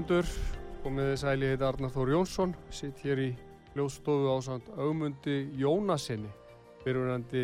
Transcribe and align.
Hlustendur, 0.00 0.28
komiði 0.80 1.16
sæli 1.20 1.48
heit 1.50 1.60
Arnar 1.60 1.90
Þór 1.92 2.10
Jónsson, 2.14 2.54
sitt 2.72 3.02
hér 3.04 3.18
í 3.20 3.26
hljóðstofu 3.74 4.30
á 4.32 4.36
samt 4.40 4.70
augmundi 4.80 5.50
Jónasinni, 5.60 6.30
fyrirverandi 6.80 7.42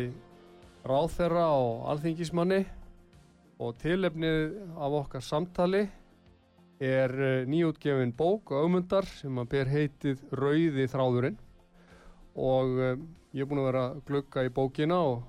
ráþerra 0.87 1.43
og 1.53 1.85
alþingismanni. 1.91 2.63
Og 3.61 3.77
tilefnið 3.77 4.57
af 4.73 4.97
okkar 5.03 5.21
samtali 5.21 5.83
er 6.81 7.13
eh, 7.13 7.45
nýjútgefin 7.45 8.15
bók 8.17 8.55
augmundar 8.57 9.05
sem 9.05 9.37
að 9.37 9.49
ber 9.53 9.71
heitið 9.75 10.25
Rauði 10.33 10.89
þráðurinn. 10.89 11.37
Og 12.41 12.75
um, 12.89 13.07
ég 13.37 13.45
er 13.45 13.53
búin 13.53 13.61
að 13.61 13.69
vera 13.69 13.87
glugga 14.09 14.49
í 14.49 14.53
bókina 14.53 15.01
og, 15.13 15.23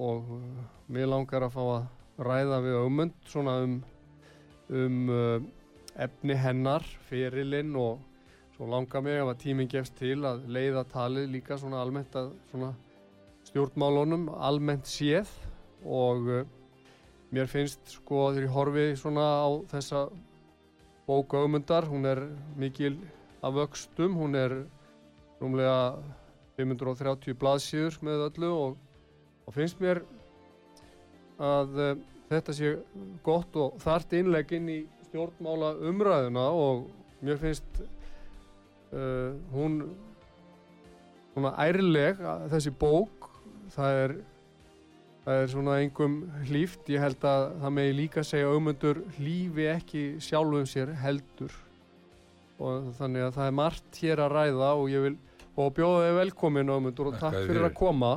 og 0.00 0.34
uh, 0.40 0.66
mér 0.88 1.12
langar 1.12 1.50
að 1.50 1.56
fá 1.58 1.62
að 1.68 2.28
ræða 2.32 2.64
við 2.64 2.80
augmund 2.80 3.24
svona 3.28 3.62
um, 3.66 3.80
um 4.72 5.16
efni 6.00 6.36
hennar, 6.38 6.84
fyrirlinn 7.08 7.74
og 7.78 8.00
svo 8.56 8.68
langar 8.68 9.04
mig 9.04 9.16
ef 9.16 9.28
að 9.30 9.40
tíminn 9.40 9.68
gefst 9.72 9.94
til 9.96 10.18
að 10.28 10.46
leiða 10.52 10.84
talið 10.88 11.30
líka 11.32 11.56
svona 11.60 11.80
almennt 11.80 12.16
að 12.16 12.32
svona 12.50 12.74
stjórnmálunum 13.48 14.28
almennt 14.36 14.88
séð 14.88 15.30
og 15.84 16.28
uh, 16.28 16.42
mér 17.32 17.48
finnst 17.48 17.94
sko 17.96 18.30
þegar 18.34 18.46
ég 18.46 18.54
horfi 18.54 18.84
svona 19.00 19.26
á 19.40 19.48
þessa 19.70 20.04
bóku 21.06 21.40
augmundar, 21.40 21.88
hún 21.88 22.04
er 22.06 22.20
mikil 22.60 22.98
af 23.42 23.56
vöxtum, 23.56 24.14
hún 24.14 24.36
er 24.38 24.54
rúmlega 25.40 25.96
530 26.60 27.38
blaðsíður 27.40 27.96
með 28.04 28.26
öllu 28.28 28.50
og, 28.52 28.78
og 29.48 29.56
finnst 29.56 29.80
mér 29.80 30.04
að 31.40 31.80
uh, 31.80 31.92
þetta 32.30 32.54
sé 32.54 32.76
gott 33.24 33.56
og 33.56 33.80
þart 33.82 34.18
innlegg 34.20 34.52
inn 34.58 34.68
í 34.68 34.80
stjórnmála 35.10 35.74
umræðuna 35.90 36.46
og 36.54 36.86
mér 37.20 37.40
finnst 37.42 37.82
uh, 38.94 39.36
hún 39.52 39.82
svona 41.34 41.54
ærleg 41.62 42.20
þessi 42.50 42.72
bók 42.74 43.30
það 43.74 44.02
er, 44.04 44.14
það 45.24 45.40
er 45.40 45.50
svona 45.52 45.78
engum 45.84 46.20
hlýft 46.48 46.90
ég 46.92 47.02
held 47.04 47.26
að 47.26 47.46
það 47.62 47.74
megi 47.78 47.96
líka 47.96 48.24
segja 48.26 48.50
auðmundur 48.50 49.02
hlýfi 49.18 49.66
ekki 49.70 50.04
sjálfum 50.24 50.68
sér 50.68 50.94
heldur. 51.00 51.54
Og 52.60 52.90
þannig 52.98 53.24
að 53.24 53.36
það 53.38 53.46
er 53.46 53.56
margt 53.56 54.00
hér 54.02 54.22
að 54.26 54.34
ræða 54.36 54.70
og 54.76 54.90
ég 54.92 55.06
vil 55.06 55.16
og 55.60 55.72
bjóða 55.76 56.04
þig 56.06 56.16
velkomin 56.20 56.72
auðmundur 56.72 57.10
og 57.10 57.18
takk 57.18 57.36
fyrir, 57.36 57.50
fyrir 57.50 57.68
að 57.68 57.76
koma. 57.80 58.12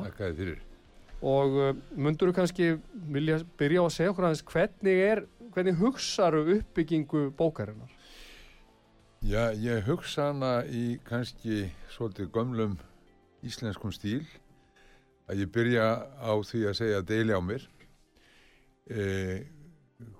Og 1.24 1.56
uh, 1.56 1.70
mundur 1.96 2.30
þú 2.30 2.36
kannski 2.36 2.70
vilja 3.14 3.40
byrja 3.58 3.84
á 3.84 3.86
að 3.86 3.94
segja 3.96 4.12
okkur 4.12 4.28
aðeins 4.28 4.44
hvernig 4.50 5.02
er 5.06 5.24
hvernig 5.54 5.78
hugsaðu 5.78 6.58
uppbyggingu 6.58 7.28
bókarinnar? 7.38 7.90
Já, 9.24 9.54
ég 9.56 9.86
hugsa 9.86 10.28
hana 10.32 10.64
í 10.68 10.98
kannski 11.06 11.70
svolítið 11.94 12.32
gömlum 12.34 12.74
íslenskum 13.46 13.92
stíl 13.94 14.24
að 15.30 15.44
ég 15.44 15.52
byrja 15.54 15.86
á 16.20 16.32
því 16.44 16.64
að 16.68 16.78
segja 16.80 17.04
deili 17.08 17.32
á 17.32 17.40
mér 17.40 17.64
eh, 18.90 19.46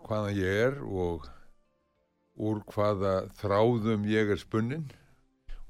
hvaða 0.06 0.30
ég 0.38 0.60
er 0.68 0.78
og 0.84 1.26
úr 2.40 2.62
hvaða 2.70 3.26
þráðum 3.36 4.06
ég 4.08 4.32
er 4.32 4.40
spunnin 4.40 4.86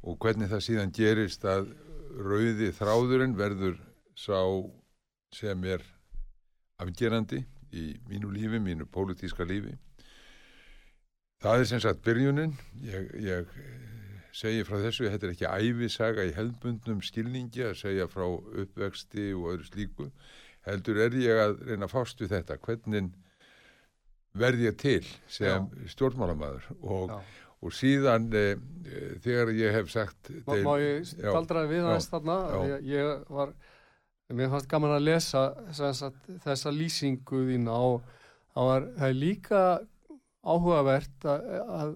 og 0.04 0.20
hvernig 0.22 0.52
það 0.52 0.64
síðan 0.68 0.94
gerist 0.94 1.44
að 1.48 1.72
rauði 2.14 2.70
þráðurinn 2.76 3.34
verður 3.34 3.80
sá 4.14 4.38
sem 5.34 5.64
er 5.66 5.82
afgerandi 6.78 7.42
í 7.74 7.88
mínu 8.08 8.30
lífi, 8.34 8.60
mínu 8.62 8.86
pólitíska 8.90 9.46
lífi. 9.48 9.74
Það 11.44 11.60
er 11.60 11.68
sem 11.68 11.82
sagt 11.82 12.04
byrjunin, 12.06 12.54
ég, 12.86 13.10
ég 13.20 13.50
eh, 13.60 13.74
segi 14.34 14.64
frá 14.66 14.78
þessu, 14.80 15.10
þetta 15.12 15.28
er 15.28 15.34
ekki 15.34 15.50
æfisaga 15.50 16.24
í 16.24 16.32
hefðbundnum 16.36 17.02
skilningi 17.04 17.66
að 17.68 17.76
segja 17.82 18.08
frá 18.10 18.24
uppvexti 18.30 19.32
og 19.36 19.50
öðru 19.52 19.68
slíku, 19.68 20.08
heldur 20.64 21.02
er 21.04 21.18
ég 21.20 21.42
að 21.42 21.58
reyna 21.68 21.88
að 21.88 21.92
fást 21.92 22.22
við 22.24 22.32
þetta, 22.38 22.58
hvernig 22.64 23.12
verð 24.34 24.64
ég 24.64 24.78
til 24.80 25.02
sem 25.30 25.68
Já. 25.68 25.90
stjórnmálamæður 25.92 26.70
og, 26.80 27.12
og 27.62 27.76
síðan 27.76 28.30
e, 28.34 28.46
þegar 29.22 29.52
ég 29.54 29.76
hef 29.76 29.92
sagt... 29.92 30.32
Má, 30.48 30.56
má 30.64 30.72
ég 30.82 31.04
staldraði 31.12 31.70
við 31.70 31.86
aðeins 31.90 32.10
þarna, 32.10 32.38
ég, 32.72 32.88
ég 32.96 33.28
var 33.36 33.54
Mér 34.32 34.48
fannst 34.52 34.70
gaman 34.70 34.94
að 34.96 35.04
lesa 35.10 35.42
sagt, 35.76 36.30
þessa 36.44 36.72
lýsingu 36.72 37.42
þína 37.50 37.74
og 37.76 38.06
það 38.54 39.04
er 39.08 39.18
líka 39.18 39.60
áhugavert 40.44 41.26
að, 41.28 41.44
að 41.68 41.92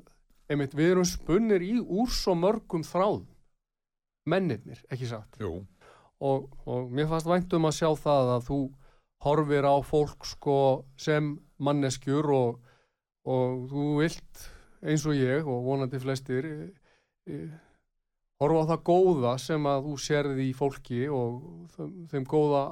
einmitt, 0.53 0.77
við 0.77 0.93
erum 0.93 1.09
spunnir 1.09 1.65
í 1.65 1.79
úr 1.81 2.13
svo 2.13 2.35
mörgum 2.37 2.85
þráð 2.85 3.23
mennirnir, 4.29 4.81
ekki 4.93 5.09
satt? 5.09 5.41
Og, 5.41 6.49
og 6.69 6.93
mér 6.93 7.09
fannst 7.09 7.29
væntum 7.31 7.69
að 7.69 7.79
sjá 7.79 7.91
það 7.97 8.33
að 8.35 8.47
þú 8.49 8.61
horfir 9.25 9.67
á 9.67 9.77
fólk 9.87 10.27
sko 10.29 10.59
sem 11.01 11.33
manneskjur 11.65 12.29
og, 12.35 12.59
og 13.29 13.65
þú 13.71 13.87
vilt 14.03 14.45
eins 14.85 15.07
og 15.09 15.17
ég 15.19 15.49
og 15.49 15.65
vonandi 15.67 15.99
flestir 16.03 16.47
e, 16.47 16.59
e, 17.27 17.41
horfa 18.43 18.63
á 18.63 18.69
það 18.73 18.85
góða 18.87 19.33
sem 19.43 19.67
að 19.67 19.89
þú 19.89 19.95
sérði 20.03 20.47
í 20.49 20.55
fólki 20.57 21.01
og 21.11 21.79
þeim 22.11 22.27
góða 22.29 22.65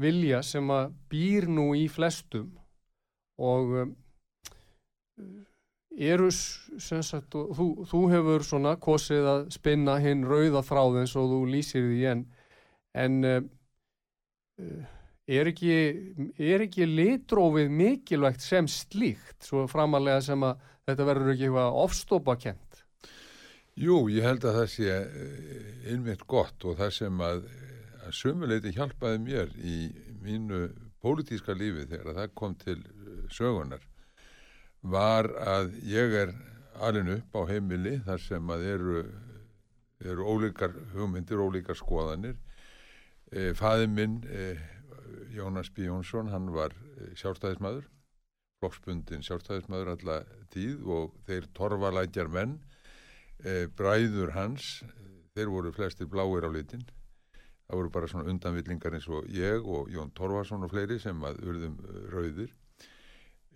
vilja 0.00 0.42
sem 0.44 0.70
að 0.72 0.92
býr 1.12 1.48
nú 1.48 1.70
í 1.76 1.86
flestum. 1.92 2.50
Og 3.40 3.74
um, 3.82 3.94
eru 5.96 6.28
sem 6.32 7.02
sagt, 7.04 7.32
þú, 7.32 7.86
þú 7.88 8.02
hefur 8.12 8.44
svona 8.44 8.76
kosið 8.80 9.28
að 9.32 9.42
spinna 9.56 9.98
hinn 10.00 10.26
rauða 10.28 10.62
þráð 10.64 11.02
eins 11.02 11.16
og 11.16 11.32
þú 11.32 11.40
lýsir 11.54 11.88
því 11.88 12.00
en, 12.12 12.24
en 13.00 13.18
um, 13.30 13.50
er 15.30 15.52
ekki, 15.52 15.76
er 16.36 16.66
ekki 16.66 16.88
litrófið 16.88 17.72
mikilvægt 17.72 18.44
sem 18.44 18.68
slíkt? 18.68 19.38
Svo 19.44 19.64
framalega 19.70 20.20
sem 20.24 20.44
að 20.44 20.60
þetta 20.88 21.08
verður 21.08 21.34
ekki 21.34 21.48
eitthvað 21.48 21.80
ofstópakent 21.84 22.69
Jú, 23.80 24.10
ég 24.12 24.26
held 24.26 24.44
að 24.44 24.58
það 24.58 24.66
sé 24.74 24.88
eh, 24.92 25.68
einmitt 25.88 26.26
gott 26.28 26.64
og 26.68 26.76
það 26.76 26.90
sem 26.98 27.22
að, 27.24 27.46
að 28.04 28.16
sömuleiti 28.18 28.74
hjálpaði 28.76 29.20
mér 29.24 29.54
í 29.56 29.76
mínu 30.20 30.66
pólitíska 31.00 31.56
lífi 31.56 31.86
þegar 31.88 32.18
það 32.18 32.34
kom 32.36 32.56
til 32.60 32.76
eh, 32.82 33.22
sögunar 33.32 33.86
var 34.92 35.30
að 35.40 35.72
ég 35.88 36.16
er 36.26 36.34
alveg 36.80 37.08
upp 37.16 37.40
á 37.40 37.40
heimili 37.48 37.96
þar 38.04 38.22
sem 38.24 38.52
að 38.52 38.66
eru, 38.68 39.00
eru 40.04 40.28
ólíkar 40.28 40.76
hugmyndir, 40.94 41.40
ólíkar 41.40 41.76
skoðanir. 41.76 42.36
E, 43.32 43.52
Fæði 43.56 43.88
minn, 43.92 44.20
e, 44.28 44.56
Jónas 45.36 45.68
B. 45.72 45.84
Jónsson, 45.84 46.30
hann 46.32 46.48
var 46.54 46.72
sjálfstæðismæður, 47.20 47.84
flokksbundin 48.60 49.24
sjálfstæðismæður 49.24 49.92
alla 49.94 50.16
tíð 50.52 50.88
og 50.88 51.12
þeir 51.28 51.48
torvalækjar 51.56 52.32
menn, 52.32 52.56
bræður 53.76 54.34
hans, 54.34 54.82
þeir 55.34 55.52
voru 55.52 55.72
flestir 55.72 56.08
bláir 56.10 56.44
á 56.44 56.50
litin. 56.52 56.82
Það 57.66 57.78
voru 57.78 57.92
bara 57.94 58.08
svona 58.10 58.30
undanvillingar 58.32 58.96
eins 58.96 59.06
og 59.08 59.28
ég 59.30 59.62
og 59.64 59.88
Jón 59.94 60.10
Torvarsson 60.12 60.66
og 60.66 60.72
fleiri 60.72 60.98
sem 61.00 61.20
að 61.24 61.38
urðum 61.46 61.76
rauðir 62.10 62.50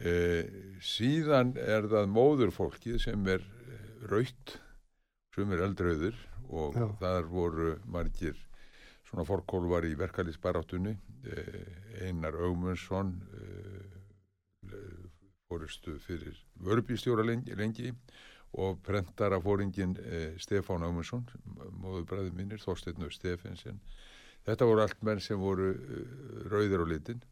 Eh, 0.02 0.48
síðan 0.82 1.52
er 1.54 1.86
það 1.86 2.08
móðurfólkið 2.10 2.96
sem 2.98 3.28
er 3.30 3.44
raut 4.10 4.56
sem 5.36 5.52
er 5.54 5.62
eldrauður 5.68 6.16
og 6.50 6.74
Já. 6.74 6.86
þar 6.98 7.28
voru 7.30 7.68
margir 7.86 8.34
svona 9.06 9.22
fórkólvar 9.28 9.86
í 9.86 9.94
verkalýsbaráttunni 10.00 10.96
eh, 11.30 12.08
Einar 12.08 12.34
Augmundsson 12.42 13.14
eh, 13.38 14.74
fórustu 15.46 15.94
fyrir 16.02 16.42
vörbístjóra 16.58 17.22
lengi, 17.22 17.54
lengi 17.54 17.94
og 18.54 18.80
prentara 18.86 19.40
fóringin 19.42 19.96
eh, 19.98 20.34
Stefán 20.38 20.84
Augmundsson 20.86 21.24
móðurbræði 21.82 22.34
mínir, 22.36 22.62
Þorsteinu 22.62 23.10
Stefensen 23.10 23.80
þetta 24.44 24.68
voru 24.68 24.84
allt 24.84 25.00
menn 25.06 25.22
sem 25.22 25.40
voru 25.40 25.70
eh, 25.72 26.42
rauðir 26.52 26.84
á 26.84 26.86
litin. 26.88 27.22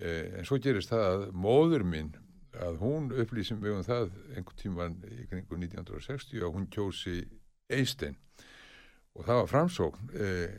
Eh, 0.00 0.40
en 0.40 0.48
svo 0.48 0.58
gerist 0.62 0.92
það 0.92 1.06
að 1.10 1.26
móður 1.36 1.84
mín 1.86 2.14
að 2.60 2.80
hún 2.80 3.10
upplýsum 3.22 3.60
mig 3.62 3.76
um 3.76 3.84
það 3.86 4.10
einhvern 4.34 4.58
tíman 4.58 4.96
í 5.06 5.26
kringu 5.30 5.58
1960 5.60 6.42
að 6.42 6.56
hún 6.56 6.66
kjósi 6.72 7.20
Einstein. 7.70 8.16
Og 9.14 9.26
það 9.26 9.42
var 9.42 9.50
framsókn 9.52 10.14
eh, 10.18 10.58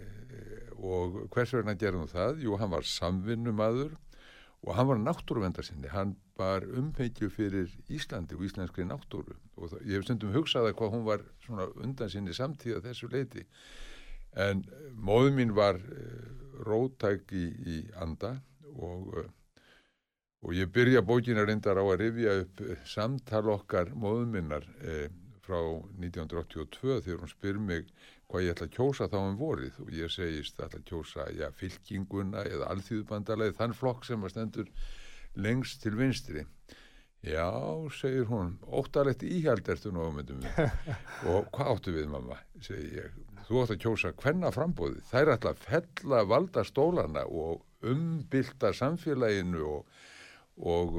og 0.81 1.25
hvers 1.33 1.53
vegna 1.55 1.75
gerðum 1.77 2.09
það? 2.09 2.45
Jú, 2.45 2.55
hann 2.59 2.71
var 2.71 2.87
samvinnumadur 2.87 3.97
og 4.61 4.75
hann 4.77 4.89
var 4.91 4.99
náttúruvendarsinni, 5.01 5.89
hann 5.89 6.15
var 6.37 6.65
umheikju 6.65 7.31
fyrir 7.33 7.71
Íslandi 7.89 8.37
og 8.37 8.43
íslenskri 8.45 8.85
náttúru. 8.85 9.33
Og 9.57 9.71
það, 9.71 9.85
ég 9.87 9.97
hef 9.97 10.05
stundum 10.05 10.35
hugsað 10.35 10.69
að 10.69 10.75
hvað 10.77 10.93
hún 10.95 11.07
var 11.07 11.23
svona 11.45 11.69
undan 11.81 12.11
sinni 12.13 12.35
samtíða 12.37 12.83
þessu 12.85 13.09
leiti 13.09 13.47
en 14.39 14.63
móður 14.95 15.35
mín 15.35 15.53
var 15.55 15.75
eh, 15.75 16.27
rótæk 16.63 17.33
í, 17.35 17.45
í 17.67 17.77
anda 17.99 18.37
og, 18.71 19.17
uh, 19.17 19.25
og 20.45 20.53
ég 20.55 20.71
byrja 20.71 21.01
bókina 21.03 21.43
reyndar 21.45 21.81
á 21.81 21.83
að 21.83 21.97
rifja 21.99 22.37
upp 22.43 22.61
uh, 22.63 22.77
samtal 22.87 23.49
okkar 23.51 23.91
móðuminnar 23.91 24.67
eh, 24.79 25.09
frá 25.43 25.59
1982 25.99 27.01
þegar 27.01 27.23
hún 27.23 27.31
spyr 27.33 27.59
mig 27.59 27.89
hvað 28.31 28.45
ég 28.45 28.53
ætla 28.55 28.67
að 28.69 28.75
kjósa 28.77 29.07
þá 29.11 29.17
um 29.21 29.39
vorið? 29.39 29.79
Og 29.83 29.93
ég 29.95 30.11
segist 30.13 30.59
ætla 30.59 30.79
að 30.79 30.87
kjósa 30.87 31.27
já, 31.35 31.47
fylkinguna 31.59 32.45
eða 32.47 32.69
alþýðubandalagi 32.75 33.57
þann 33.57 33.75
flokk 33.75 34.07
sem 34.07 34.23
að 34.23 34.33
stendur 34.35 34.69
lengst 35.35 35.81
til 35.83 35.97
vinstri. 35.99 36.45
Já, 37.21 37.51
segir 37.93 38.25
hún 38.31 38.55
óttalegt 38.65 39.21
íhjald 39.21 39.67
ertu 39.69 39.91
nú 39.93 40.07
ámyndum 40.07 40.39
við 40.41 40.61
og 41.29 41.51
hvað 41.53 41.73
áttu 41.75 41.93
við 41.93 42.07
mamma? 42.09 42.39
Segir 42.65 42.95
ég, 42.97 43.19
þú 43.45 43.59
átt 43.61 43.75
að 43.75 43.83
kjósa 43.83 44.13
hvenna 44.23 44.49
frambóði 44.55 45.03
þær 45.11 45.35
ætla 45.35 45.53
að 45.53 45.67
fella 45.67 46.23
valda 46.31 46.63
stólana 46.65 47.27
og 47.27 47.61
umbylta 47.85 48.71
samfélaginu 48.73 49.61
og, 49.69 50.01
og, 50.65 50.97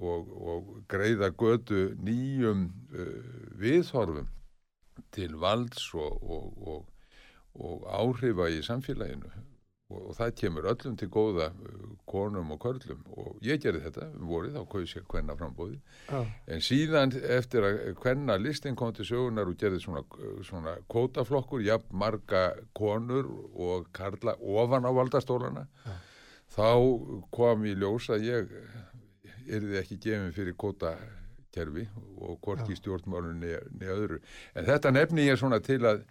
og, 0.00 0.32
og 0.54 0.72
greiða 0.88 1.28
götu 1.36 1.90
nýjum 2.00 2.70
uh, 2.96 3.12
viðhorfum 3.60 4.30
til 5.14 5.38
valds 5.40 5.90
og 5.94 6.84
áhrifa 7.54 8.50
í 8.50 8.62
samfélaginu 8.66 9.30
og 9.92 10.14
það 10.16 10.30
kemur 10.40 10.66
öllum 10.70 10.94
til 10.98 11.08
góða 11.12 11.50
konum 12.08 12.54
og 12.54 12.60
körlum 12.62 13.02
og 13.20 13.42
ég 13.44 13.60
gerði 13.62 13.82
þetta 13.84 14.06
vorið, 14.16 14.56
þá 14.56 14.70
kaus 14.72 14.94
ég 14.96 15.04
hvenna 15.12 15.36
frambóði 15.38 15.76
Já. 16.08 16.22
en 16.48 16.64
síðan 16.64 17.12
eftir 17.36 17.66
að 17.68 17.80
hvenna 18.00 18.38
listin 18.40 18.78
kom 18.80 18.94
til 18.96 19.06
sögunar 19.08 19.50
og 19.50 19.58
gerði 19.60 19.82
svona, 19.84 20.02
svona 20.46 20.76
kótaflokkur, 20.90 21.62
jafn 21.64 21.98
marga 22.00 22.46
konur 22.76 23.28
og 23.52 23.90
karla 23.94 24.36
ofan 24.40 24.88
á 24.88 24.90
valdastólana 24.96 25.66
Já. 25.84 25.98
þá 26.56 26.68
kom 27.34 27.68
í 27.68 27.76
ljós 27.76 28.08
að 28.14 28.28
ég 28.30 28.56
yrði 29.44 29.80
ekki 29.82 30.00
gefin 30.00 30.32
fyrir 30.32 30.56
kótakerfi 31.54 31.86
og 32.20 32.38
hvorki 32.42 32.74
Já. 32.74 32.78
stjórnmálunni 32.80 33.52
niður 33.78 34.04
öðru 34.04 34.18
en 34.54 34.64
þetta 34.66 34.92
nefni 34.92 35.26
ég 35.28 35.38
svona 35.38 35.60
til 35.62 35.80
að 35.86 36.02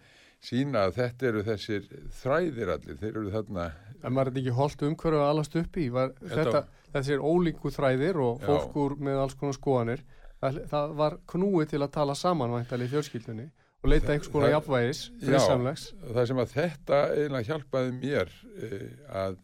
sína 0.44 0.86
að 0.88 0.94
þetta 0.98 1.26
eru 1.28 1.42
þessir 1.46 1.84
þræðir 2.22 2.72
allir, 2.74 2.96
þeir 3.00 3.16
eru 3.16 3.30
þarna 3.32 3.66
En 4.04 4.12
maður 4.12 4.34
er 4.34 4.40
ekki 4.42 4.52
holdt 4.52 4.82
umhverju 4.84 5.16
að 5.18 5.30
alast 5.32 5.54
upp 5.56 5.76
í 5.80 5.86
var, 5.90 6.10
Þetta- 6.20 6.66
Þessir 6.94 7.22
ólíku 7.24 7.70
þræðir 7.72 8.16
og 8.20 8.40
Já. 8.40 8.46
fólk 8.46 8.74
úr 8.76 8.96
með 9.00 9.16
alls 9.22 9.34
konar 9.34 9.54
skoðanir 9.56 10.02
það, 10.42 10.58
það 10.70 10.92
var 11.00 11.16
knúið 11.26 11.68
til 11.70 11.80
að 11.82 11.90
tala 11.90 12.14
saman 12.14 12.52
væntanlega 12.52 12.86
í 12.88 12.92
fjölskyldunni 12.92 13.46
og 13.84 13.88
leita 13.90 14.12
einhvers 14.12 14.30
konar 14.30 14.52
jafnvægis 14.52 15.00
Já. 15.08 15.26
friðsamlegs 15.26 15.86
það 16.12 16.26
sem 16.28 16.42
að 16.44 16.52
þetta 16.54 17.00
eiginlega 17.16 17.48
hjálpaði 17.48 17.96
mér 17.98 18.36
eh, 18.60 18.88
að 19.24 19.38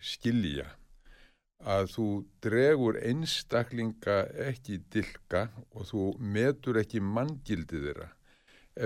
skilja 0.00 0.66
að 1.62 1.92
þú 1.92 2.08
dregur 2.42 2.98
einstaklinga 2.98 4.18
ekki 4.48 4.80
dilka 4.92 5.46
og 5.76 5.86
þú 5.90 6.08
metur 6.18 6.80
ekki 6.80 7.02
manngildið 7.04 7.86
þeirra 7.88 8.08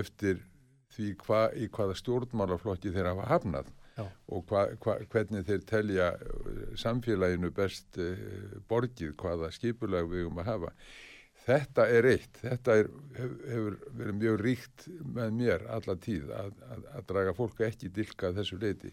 eftir 0.02 0.42
því 0.96 1.10
hva, 1.24 1.40
í 1.56 1.68
hvaða 1.72 1.96
stjórnmálaflokki 2.00 2.92
þeir 2.94 3.10
hafa 3.12 3.26
hafnað 3.30 3.72
Já. 3.96 4.04
og 4.28 4.46
hva, 4.50 4.62
hva, 4.84 4.96
hvernig 5.12 5.44
þeir 5.48 5.66
telja 5.68 6.06
eh, 6.20 6.62
samfélaginu 6.76 7.50
best 7.56 7.96
uh, 8.00 8.56
borgið, 8.68 9.14
hvaða 9.20 9.48
skipulag 9.54 10.08
við 10.10 10.26
um 10.28 10.40
að 10.42 10.50
hafa. 10.50 10.72
Þetta 11.46 11.86
er 11.94 12.08
eitt, 12.10 12.40
þetta 12.42 12.76
er, 12.82 12.90
hef, 13.16 13.36
hefur 13.46 13.78
verið 13.96 14.18
mjög 14.20 14.40
ríkt 14.42 14.86
með 15.16 15.36
mér 15.38 15.64
alla 15.72 15.96
tíð 16.02 16.32
að, 16.34 16.50
að, 16.66 16.84
að 16.98 17.06
draga 17.12 17.36
fólk 17.38 17.62
ekki 17.68 17.92
dilka 17.94 18.32
þessu 18.36 18.58
leiti. 18.60 18.92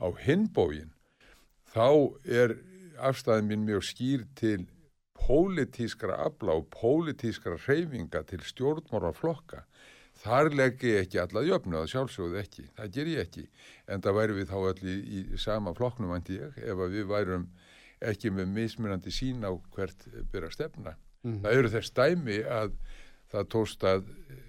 Á 0.00 0.06
hinbógin 0.24 0.94
þá 1.74 1.88
er 2.24 2.56
afstæðin 3.10 3.48
mín 3.50 3.64
mjög 3.68 3.86
skýr 3.88 4.26
til 4.38 4.66
pólitískra 5.18 6.18
afla 6.26 6.58
og 6.58 6.68
pólitískra 6.74 7.58
reyfinga 7.66 8.22
til 8.28 8.42
stjórnmára 8.46 9.12
flokka. 9.16 9.64
Þar 10.18 10.50
legg 10.58 10.82
ég 10.82 11.04
ekki 11.04 11.20
alla 11.22 11.44
jöfnu, 11.46 11.76
það 11.78 11.90
sjálfsögðu 11.92 12.38
ekki, 12.40 12.64
það 12.74 12.94
ger 12.96 13.10
ég 13.12 13.20
ekki. 13.26 13.44
En 13.86 14.02
það 14.02 14.16
væri 14.18 14.38
við 14.38 14.48
þá 14.50 14.56
allir 14.58 14.96
í, 14.98 15.20
í 15.34 15.38
sama 15.38 15.74
flokknum, 15.78 16.10
vandi 16.10 16.40
ég, 16.40 16.58
ef 16.58 16.82
við 16.90 17.06
værum 17.10 17.46
ekki 18.10 18.32
með 18.34 18.50
mismunandi 18.56 19.14
sín 19.14 19.46
á 19.46 19.54
hvert 19.74 20.08
byrja 20.32 20.50
stefna. 20.54 20.96
mm. 21.22 21.40
Það 21.44 21.58
eru 21.60 21.72
þess 21.74 21.94
dæmi 21.94 22.38
að 22.42 22.74
það 23.32 23.48
tóst 23.54 23.84
að 23.86 24.10
eh, 24.30 24.44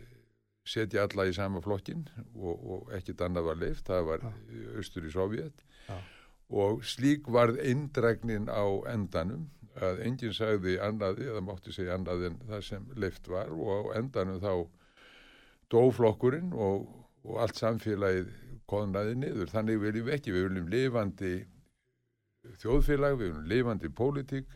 setja 0.69 1.05
alla 1.05 1.25
í 1.29 1.33
sama 1.35 1.61
flokkin 1.61 2.05
og, 2.35 2.55
og 2.55 2.93
ekkit 2.97 3.21
annað 3.25 3.49
var 3.49 3.61
leift, 3.63 3.85
það 3.89 4.09
var 4.09 4.25
austur 4.77 5.05
í 5.05 5.13
Sovjet 5.13 5.65
Já. 5.89 5.97
Og 6.49 6.83
slík 6.85 7.29
varð 7.29 7.59
eindrægnin 7.61 8.49
á 8.49 8.65
endanum 8.89 9.47
að 9.79 10.01
enginn 10.03 10.35
sagði 10.35 10.77
annaði 10.83 11.29
eða 11.29 11.43
mátti 11.45 11.73
segja 11.73 11.95
annað 11.95 12.25
en 12.29 12.37
það 12.49 12.63
sem 12.67 12.87
leift 12.99 13.29
var 13.31 13.51
og 13.53 13.93
á 13.93 14.01
endanum 14.01 14.41
þá 14.43 14.53
dóflokkurinn 15.71 16.53
og, 16.53 16.87
og 17.23 17.41
allt 17.43 17.59
samfélagið 17.59 18.31
koðnaði 18.69 19.15
niður. 19.21 19.51
Þannig 19.53 19.81
viljum 19.83 20.07
við 20.09 20.15
ekki, 20.17 20.33
við 20.35 20.47
viljum 20.47 20.71
lifandi 20.73 21.33
þjóðfélag, 22.61 23.17
við 23.19 23.27
viljum 23.31 23.49
lifandi 23.53 23.91
pólitík 23.93 24.55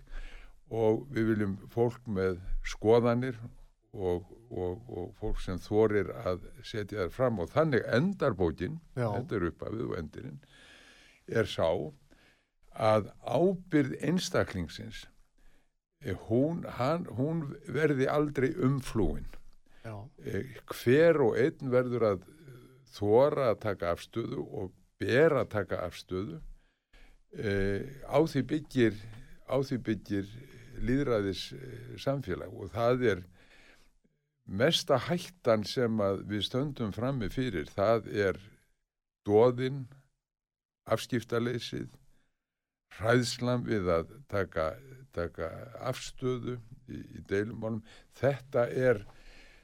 og 0.74 1.04
við 1.14 1.34
viljum 1.34 1.58
fólk 1.74 2.02
með 2.10 2.40
skoðanir 2.66 3.38
og, 3.94 4.26
og, 4.50 4.90
og 4.90 5.12
fólk 5.20 5.42
sem 5.44 5.60
þorir 5.62 6.10
að 6.24 6.48
setja 6.66 7.04
þær 7.04 7.14
fram 7.14 7.42
og 7.44 7.52
þannig 7.54 7.86
endar 7.94 8.38
bókin, 8.38 8.80
Já. 8.98 9.12
þetta 9.12 9.38
er 9.38 9.48
uppafið 9.52 9.84
og 9.86 9.98
endurinn, 10.00 10.40
er 11.28 11.50
sá 11.50 11.70
að 12.74 13.10
ábyrð 13.22 13.98
einstaklingsins 14.02 15.06
eh, 16.04 16.18
hún, 16.28 16.64
hann, 16.80 17.06
hún 17.18 17.46
verði 17.68 18.10
aldrei 18.10 18.52
umflúin 18.56 19.28
Já. 19.84 19.98
Eh, 20.24 20.56
hver 20.72 21.20
og 21.26 21.38
einn 21.40 21.74
verður 21.74 22.08
að 22.14 22.26
þóra 22.94 23.52
að 23.52 23.60
taka 23.66 23.92
afstöðu 23.94 24.46
og 24.46 24.74
ber 25.02 25.36
að 25.42 25.52
taka 25.54 25.82
afstöðu 25.88 26.40
e, 27.34 27.54
á 28.06 28.20
því 28.22 28.44
byggir 28.52 29.00
á 29.50 29.58
því 29.66 29.80
byggir 29.88 30.30
líðræðis 30.84 31.48
samfélag 32.02 32.54
og 32.54 32.72
það 32.74 33.06
er 33.14 33.24
mesta 34.46 35.00
hættan 35.08 35.66
sem 35.68 36.00
við 36.30 36.46
stöndum 36.48 36.94
frammi 36.96 37.30
fyrir 37.34 37.70
það 37.74 38.10
er 38.14 38.40
dóðin 39.28 39.86
afskiptaleysið 40.92 41.90
hræðslam 42.98 43.66
við 43.66 43.90
að 43.90 44.14
taka, 44.30 44.74
taka 45.16 45.50
afstöðu 45.82 46.60
í, 46.88 47.00
í 47.00 47.24
deilumálum 47.30 47.82
þetta 48.20 48.68
er 48.70 49.04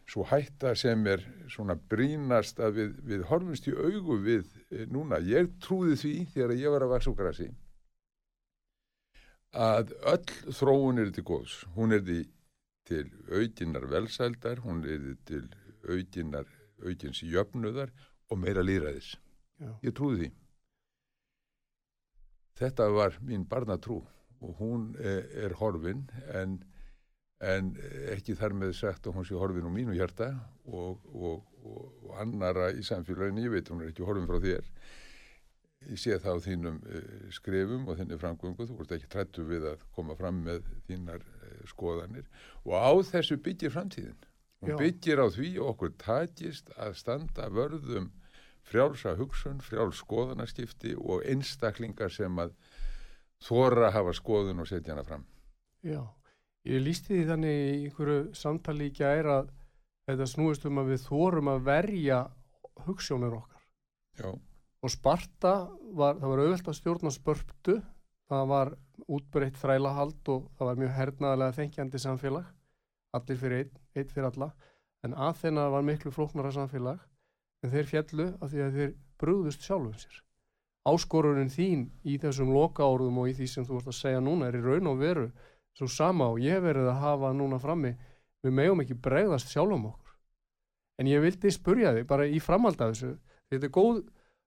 svo 0.10 0.26
hætta 0.26 0.74
sem 0.80 1.06
er 1.08 1.22
svona 1.52 1.76
brínast 1.92 2.60
að 2.64 2.80
við, 2.80 2.94
við 3.12 3.26
horfumst 3.30 3.68
í 3.70 3.76
augu 3.76 4.18
við 4.24 4.48
e, 4.72 4.86
núna, 4.90 5.20
ég 5.22 5.52
trúði 5.62 6.00
því 6.02 6.14
þegar 6.34 6.56
ég 6.58 6.74
var 6.74 6.86
að 6.86 6.96
vaksa 6.96 7.12
úr 7.12 7.20
grassi 7.20 7.50
að 9.54 9.94
öll 10.06 10.54
þróun 10.54 11.02
er 11.02 11.14
til 11.14 11.26
góðs, 11.26 11.64
hún 11.76 11.94
er 11.94 12.04
til 12.06 13.06
aukinnar 13.30 13.88
velsældar, 13.90 14.62
hún 14.66 14.84
er 14.86 15.16
til 15.26 15.48
aukinnar 15.90 16.46
aukins 16.86 17.24
jöfnuðar 17.24 17.92
og 18.30 18.38
meira 18.38 18.62
líðræðis. 18.62 19.18
Já. 19.60 19.74
Ég 19.84 19.94
trúði 19.94 20.20
því. 20.20 20.30
Þetta 22.60 22.90
var 22.92 23.16
mín 23.24 23.46
barnatrú 23.48 24.02
og 24.40 24.56
hún 24.60 24.92
er, 25.00 25.26
er 25.46 25.56
horfin 25.60 26.06
en, 26.36 26.58
en 27.40 27.74
ekki 28.14 28.36
þar 28.40 28.56
með 28.62 28.74
sagt 28.80 29.08
að 29.08 29.20
hún 29.20 29.28
sé 29.28 29.38
horfin 29.40 29.68
úr 29.68 29.76
mínu 29.76 29.96
hjarta 29.96 30.32
og, 30.68 31.06
og, 31.14 31.46
og, 31.64 31.86
og 32.08 32.18
annara 32.24 32.70
í 32.76 32.84
samfélaginu, 32.86 33.46
ég 33.48 33.56
veit 33.56 33.72
hún 33.72 33.84
er 33.84 33.92
ekki 33.94 34.08
horfin 34.08 34.28
frá 34.28 34.40
þér. 34.44 34.68
Ég 35.88 36.00
sé 36.00 36.18
það 36.20 36.40
á 36.40 36.46
þínum 36.48 36.80
uh, 36.84 37.28
skrifum 37.32 37.88
og 37.88 38.00
þinni 38.00 38.20
framgöngu, 38.20 38.68
þú 38.68 38.82
ert 38.84 38.96
ekki 38.98 39.12
trættu 39.12 39.46
við 39.48 39.70
að 39.72 39.86
koma 39.96 40.16
fram 40.20 40.42
með 40.44 40.68
þínar 40.90 41.24
uh, 41.24 41.62
skoðanir 41.72 42.28
og 42.66 42.76
á 42.76 42.92
þessu 43.14 43.40
byggir 43.44 43.72
framtíðin. 43.76 44.20
Hún 44.60 44.76
Já. 44.76 44.80
byggir 44.82 45.24
á 45.24 45.28
því 45.32 45.54
okkur 45.64 45.94
takist 46.02 46.72
að 46.76 46.98
standa 47.00 47.48
vörðum 47.56 48.10
frjálsa 48.70 49.16
hugsun, 49.18 49.60
fráls 49.66 50.02
skoðanaskipti 50.04 50.96
og 51.00 51.26
einstaklingar 51.28 52.14
sem 52.14 52.42
að 52.42 52.54
þóra 53.44 53.90
að 53.90 53.96
hafa 53.98 54.16
skoðun 54.18 54.64
og 54.64 54.70
setja 54.70 54.94
hana 54.94 55.06
fram. 55.08 55.26
Já, 55.86 56.02
ég 56.68 56.84
lísti 56.84 57.16
því 57.16 57.24
þannig 57.32 57.62
í 57.62 57.72
einhverju 57.86 58.20
samtali 58.38 58.90
í 58.90 58.96
gær 59.00 59.32
að 59.38 59.56
þetta 60.10 60.30
snúist 60.30 60.68
um 60.68 60.82
að 60.82 60.94
við 60.94 61.08
þórum 61.08 61.52
að 61.54 61.66
verja 61.70 62.20
hugssjónir 62.86 63.38
okkar. 63.40 63.66
Já, 64.20 64.32
Og 64.80 64.92
Sparta, 64.94 65.54
var, 65.92 66.16
það 66.22 66.32
var 66.32 66.42
auðvelt 66.42 66.70
að 66.72 66.78
stjórna 66.78 67.12
spörptu, 67.12 67.74
það 68.32 68.46
var 68.48 68.70
útbreytt 69.12 69.58
þrælahald 69.60 70.32
og 70.32 70.46
það 70.56 70.70
var 70.70 70.80
mjög 70.80 70.94
hernaðlega 70.96 71.56
þengjandi 71.58 72.00
samfélag, 72.00 72.46
allir 73.18 73.40
fyrir 73.42 73.64
einn, 73.66 73.82
einn 73.98 74.14
fyrir 74.14 74.30
alla, 74.30 74.48
en 75.04 75.16
Aþena 75.28 75.66
var 75.74 75.84
miklu 75.84 76.14
flóknara 76.16 76.54
samfélag, 76.56 77.02
en 77.64 77.74
þeir 77.74 77.88
fjallu 77.92 78.28
af 78.40 78.52
því 78.52 78.66
að 78.66 78.80
þeir 78.80 78.92
brúðust 79.20 79.66
sjálfum 79.66 79.96
sér. 80.00 80.20
Áskorurinn 80.90 81.52
þín 81.52 81.88
í 82.08 82.18
þessum 82.22 82.54
lokaórðum 82.56 83.20
og 83.22 83.32
í 83.32 83.36
því 83.38 83.48
sem 83.52 83.66
þú 83.68 83.80
ert 83.80 83.90
að 83.92 83.98
segja 84.00 84.22
núna 84.24 84.48
er 84.48 84.58
í 84.58 84.64
raun 84.64 84.90
og 84.90 85.02
veru 85.02 85.26
svo 85.78 85.88
sama 85.92 86.30
og 86.34 86.40
ég 86.44 86.62
verið 86.64 86.90
að 86.92 87.02
hafa 87.04 87.34
núna 87.36 87.60
frammi, 87.62 87.94
við 88.44 88.56
megum 88.56 88.82
ekki 88.84 88.98
bregðast 89.04 89.52
sjálfum 89.52 89.90
okkur. 89.92 90.16
En 91.00 91.08
ég 91.08 91.22
vildi 91.24 91.52
spurja 91.56 91.94
þig 91.96 92.08
bara 92.08 92.28
í 92.28 92.40
framhald 92.44 92.82
af 92.84 92.94
þessu, 92.94 93.14
þetta 93.52 93.68
er 93.68 93.76
góð, 93.76 94.02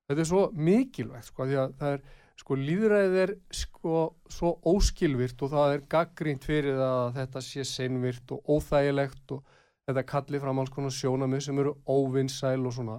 þetta 0.09 0.25
er 0.25 0.28
svo 0.28 0.42
mikilvægt 0.57 1.31
sko, 1.31 1.47
því 1.49 1.59
að 1.62 1.75
það 1.81 1.97
er, 1.97 2.02
sko, 2.42 2.59
líðræðið 2.59 3.19
er 3.23 3.35
sko 3.62 3.97
svo 4.33 4.52
óskilvirt 4.73 5.45
og 5.45 5.52
það 5.52 5.76
er 5.76 5.87
gaggrínt 5.95 6.49
fyrir 6.49 6.81
að 6.85 7.16
þetta 7.21 7.45
sé 7.47 7.64
seinvirt 7.69 8.35
og 8.37 8.52
óþægilegt 8.57 9.37
og 9.37 9.57
þetta 9.89 10.05
kalli 10.09 10.41
fram 10.43 10.61
alls 10.62 10.73
konar 10.73 10.95
sjónamið 10.95 11.45
sem 11.47 11.59
eru 11.62 11.75
óvinnsæl 11.91 12.61
og 12.69 12.75
svona. 12.77 12.99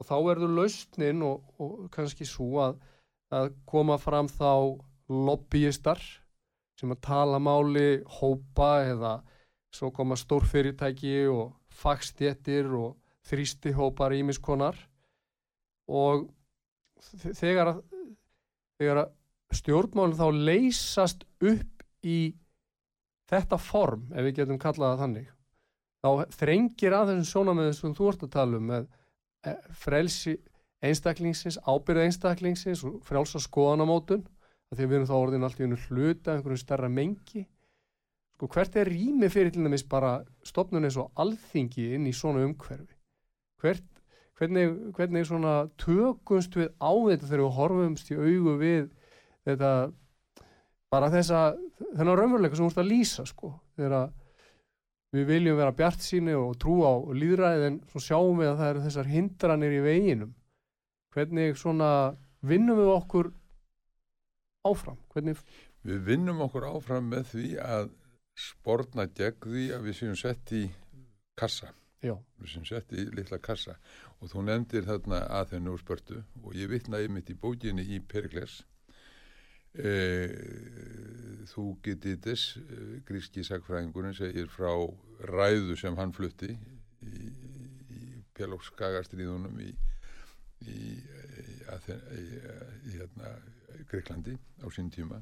Og 0.00 0.08
þá 0.08 0.14
verður 0.24 0.54
lausnin 0.56 1.22
og, 1.26 1.44
og 1.60 1.88
kannski 1.92 2.24
svo 2.28 2.62
að, 2.64 2.78
að 3.36 3.50
koma 3.68 3.98
fram 4.00 4.28
þá 4.32 4.80
lobbyistar 5.10 6.00
sem 6.80 6.92
að 6.94 7.02
tala 7.04 7.38
máli 7.42 8.00
hópa 8.20 8.70
eða 8.88 9.14
svo 9.74 9.90
koma 9.94 10.16
stórfyrirtæki 10.18 11.26
og 11.30 11.52
fagstjettir 11.82 12.70
og 12.74 12.96
þrýstihópar 13.28 14.14
ímiskonar 14.16 14.78
og 15.90 16.24
þe- 17.20 17.34
þegar 17.36 17.74
að, 17.74 17.82
þegar 18.80 19.02
að 19.04 19.58
stjórnmálinn 19.60 20.18
þá 20.18 20.26
leysast 20.48 21.26
upp 21.42 21.84
í 22.06 22.18
þetta 23.30 23.58
form, 23.60 24.08
ef 24.14 24.24
við 24.26 24.40
getum 24.40 24.58
kallað 24.62 24.94
það 24.94 25.02
þannig, 25.04 25.28
þá 26.00 26.32
þrengir 26.34 26.96
að 26.96 27.12
þessum 27.12 27.30
sjónamöðum 27.30 27.76
sem 27.76 27.96
þú 27.96 28.10
ert 28.10 28.24
að 28.26 28.34
tala 28.36 28.60
um 28.60 28.68
með 28.70 28.86
eh, 29.46 29.56
frelsi 29.76 30.36
einstaklingsins, 30.80 31.58
ábyrða 31.68 32.06
einstaklingsins 32.08 32.84
og 32.88 33.00
frjálsa 33.04 33.40
skoðanamótun 33.44 34.24
því 34.70 34.86
við 34.86 34.96
erum 34.96 35.08
þá 35.08 35.16
orðin 35.18 35.46
allt 35.46 35.60
í 35.60 35.66
einu 35.66 35.78
hluta 35.88 36.34
einhverjum 36.34 36.60
stærra 36.60 36.88
mengi. 36.92 37.44
Sko 38.36 38.48
hvert 38.54 38.76
er 38.80 38.88
rými 38.88 39.28
fyrir 39.28 39.52
til 39.52 39.64
dæmis 39.66 39.84
bara 39.84 40.20
stopnun 40.46 40.86
eins 40.86 40.96
og 41.00 41.10
alþingi 41.20 41.90
inn 41.96 42.06
í 42.08 42.14
svona 42.16 42.44
umhverfi? 42.46 42.94
Hvert, 43.60 43.84
hvernig, 44.38 44.70
hvernig 44.96 45.26
svona 45.28 45.56
tökumst 45.80 46.56
við 46.56 46.70
á 46.80 46.92
þetta 46.94 47.26
þegar 47.26 47.42
við 47.44 47.58
horfumst 47.58 48.12
í 48.14 48.20
augu 48.20 48.54
við 48.62 48.86
þetta 49.48 49.72
bara 50.90 51.10
þessa 51.12 51.42
þennan 51.90 52.16
raunveruleika 52.18 52.56
sem 52.56 52.64
þú 52.64 52.72
ert 52.72 52.82
að 52.84 52.90
lýsa 52.94 53.26
sko 53.28 53.52
þegar 53.76 53.96
að 53.98 54.16
við 55.14 55.26
viljum 55.26 55.58
vera 55.58 55.74
bjart 55.74 56.04
síni 56.04 56.34
og 56.38 56.54
trú 56.62 56.80
á 56.86 56.94
líðræðið 57.14 57.66
en 57.66 57.78
svo 57.90 58.02
sjáum 58.04 58.38
við 58.40 58.52
að 58.52 58.60
það 58.60 58.70
eru 58.72 58.84
þessar 58.86 59.10
hindranir 59.10 59.74
í 59.74 59.80
veginum. 59.84 60.34
Hvernig 61.14 61.58
svona 61.58 61.90
vinnum 62.46 62.78
við 62.78 62.92
okkur 62.94 63.32
áfram? 64.70 65.00
Hvernig, 65.10 65.42
við 65.82 66.04
vinnum 66.06 66.44
okkur 66.46 66.68
áfram 66.70 67.10
með 67.10 67.26
því 67.32 67.48
að 67.64 67.90
sporna 68.38 69.08
gegn 69.10 69.42
því 69.42 69.66
að 69.74 69.88
við 69.88 69.98
séum 69.98 70.16
sett 70.16 70.54
í 70.56 70.64
kassa. 71.36 71.72
já, 72.00 72.14
Við 72.38 72.52
séum 72.54 72.66
sett 72.68 72.92
í 72.92 73.08
litla 73.10 73.38
kassa. 73.42 73.76
Og 74.20 74.30
þú 74.30 74.44
nefndir 74.46 74.86
þarna 74.86 75.24
að 75.26 75.54
þennu 75.54 75.74
úr 75.74 75.82
spörtu 75.82 76.22
og 76.44 76.54
ég 76.54 76.70
vitnaði 76.70 77.08
mitt 77.08 77.30
í 77.32 77.36
bókinni 77.40 77.82
í 77.82 78.00
Perikles 78.00 78.60
e, 79.74 79.92
þú 81.50 81.66
getitis 81.84 82.56
gríski 83.08 83.44
sakfræðingurinn 83.46 84.16
segir 84.16 84.50
frá 84.52 84.72
ræðu 85.30 85.76
sem 85.78 85.96
hann 85.98 86.14
flutti 86.16 86.50
í, 86.50 87.30
í 87.90 88.22
Pelókskagastriðunum 88.36 89.60
í, 89.62 89.70
í, 90.66 90.80
í, 90.96 92.24
hérna, 92.94 93.34
Greiklandi 93.90 94.36
á 94.62 94.66
sín 94.72 94.90
tíma. 94.92 95.20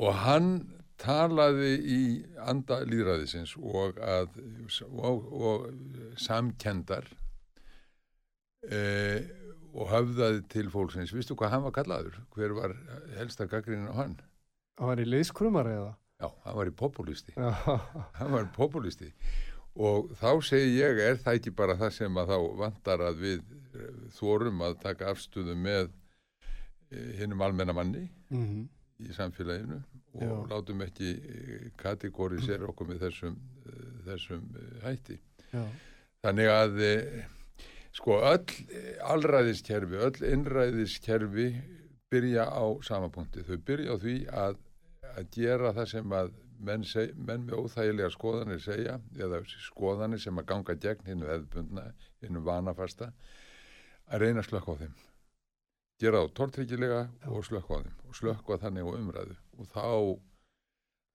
Og 0.00 0.14
hann 0.24 0.52
talaði 1.00 1.72
í 1.80 2.00
anda 2.48 2.80
líðræðisins 2.84 3.56
og, 3.56 3.98
og, 4.00 5.28
og 5.32 5.66
samkendar 6.20 7.08
e, 8.68 8.80
og 9.74 9.90
höfðaði 9.92 10.42
til 10.52 10.66
fólksins. 10.72 11.12
Vistu 11.14 11.36
hvað 11.38 11.52
hann 11.54 11.64
var 11.66 11.74
kallaður? 11.76 12.18
Hver 12.34 12.54
var 12.56 12.74
helsta 13.18 13.46
gaggrinin 13.50 13.90
á 13.92 13.94
hann? 14.02 14.16
það 14.80 14.88
var 14.90 15.00
í 15.02 15.06
liðskrumar 15.08 15.68
eða 15.68 15.90
Já, 16.20 16.28
hann 16.44 16.56
var 16.58 16.68
í 16.68 16.74
populisti. 16.76 17.32
Hann 17.36 18.32
var 18.34 18.50
populisti. 18.56 19.08
Og 19.80 20.10
þá 20.20 20.28
segi 20.44 20.74
ég, 20.80 20.98
er 21.00 21.16
það 21.22 21.38
ekki 21.38 21.52
bara 21.56 21.76
það 21.80 21.94
sem 21.96 22.18
að 22.20 22.32
þá 22.34 22.36
vantar 22.60 23.04
að 23.06 23.22
við 23.22 23.38
eh, 23.78 24.02
þorum 24.18 24.60
að 24.66 24.76
taka 24.82 25.08
afstöðu 25.14 25.54
með 25.56 25.86
eh, 26.90 27.14
hinnum 27.20 27.40
almenna 27.46 27.72
manni 27.76 28.08
mm 28.28 28.68
í 29.00 29.14
samfélaginu 29.16 29.78
og 30.20 30.22
Já. 30.22 30.32
látum 30.50 30.82
ekki 30.84 31.10
kategorisera 31.80 32.66
okkur 32.68 32.90
með 32.90 33.04
þessum, 33.06 33.36
eh, 33.64 33.84
þessum 34.08 34.42
eh, 34.60 34.72
hætti. 34.84 35.16
já, 35.54 35.62
Þannig 36.20 36.50
að 36.52 36.80
eh, 36.84 37.22
sko 37.96 38.20
öll 38.22 38.44
eh, 38.70 38.96
allræðiskerfi, 39.02 39.98
öll 40.06 40.28
innræðiskerfi 40.32 41.48
byrja 42.10 42.46
á 42.46 42.64
sama 42.86 43.10
punkti. 43.12 43.44
Þau 43.46 43.58
byrja 43.66 43.94
á 43.94 44.02
því 44.02 44.16
að, 44.44 44.56
að 45.14 45.28
gera 45.34 45.74
það 45.76 45.92
sem 45.94 46.16
að 46.20 46.32
menn, 46.60 46.84
seg, 46.86 47.12
menn 47.16 47.46
með 47.46 47.64
óþægilega 47.64 48.10
skoðanir 48.14 48.62
segja 48.62 48.96
eða 49.18 49.42
skoðanir 49.66 50.22
sem 50.22 50.40
að 50.40 50.48
ganga 50.50 50.76
gegn 50.84 51.06
hinnu 51.08 51.30
eðbundna, 51.34 51.86
hinnu 52.24 52.42
vanafasta 52.46 53.10
að 54.10 54.24
reyna 54.24 54.44
að 54.44 54.50
slökka 54.50 54.74
á 54.76 54.80
þeim. 54.82 54.98
Gera 56.00 56.24
þá 56.24 56.34
tortryggilega 56.36 57.00
og 57.28 57.46
slökka 57.46 57.80
á 57.80 57.82
þeim 57.84 57.96
og 58.08 58.18
slökka 58.18 58.60
þannig 58.64 58.88
á 58.88 58.92
umræðu 58.98 59.38
og 59.60 59.72
þá, 59.74 59.88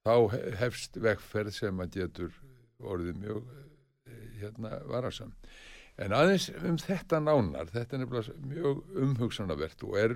þá 0.06 0.16
hefst 0.62 1.00
vegferð 1.02 1.56
sem 1.58 1.82
að 1.84 2.00
getur 2.00 2.42
orðið 2.80 3.22
mjög 3.24 3.48
eh, 3.56 4.28
hérna 4.42 4.80
varasam. 4.90 5.34
En 6.02 6.12
aðeins 6.16 6.50
um 6.60 6.78
þetta 6.82 7.22
nánar, 7.24 7.70
þetta 7.72 7.96
er 7.96 8.02
nefnilega 8.02 8.34
mjög 8.50 8.82
umhugsanavert 9.06 9.86
og 9.88 9.96
er, 10.00 10.16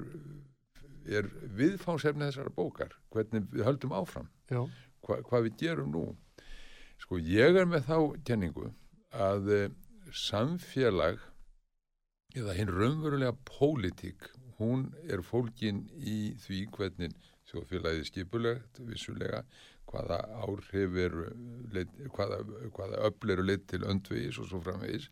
er 1.08 1.30
viðfánsefni 1.56 2.28
þessara 2.28 2.52
bókar, 2.56 2.98
hvernig 3.14 3.48
við 3.54 3.64
höldum 3.68 3.96
áfram, 3.96 4.28
hva, 4.50 5.22
hvað 5.24 5.48
við 5.48 5.56
gerum 5.64 5.94
nú. 5.96 6.04
Sko, 7.00 7.22
ég 7.24 7.56
er 7.56 7.70
með 7.70 7.88
þá 7.88 7.98
kenningu 8.28 8.74
að 9.16 9.48
e, 9.56 9.62
samfélag 10.12 11.24
eða 12.36 12.58
hinn 12.58 12.76
raunverulega 12.76 13.38
pólitík, 13.48 14.28
hún 14.60 14.90
er 15.08 15.24
fólkin 15.24 15.86
í 15.96 16.36
því 16.44 16.66
hvernig 16.76 17.16
þjóðfélagið 17.50 18.10
skipulegt 18.10 18.82
vissulega 18.84 19.46
hvaða 19.90 20.20
áhrif 20.44 20.98
eru 21.02 21.30
leitt, 21.74 21.96
hvaða, 22.14 22.44
hvaða 22.76 23.00
öll 23.08 23.34
eru 23.34 23.46
leitt 23.48 23.70
til 23.72 23.86
öndvegis 23.88 24.38
og 24.44 24.50
svo 24.52 24.60
framvegis 24.66 25.08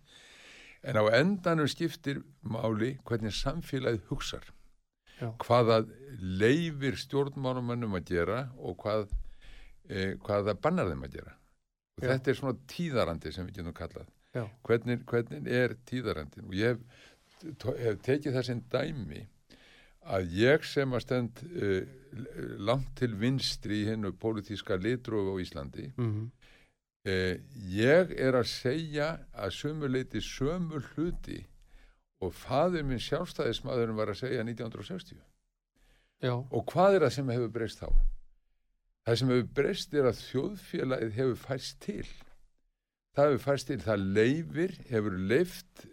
en 0.84 1.00
á 1.02 1.04
endanum 1.18 1.68
skiptir 1.70 2.22
máli 2.44 2.98
hvernig 3.08 3.34
samfélagið 3.34 4.06
hugsar. 4.12 4.46
Já. 5.18 5.32
hvaða 5.42 5.80
leifir 6.22 6.94
stjórnmálumannum 7.02 7.96
að 7.98 8.12
gera 8.12 8.42
og 8.62 8.78
hvað, 8.84 9.08
eh, 9.90 10.14
hvaða 10.22 10.54
bannar 10.62 10.92
þeim 10.92 11.08
að 11.08 11.16
gera. 11.16 11.34
Og 11.98 12.04
Já. 12.04 12.10
þetta 12.12 12.30
er 12.30 12.38
svona 12.38 12.58
tíðarandi 12.70 13.34
sem 13.34 13.48
við 13.48 13.56
getum 13.58 13.74
kallað. 13.74 14.12
Hvernig, 14.64 15.04
hvernig 15.10 15.48
er 15.50 15.74
tíðarandin 15.90 16.46
og 16.46 16.54
ég 16.54 16.76
hef, 16.76 16.80
hef 17.80 17.98
tekið 18.06 18.38
það 18.38 18.46
sem 18.46 18.62
dæmi 18.70 19.24
að 20.06 20.36
ég 20.38 20.64
sem 20.64 20.94
að 20.94 21.02
stend 21.02 21.42
uh, 21.48 21.88
langt 22.60 22.92
til 23.00 23.16
vinstri 23.18 23.82
í 23.82 23.88
hennu 23.90 24.14
pólitíska 24.14 24.78
litrófi 24.78 25.34
á 25.34 25.36
Íslandi 25.42 25.88
Mm 25.98 26.30
uh, 27.08 27.34
ég 27.72 28.12
er 28.18 28.38
að 28.40 28.50
segja 28.52 29.08
að 29.34 29.56
sömuleiti 29.58 30.22
sömu 30.24 30.82
hluti 30.92 31.40
og 32.24 32.34
faður 32.34 32.86
minn 32.90 33.02
sjálfstæðismadurinn 33.04 33.98
var 34.00 34.10
að 34.14 34.22
segja 34.26 34.44
1960 34.46 35.18
Já, 36.26 36.34
og 36.34 36.64
hvað 36.72 36.96
er 36.98 37.04
það 37.06 37.12
sem 37.14 37.28
hefur 37.30 37.52
breyst 37.54 37.82
þá? 37.84 37.90
Það 39.06 39.20
sem 39.22 39.30
hefur 39.36 39.52
breyst 39.60 39.94
er 39.94 40.08
að 40.10 40.22
þjóðfélagið 40.24 41.12
hefur 41.16 41.36
fæst 41.44 41.78
til. 41.86 42.08
Það 43.14 43.28
hefur 43.30 43.44
fæst 43.44 43.68
til, 43.70 43.78
það 43.86 44.02
leifir 44.18 44.74
hefur 44.90 45.16
leift 45.30 45.86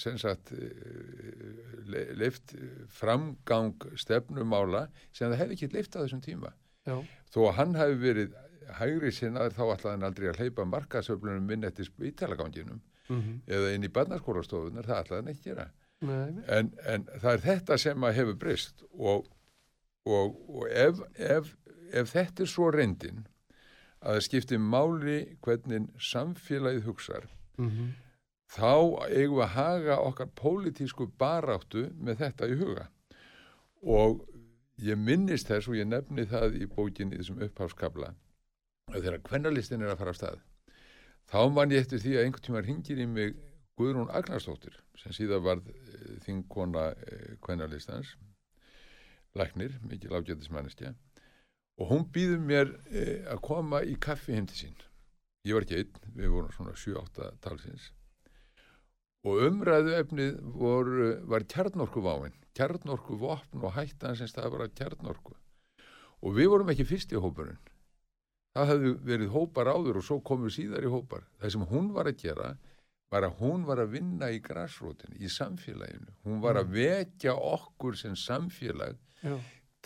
sem 0.00 0.16
sagt 0.18 0.54
eh, 0.56 1.60
le- 1.92 2.06
leift 2.22 2.54
framgang 2.96 3.76
stefnumála 4.00 4.86
sem 5.12 5.28
það 5.28 5.40
hefði 5.42 5.58
ekki 5.58 5.70
leift 5.76 5.94
á 5.94 6.02
þessum 6.06 6.24
tíma. 6.24 6.54
Já, 6.88 6.96
þó 7.34 7.38
að 7.50 7.54
hann 7.60 7.76
hefði 7.76 8.00
verið 8.06 8.34
hægri 8.80 9.12
sinnaður 9.14 9.56
þá 9.56 9.64
ætlaði 9.64 9.92
hann 9.94 10.06
aldrei 10.08 10.28
að 10.30 10.40
hleypa 10.42 10.66
markasöflunum 10.70 11.46
minn 11.46 11.64
eftir 11.68 11.88
spítalaganginum 11.88 12.80
mm 13.08 13.42
eða 13.46 13.74
inn 13.74 13.84
í 13.86 13.92
barnaskólastofunar, 13.92 14.86
það 14.86 15.02
ætlaði 15.02 15.22
hann 15.22 15.32
ekki 15.32 15.44
gera. 15.50 15.68
En, 16.48 16.72
en 16.86 17.04
það 17.22 17.32
er 17.32 17.44
þetta 17.44 17.78
sem 17.78 18.04
að 18.04 18.16
hefur 18.16 18.34
breyst 18.40 18.82
og, 18.92 19.28
og, 20.04 20.34
og 20.48 20.66
ef, 20.68 20.98
ef, 21.14 21.52
ef 21.92 22.10
þetta 22.12 22.42
er 22.42 22.50
svo 22.50 22.70
reyndin 22.74 23.22
að 24.00 24.18
það 24.18 24.26
skiptir 24.26 24.58
máli 24.58 25.20
hvernig 25.40 25.86
samfélagið 25.98 26.90
hugsar 26.90 27.30
Mm 27.56 27.94
þá 28.52 28.72
eigum 29.10 29.40
við 29.40 29.44
að 29.44 29.54
haga 29.56 29.98
okkar 30.02 30.30
pólitísku 30.38 31.08
baráttu 31.18 31.88
með 31.98 32.22
þetta 32.22 32.48
í 32.50 32.58
huga. 32.60 32.86
Og 33.82 34.22
ég 34.82 34.98
minnist 34.98 35.50
þess 35.50 35.70
og 35.70 35.78
ég 35.78 35.88
nefni 35.88 36.26
það 36.28 36.60
í 36.60 36.68
bókinni 36.70 37.18
þessum 37.18 37.42
upphafskabla 37.46 38.12
að 38.12 38.16
þegar 38.92 39.22
kvennalistin 39.26 39.82
er 39.82 39.92
að 39.92 40.00
fara 40.02 40.12
af 40.14 40.18
stað 40.20 40.42
þá 41.30 41.40
man 41.50 41.72
ég 41.74 41.82
eftir 41.82 42.02
því 42.02 42.12
að 42.16 42.24
einhvern 42.24 42.46
tíma 42.46 42.62
ringir 42.62 43.02
í 43.02 43.06
mig 43.10 43.34
Guðrún 43.76 44.12
Agnarsdóttir 44.14 44.76
sem 45.00 45.12
síðan 45.12 45.42
varð 45.44 45.66
eh, 45.72 46.14
þingkona 46.24 46.86
eh, 46.94 47.34
kvennalistans 47.44 48.14
læknir, 49.36 49.74
mikil 49.84 50.14
ágætismanneskja 50.16 50.94
og 51.76 51.90
hún 51.90 52.06
býður 52.14 52.40
mér 52.46 52.72
eh, 52.88 53.26
að 53.28 53.42
koma 53.50 53.82
í 53.84 53.98
kaffi 54.00 54.38
heim 54.38 54.46
til 54.48 54.62
sín. 54.62 54.78
Ég 55.44 55.58
var 55.58 55.66
ekki 55.66 55.82
einn, 55.82 56.00
við 56.16 56.32
vorum 56.32 56.54
svona 56.54 56.72
7-8 56.78 57.28
talsins. 57.44 57.90
Og 59.26 59.42
umræðu 59.44 59.92
efnið 59.98 60.38
voru, 60.56 61.10
var 61.28 61.44
kjarnorku 61.50 62.00
váin, 62.02 62.34
kjarnorku 62.56 63.18
vopn 63.20 63.66
og 63.66 63.74
hættan 63.76 64.16
sem 64.16 64.30
stafur 64.30 64.64
að 64.64 64.72
kjarnorku. 64.78 65.36
Og 66.24 66.38
við 66.38 66.48
vorum 66.54 66.72
ekki 66.72 66.86
fyrst 66.88 67.12
í 67.12 67.20
hópurinn 67.20 67.60
það 68.56 68.72
hefði 68.72 68.94
verið 69.10 69.34
hópar 69.34 69.70
áður 69.72 70.00
og 70.00 70.06
svo 70.06 70.18
komum 70.24 70.48
við 70.48 70.56
síðar 70.60 70.86
í 70.86 70.92
hópar. 70.92 71.26
Það 71.40 71.54
sem 71.54 71.68
hún 71.70 71.92
var 71.96 72.10
að 72.10 72.22
gera 72.22 72.54
var 73.12 73.26
að 73.28 73.36
hún 73.40 73.66
var 73.66 73.82
að 73.82 73.92
vinna 73.94 74.30
í 74.34 74.40
græsrótin 74.42 75.14
í 75.20 75.30
samfélaginu, 75.30 76.10
hún 76.26 76.40
var 76.42 76.58
að 76.58 76.72
vekja 76.74 77.36
okkur 77.36 77.98
sem 77.98 78.16
samfélag 78.18 78.98
Já, 79.22 79.36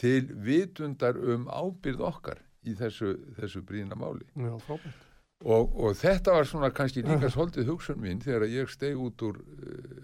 til 0.01 0.31
vitundar 0.47 1.19
um 1.21 1.47
ábyrð 1.53 2.01
okkar 2.09 2.41
í 2.65 2.75
þessu, 2.79 3.15
þessu 3.37 3.63
brýna 3.67 3.99
máli. 3.99 4.25
Já, 4.33 4.55
frábært. 4.65 5.05
og, 5.45 5.77
og 5.77 5.97
þetta 6.01 6.39
var 6.39 6.49
svona 6.49 6.73
kannski 6.77 7.05
líka 7.05 7.31
svolítið 7.35 7.75
hugsun 7.75 8.01
mín 8.01 8.25
þegar 8.25 8.49
ég 8.49 8.73
steg 8.73 9.01
út 9.01 9.27
úr 9.29 9.41
uh, 9.41 10.00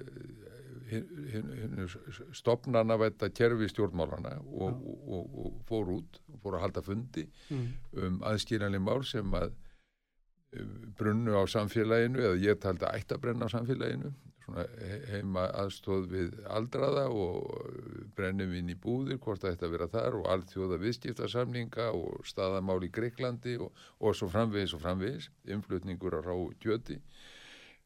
stopnana 2.37 2.97
þetta 3.01 3.31
kerfi 3.35 3.69
stjórnmálana 3.73 4.37
og, 4.47 4.83
og, 4.83 5.09
og, 5.19 5.39
og 5.47 5.57
fór 5.69 5.91
út 5.99 6.21
fór 6.43 6.59
að 6.59 6.67
halda 6.67 6.83
fundi 6.87 7.27
Mm. 7.51 7.67
um 8.03 8.21
aðskýranlega 8.27 8.83
mál 8.83 9.05
sem 9.07 9.35
að 9.39 9.53
uh, 9.53 10.77
brunnu 10.99 11.35
á 11.39 11.43
samfélaginu 11.51 12.23
eða 12.23 12.39
ég 12.43 12.59
taldi 12.63 12.87
að 12.87 12.97
ætti 13.01 13.15
að 13.17 13.21
brenna 13.23 13.47
á 13.47 13.55
samfélaginu. 13.55 14.13
Svona 14.47 14.63
he- 14.79 15.01
heima 15.11 15.45
aðstóð 15.59 16.05
við 16.13 16.37
aldraða 16.55 17.09
og 17.11 17.71
brennum 18.15 18.53
inn 18.55 18.71
í 18.71 18.77
búðir 18.79 19.19
hvort 19.19 19.43
að 19.43 19.65
vera 19.73 19.89
þar 19.91 20.21
og 20.21 20.29
alþjóða 20.31 20.79
viðskiptasamninga 20.85 21.89
og 21.99 22.23
staðamál 22.31 22.79
í 22.87 22.91
Greiklandi 22.95 23.57
og, 23.59 23.73
og 23.99 24.15
svo 24.15 24.29
framvegis 24.31 24.75
og 24.79 24.85
framvegis 24.85 25.31
innflutningur 25.51 26.15
á 26.15 26.21
ráu 26.23 26.53
kjöti 26.63 27.01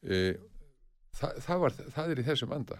e, 0.05 0.37
það, 1.17 1.41
það, 1.47 1.59
var, 1.65 1.77
það 1.97 2.11
er 2.13 2.21
í 2.21 2.27
þessum 2.29 2.53
anda 2.59 2.77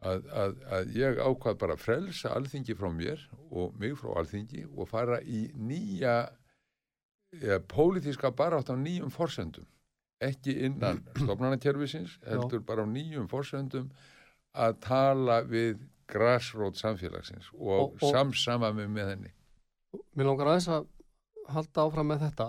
að, 0.00 0.26
að, 0.32 0.54
að 0.78 0.92
ég 0.96 1.18
ákvað 1.20 1.58
bara 1.60 1.74
að 1.76 1.82
frelsa 1.84 2.30
alþingi 2.36 2.74
frá 2.78 2.88
mér 2.92 3.24
og 3.50 3.74
mig 3.80 3.96
frá 4.00 4.14
alþingi 4.20 4.62
og 4.76 4.88
fara 4.88 5.18
í 5.22 5.42
nýja 5.56 6.14
eða 7.40 7.60
pólitíska 7.70 8.30
barátt 8.34 8.72
á 8.72 8.76
nýjum 8.76 9.10
forsendum. 9.14 9.66
Ekki 10.20 10.54
innan 10.66 11.02
stofnanakerfisins 11.22 12.18
heldur 12.26 12.60
bara 12.66 12.84
á 12.84 12.88
nýjum 12.88 13.28
forsendum 13.30 13.90
að 14.56 14.80
tala 14.82 15.42
við 15.46 15.78
grassrót 16.10 16.74
samfélagsins 16.80 17.52
og, 17.54 17.68
Og- 17.70 17.92
og- 18.02 18.10
samsama 18.10 18.72
mig 18.74 18.88
með 18.90 19.12
henni. 19.14 19.30
Mér 20.16 20.26
langar 20.32 20.50
aðeins 20.50 20.68
að 20.70 20.88
halda 21.50 21.84
áfram 21.86 22.08
með 22.12 22.24
þetta. 22.28 22.48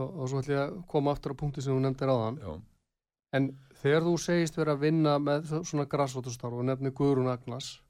Og, 0.00 0.06
og 0.22 0.28
svo 0.30 0.40
ætlum 0.40 0.54
ég 0.56 0.60
að 0.66 0.76
koma 0.88 1.12
aftur 1.14 1.34
á 1.36 1.40
punkti 1.40 1.60
sem 1.64 1.74
þú 1.74 1.80
nefndir 1.84 2.12
áðan. 2.12 2.38
Já, 2.40 2.52
En 3.36 3.44
þegar 3.80 4.04
þú 4.06 4.14
segist 4.20 4.56
vera 4.60 4.74
að 4.76 4.82
vinna 4.86 5.16
með 5.22 5.46
svo- 5.50 5.64
svona 5.64 5.86
grassrótustarf 5.88 6.52
og 6.60 6.64
nefnir 6.68 6.92
Guðrún 6.96 7.30
Agnas, 7.32 7.80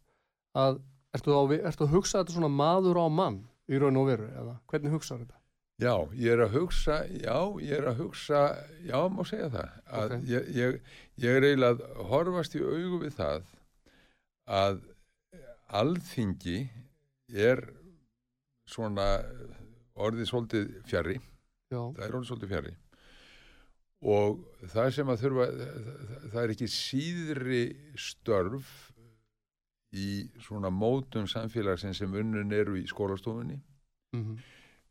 að 0.55 0.81
ertu, 1.15 1.35
á, 1.35 1.43
ertu 1.71 1.87
að 1.87 1.95
hugsa 1.97 2.21
þetta 2.23 2.37
svona 2.37 2.49
maður 2.53 3.01
á 3.03 3.07
mann 3.11 3.41
í 3.71 3.79
raun 3.79 3.97
og 3.99 4.07
veru, 4.11 4.29
eða? 4.31 4.57
Hvernig 4.71 4.93
hugsaðu 4.95 5.25
þetta? 5.27 5.37
Já, 5.81 5.95
ég 6.13 6.33
er 6.35 6.43
að 6.45 6.55
hugsa, 6.59 6.97
já, 7.09 7.37
ég 7.65 7.73
er 7.79 7.87
að 7.89 8.01
hugsa, 8.03 8.41
já, 8.85 8.99
má 9.09 9.23
segja 9.25 9.49
það, 9.49 9.71
að 9.89 10.13
Ok. 10.19 10.27
ég, 10.29 10.49
ég, 10.55 10.81
ég 11.25 11.37
er 11.39 11.47
eiginlega 11.49 11.87
að 11.89 12.05
horfast 12.11 12.55
í 12.55 12.61
augu 12.61 12.99
við 13.01 13.15
það 13.17 13.43
að 14.61 14.81
alþingi 15.81 16.59
er 17.33 17.63
svona 18.71 19.07
orðið 20.01 20.29
svolítið 20.31 20.69
fjari, 20.91 21.17
Já, 21.71 21.81
það 21.95 22.05
er 22.07 22.15
orðið 22.19 22.29
svolítið 22.33 22.53
fjari 22.55 22.73
og 24.01 24.39
það 24.73 24.95
sem 24.97 25.11
að 25.13 25.25
þurfa, 25.25 25.49
það, 26.31 26.39
er 26.45 26.55
ekki 26.55 26.71
síðri 26.73 27.65
störf 28.01 28.71
í 29.91 30.31
svona 30.41 30.71
mótum 30.71 31.27
samfélagsins 31.29 31.99
sem 31.99 32.15
unnun 32.15 32.55
eru 32.55 32.79
í 32.79 32.87
skólastofunni 32.89 33.59
mm 34.15 34.41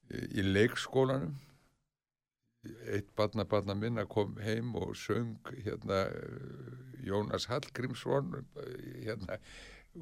í 0.09 0.45
leikskólanum. 0.45 1.35
Eitt 2.91 3.11
barna 3.15 3.45
barna 3.47 3.75
minna 3.77 4.03
kom 4.09 4.35
heim 4.43 4.73
og 4.75 4.95
söng 4.99 5.37
hérna 5.63 6.01
eh, 6.11 7.05
Jónas 7.07 7.47
Hallgrímsson 7.47 8.33
eh, 8.35 9.05
hérna 9.05 9.37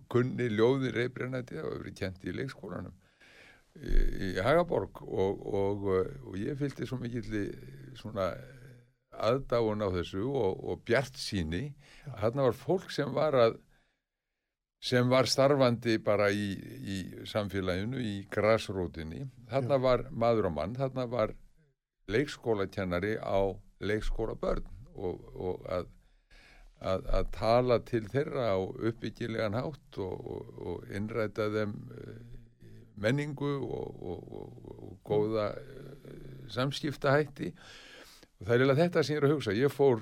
kunni 0.10 0.48
ljóði 0.50 0.90
reybrennandi 0.96 1.60
það 1.60 1.76
verið 1.76 2.00
kent 2.00 2.26
í 2.26 2.34
leikskólanum 2.34 2.96
í, 3.78 3.94
í 3.94 4.32
Hagaborg. 4.42 5.04
Og, 5.06 5.46
og, 5.54 5.86
eh, 6.00 6.16
og 6.26 6.40
ég 6.42 6.58
fylgdi 6.58 6.90
svo 6.90 6.98
mikill 7.04 7.44
svona 8.00 8.32
aðdáun 9.18 9.86
á 9.86 9.90
þessu 9.94 10.26
og, 10.30 10.60
og 10.64 10.84
bjart 10.88 11.18
síni 11.20 11.72
þarna 12.06 12.50
var 12.50 12.58
fólk 12.58 12.92
sem 12.94 13.14
var 13.16 13.36
að 13.38 13.58
sem 14.84 15.10
var 15.10 15.26
starfandi 15.26 15.98
bara 16.06 16.30
í, 16.32 16.52
í 16.54 16.98
samfélaginu, 17.26 17.98
í 17.98 18.16
grassrótinni. 18.32 19.26
Já. 19.50 19.78
var 19.82 20.06
maður 20.12 20.52
og 20.52 20.54
mann, 20.54 20.76
þarna 20.78 21.08
var 21.10 21.34
leikskólakennari 22.08 23.18
á 23.18 23.58
leikskóla 23.82 24.38
börn 24.40 24.68
og, 24.96 25.24
og 25.34 25.66
að, 25.70 25.90
að, 26.80 27.10
að 27.20 27.32
tala 27.36 27.80
til 27.90 28.06
þeirra 28.12 28.54
á 28.54 28.58
uppbyggilegan 28.62 29.58
hátt 29.58 30.00
og, 30.02 30.30
og, 30.36 30.54
og 30.62 30.94
innræta 30.94 31.50
þeim 31.54 31.76
eh, 31.98 32.22
menningu 32.98 33.52
og, 33.66 34.00
og, 34.14 34.32
og, 34.40 34.72
og 34.78 34.96
góða 35.06 35.50
eh, 35.58 36.24
samskiptahætti 36.54 37.52
og 37.52 37.87
það 38.42 38.54
er 38.54 38.58
eiginlega 38.58 38.84
þetta 38.84 39.04
sem 39.04 39.16
ég 39.16 39.22
er 39.22 39.28
að 39.28 39.36
hugsa. 39.36 39.56
Ég 39.58 39.74
fór, 39.74 40.02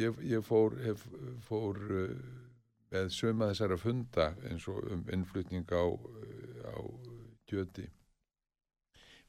ég, 0.00 0.22
ég 0.30 0.46
fór, 0.46 0.78
hef, 0.84 1.04
fór 1.48 1.82
uh, 1.88 2.14
með 2.94 3.10
söma 3.14 3.50
þessara 3.50 3.80
funda 3.80 4.30
eins 4.48 4.68
og 4.70 4.86
um 4.94 5.04
innflutning 5.12 5.68
á, 5.74 5.84
á 6.70 6.76
kjöti 7.50 7.88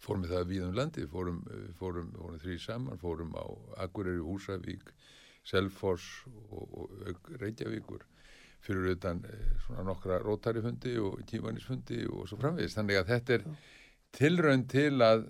fórum 0.06 0.26
við 0.26 0.34
það 0.36 0.50
við 0.50 0.66
um 0.66 0.76
landi 0.78 1.06
fórum, 1.10 1.40
fórum, 1.80 2.10
fórum 2.16 2.42
þrý 2.42 2.58
saman. 2.62 3.00
Fórum 3.02 3.32
á 3.38 3.46
Akureyri, 3.86 4.22
Húsavík 4.24 4.92
Selfoss 5.46 6.26
og, 6.50 6.76
og 6.82 7.32
Reykjavíkur. 7.42 8.06
Fyrir 8.66 8.96
utan 8.96 9.22
svona 9.66 9.86
nokkra 9.86 10.20
rótarifundi 10.24 10.96
og 11.02 11.20
tímanisfundi 11.30 12.06
og 12.10 12.26
svo 12.30 12.40
framvegist 12.42 12.80
þannig 12.80 13.02
að 13.02 13.12
þetta 13.12 13.36
er 13.36 13.44
tilraun 14.16 14.64
til 14.72 14.94
að 15.06 15.28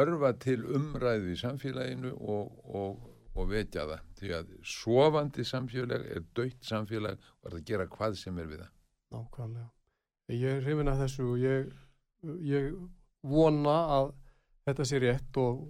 örfa 0.00 0.32
til 0.42 0.60
umræðu 0.76 1.32
í 1.32 1.38
samfélaginu 1.40 2.12
og, 2.18 2.58
og, 2.68 3.04
og 3.34 3.50
vekja 3.52 3.86
það 3.88 4.04
því 4.20 4.32
að 4.38 4.52
sofandi 4.72 5.46
samfélag 5.46 6.06
er 6.14 6.24
döytt 6.36 6.64
samfélag 6.66 7.18
og 7.18 7.50
er 7.50 7.58
að 7.58 7.66
gera 7.70 7.88
hvað 7.92 8.18
sem 8.20 8.38
er 8.38 8.50
við 8.50 8.64
það 8.64 8.74
Nákvæmlega. 9.08 9.68
Ég 10.28 10.58
er 10.58 10.64
hrifin 10.66 10.90
að 10.92 10.98
þessu 11.04 11.26
og 11.32 11.38
ég, 11.40 11.70
ég 12.44 12.66
vona 13.24 13.76
að 13.94 14.10
þetta 14.68 14.86
sé 14.90 15.00
rétt 15.00 15.38
og, 15.40 15.62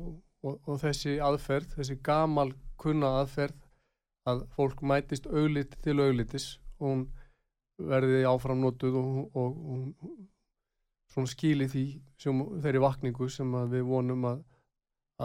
og 0.43 0.81
þessi 0.83 1.19
aðferð, 1.23 1.77
þessi 1.77 1.99
gamal 2.03 2.51
kunna 2.83 3.13
aðferð 3.21 3.61
að 4.29 4.43
fólk 4.57 4.83
mætist 4.83 5.29
auðlit 5.31 5.77
til 5.85 5.99
auðlitis 6.03 6.49
og 6.81 6.89
hún 6.89 7.05
verði 7.79 8.25
áframnótuð 8.27 8.99
og, 8.99 9.39
og 9.39 10.11
svona 11.13 11.31
skili 11.31 11.69
því 11.71 11.85
sem, 12.21 12.41
þeirri 12.63 12.83
vakningu 12.85 13.29
sem 13.33 13.53
við 13.73 13.85
vonum 13.89 14.27
að, 14.29 14.41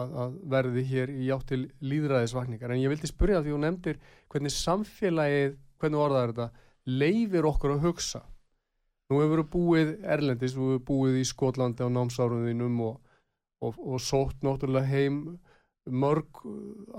að, 0.00 0.12
að 0.24 0.36
verði 0.54 0.84
hér 0.90 1.14
í 1.14 1.30
átt 1.34 1.48
til 1.52 1.62
líðræðisvakningar. 1.84 2.74
En 2.74 2.82
ég 2.82 2.92
vildi 2.92 3.10
spyrja 3.10 3.42
því 3.44 3.54
hún 3.54 3.66
nefndir 3.66 4.00
hvernig 4.32 4.54
samfélagið, 4.54 5.58
hvernig 5.80 6.04
orðaður 6.04 6.34
þetta, 6.34 6.68
leifir 6.84 7.50
okkur 7.50 7.76
að 7.76 7.88
hugsa. 7.88 8.22
Nú 9.12 9.20
hefur 9.20 9.42
við 9.42 9.50
búið 9.52 9.90
Erlendis, 10.14 10.54
við 10.56 10.74
hefur 10.74 10.86
búið 10.88 11.18
í 11.20 11.26
Skotlandi 11.28 11.84
á 11.84 11.88
námsárunðinum 11.92 12.80
og, 12.86 12.94
og, 13.64 13.76
og 13.76 14.00
sótt 14.00 14.40
náttúrulega 14.44 14.88
heim 14.88 15.20
mörg 15.84 16.40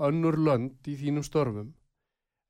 önnur 0.06 0.38
lönd 0.38 0.86
í 0.86 0.94
þínum 1.00 1.26
störfum. 1.26 1.72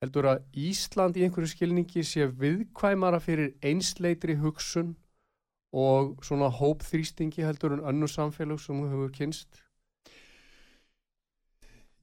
Heldur 0.05 0.29
að 0.29 0.43
Ísland 0.61 1.17
í 1.17 1.25
einhverju 1.25 1.49
skilningi 1.55 2.03
sé 2.05 2.27
viðkvæmara 2.29 3.23
fyrir 3.25 3.55
einsleitri 3.65 4.37
hugsun 4.43 4.93
og 5.77 6.17
svona 6.25 6.49
hópþrýstingi 6.53 7.45
heldur 7.45 7.77
en 7.77 7.85
önnu 7.91 8.09
samfélag 8.09 8.61
sem 8.63 8.81
þú 8.81 8.91
hefur 8.93 9.13
kynst? 9.19 9.61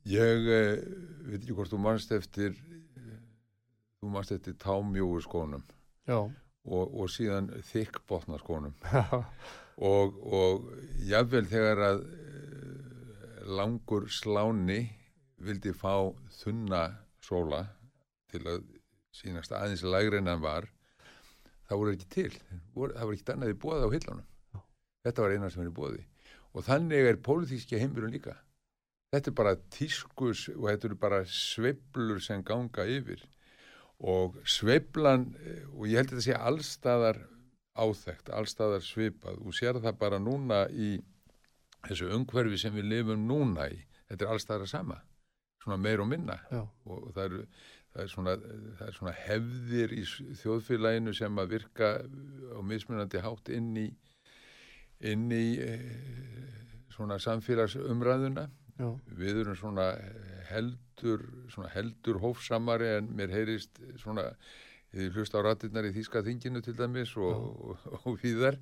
Ég 0.09 0.47
eh, 0.51 0.83
veit 1.25 1.41
ekki 1.41 1.55
hvort 1.55 1.71
þú 1.71 1.79
mannst 1.81 2.11
eftir 2.11 2.57
þú 4.03 4.11
mannst 4.11 4.33
eftir 4.35 4.57
támjóu 4.59 5.21
skónum 5.23 5.63
og, 6.11 6.85
og 6.91 7.11
síðan 7.11 7.49
þykkbotna 7.71 8.39
skónum. 8.41 8.75
Og, 9.73 10.19
og 10.21 10.67
jáfnvel 11.01 11.47
þegar 11.49 11.79
að 11.81 12.01
eh, 12.13 13.39
langur 13.57 14.03
sláni 14.05 14.83
vildi 15.41 15.73
fá 15.73 16.13
þunna 16.43 16.83
sóla 17.25 17.63
til 18.29 18.43
að 18.51 18.67
sínast 19.17 19.55
aðeins 19.57 19.81
lægri 19.81 20.19
en 20.21 20.29
hann 20.29 20.43
var 20.45 20.69
það 21.73 21.81
voru 21.81 21.97
ekki 21.97 22.09
til. 22.13 22.31
Það 22.77 23.03
voru 23.03 23.17
ekki 23.17 23.33
annaði 23.33 23.59
bóða 23.65 23.89
á 23.89 23.95
hillunum. 23.97 24.25
Þetta 25.03 25.25
var 25.25 25.35
eina 25.35 25.51
sem 25.51 25.65
er 25.65 25.71
í 25.71 25.75
bóði 25.75 26.03
og 26.53 26.65
þannig 26.67 27.07
er 27.09 27.21
pólitíski 27.25 27.79
heimurinn 27.81 28.13
líka. 28.13 28.35
Þetta 29.13 29.29
er 29.29 29.37
bara 29.37 29.53
tískus 29.73 30.47
og 30.53 30.67
þetta 30.69 30.89
eru 30.89 30.97
bara 31.01 31.21
sveiblur 31.29 32.21
sem 32.21 32.43
ganga 32.45 32.85
yfir. 32.89 33.21
Og 34.03 34.37
sveiblan 34.49 35.31
og 35.73 35.87
ég 35.89 36.01
held 36.01 36.11
að 36.11 36.17
þetta 36.17 36.25
sé 36.27 36.37
allstaðar 36.37 37.21
áþægt, 37.73 38.29
allstaðar 38.33 38.85
svipað. 38.85 39.39
Og 39.41 39.57
sér 39.57 39.81
það 39.81 39.99
bara 40.01 40.21
núna 40.21 40.65
í 40.69 40.95
þessu 41.87 42.09
umhverfi 42.15 42.59
sem 42.61 42.75
við 42.77 42.89
lifum 42.91 43.25
núna 43.29 43.69
í. 43.73 43.79
Þetta 44.09 44.25
er 44.25 44.33
allstaðar 44.33 44.67
að 44.67 44.73
sama. 44.73 44.99
Svona 45.63 45.79
meir 45.79 46.03
og 46.03 46.09
minna. 46.09 46.37
Já. 46.51 46.65
og 46.85 47.13
það 47.15 47.25
eru 47.25 47.45
það 47.93 48.03
er, 48.03 48.09
svona, 48.11 48.33
það 48.79 48.87
er 48.87 48.97
svona 48.97 49.13
hefðir 49.19 49.93
í 49.93 50.03
þjóðfélaginu 50.41 51.13
sem 51.17 51.39
að 51.39 51.53
virka 51.57 51.93
á 52.53 52.59
mismunandi 52.65 53.21
hátt 53.21 53.53
inn 53.53 53.71
í 53.77 53.87
inn 55.03 55.31
í 55.35 55.45
eh, 55.59 55.87
svona 56.93 57.19
samfélagsumræðuna. 57.21 58.49
Já. 58.73 58.87
við 59.13 59.43
erum 59.43 59.53
svona 59.53 59.83
heldur 60.49 61.21
svona 61.53 61.69
heldur 61.75 62.17
hófsamari 62.23 62.87
en 62.97 63.11
mér 63.13 63.29
heyrist 63.29 63.77
svona 64.01 64.31
þið 64.93 65.19
hlusta 65.19 65.37
á 65.37 65.45
ratirnar 65.45 65.85
í 65.85 65.91
Þíska 65.93 66.23
þinginu 66.25 66.61
til 66.65 66.73
dæmis 66.79 67.13
og, 67.13 67.35
og, 67.37 67.83
og, 67.85 68.07
og 68.09 68.17
víðar 68.23 68.57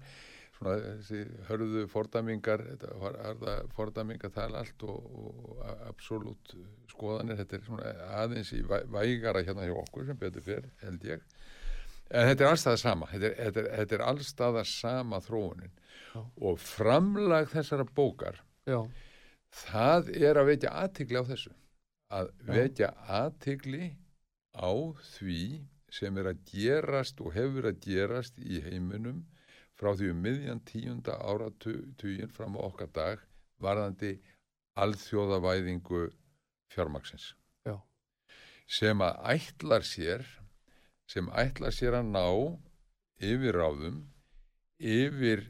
svona 0.62 0.78
þessi 0.84 1.22
hörðu 1.50 1.86
fordamingar 1.90 2.62
þetta 2.68 2.98
var 3.02 3.18
arða 3.32 3.56
fordamingar 3.76 4.34
tala 4.36 4.62
allt 4.62 4.86
og, 4.86 5.08
og 5.12 5.64
absolutt 5.90 6.54
skoðanir, 6.92 7.40
þetta 7.42 7.58
er 7.58 7.66
svona 7.66 7.94
aðeins 8.22 8.54
í 8.54 8.62
vægara 8.68 9.44
hérna 9.48 9.66
hjá 9.66 9.74
okkur 9.82 10.06
sem 10.08 10.20
betur 10.22 10.46
fyrr, 10.46 10.70
held 10.84 11.06
ég. 11.08 11.24
En 12.12 12.28
þetta 12.28 12.44
er 12.46 12.52
allstaða 12.52 12.82
sama 12.82 13.08
þetta 13.12 13.30
er, 13.30 13.38
þetta 13.40 13.62
er, 13.62 13.70
þetta 13.80 13.98
er 13.98 14.06
allstaða 14.12 14.66
sama 14.68 15.22
þróunin. 15.24 15.78
Já. 16.12 16.22
og 16.44 16.60
framlag 16.60 17.48
þessara 17.54 17.86
bókar 17.88 18.42
Já. 18.68 18.82
það 19.64 20.10
er 20.12 20.40
að 20.42 20.50
vekja 20.52 20.72
aðtigli 20.84 21.22
á 21.22 21.24
þessu. 21.30 21.54
Að 22.12 22.32
vekja 22.44 22.90
aðtigli 23.08 23.94
á 24.52 24.72
því 25.14 25.44
sem 25.92 26.18
er 26.20 26.32
að 26.34 26.42
gerast 26.52 27.22
og 27.24 27.32
hefur 27.36 27.70
að 27.72 27.80
gerast 27.86 28.40
í 28.44 28.60
heiminum 28.66 29.24
frá 29.82 29.96
því 29.98 30.12
um 30.14 30.20
miðjan 30.22 30.62
tíunda 30.70 31.18
áratugin 31.26 32.30
fram 32.30 32.54
á 32.54 32.62
okkar 32.70 32.92
dag 32.94 33.24
varðandi 33.62 34.12
alþjóðavæðingu 34.82 36.04
fjármaksins 36.72 37.32
Já. 37.66 37.82
sem 38.70 39.02
að 39.02 39.18
ætlar 39.34 39.86
sér 39.88 40.28
sem 41.10 41.30
ætlar 41.34 41.74
sér 41.74 41.98
að 42.00 42.12
ná 42.14 42.26
yfir 43.32 43.58
ráðum 43.58 44.04
yfir 44.78 45.48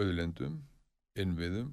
auðlendum 0.00 0.58
innviðum 1.18 1.70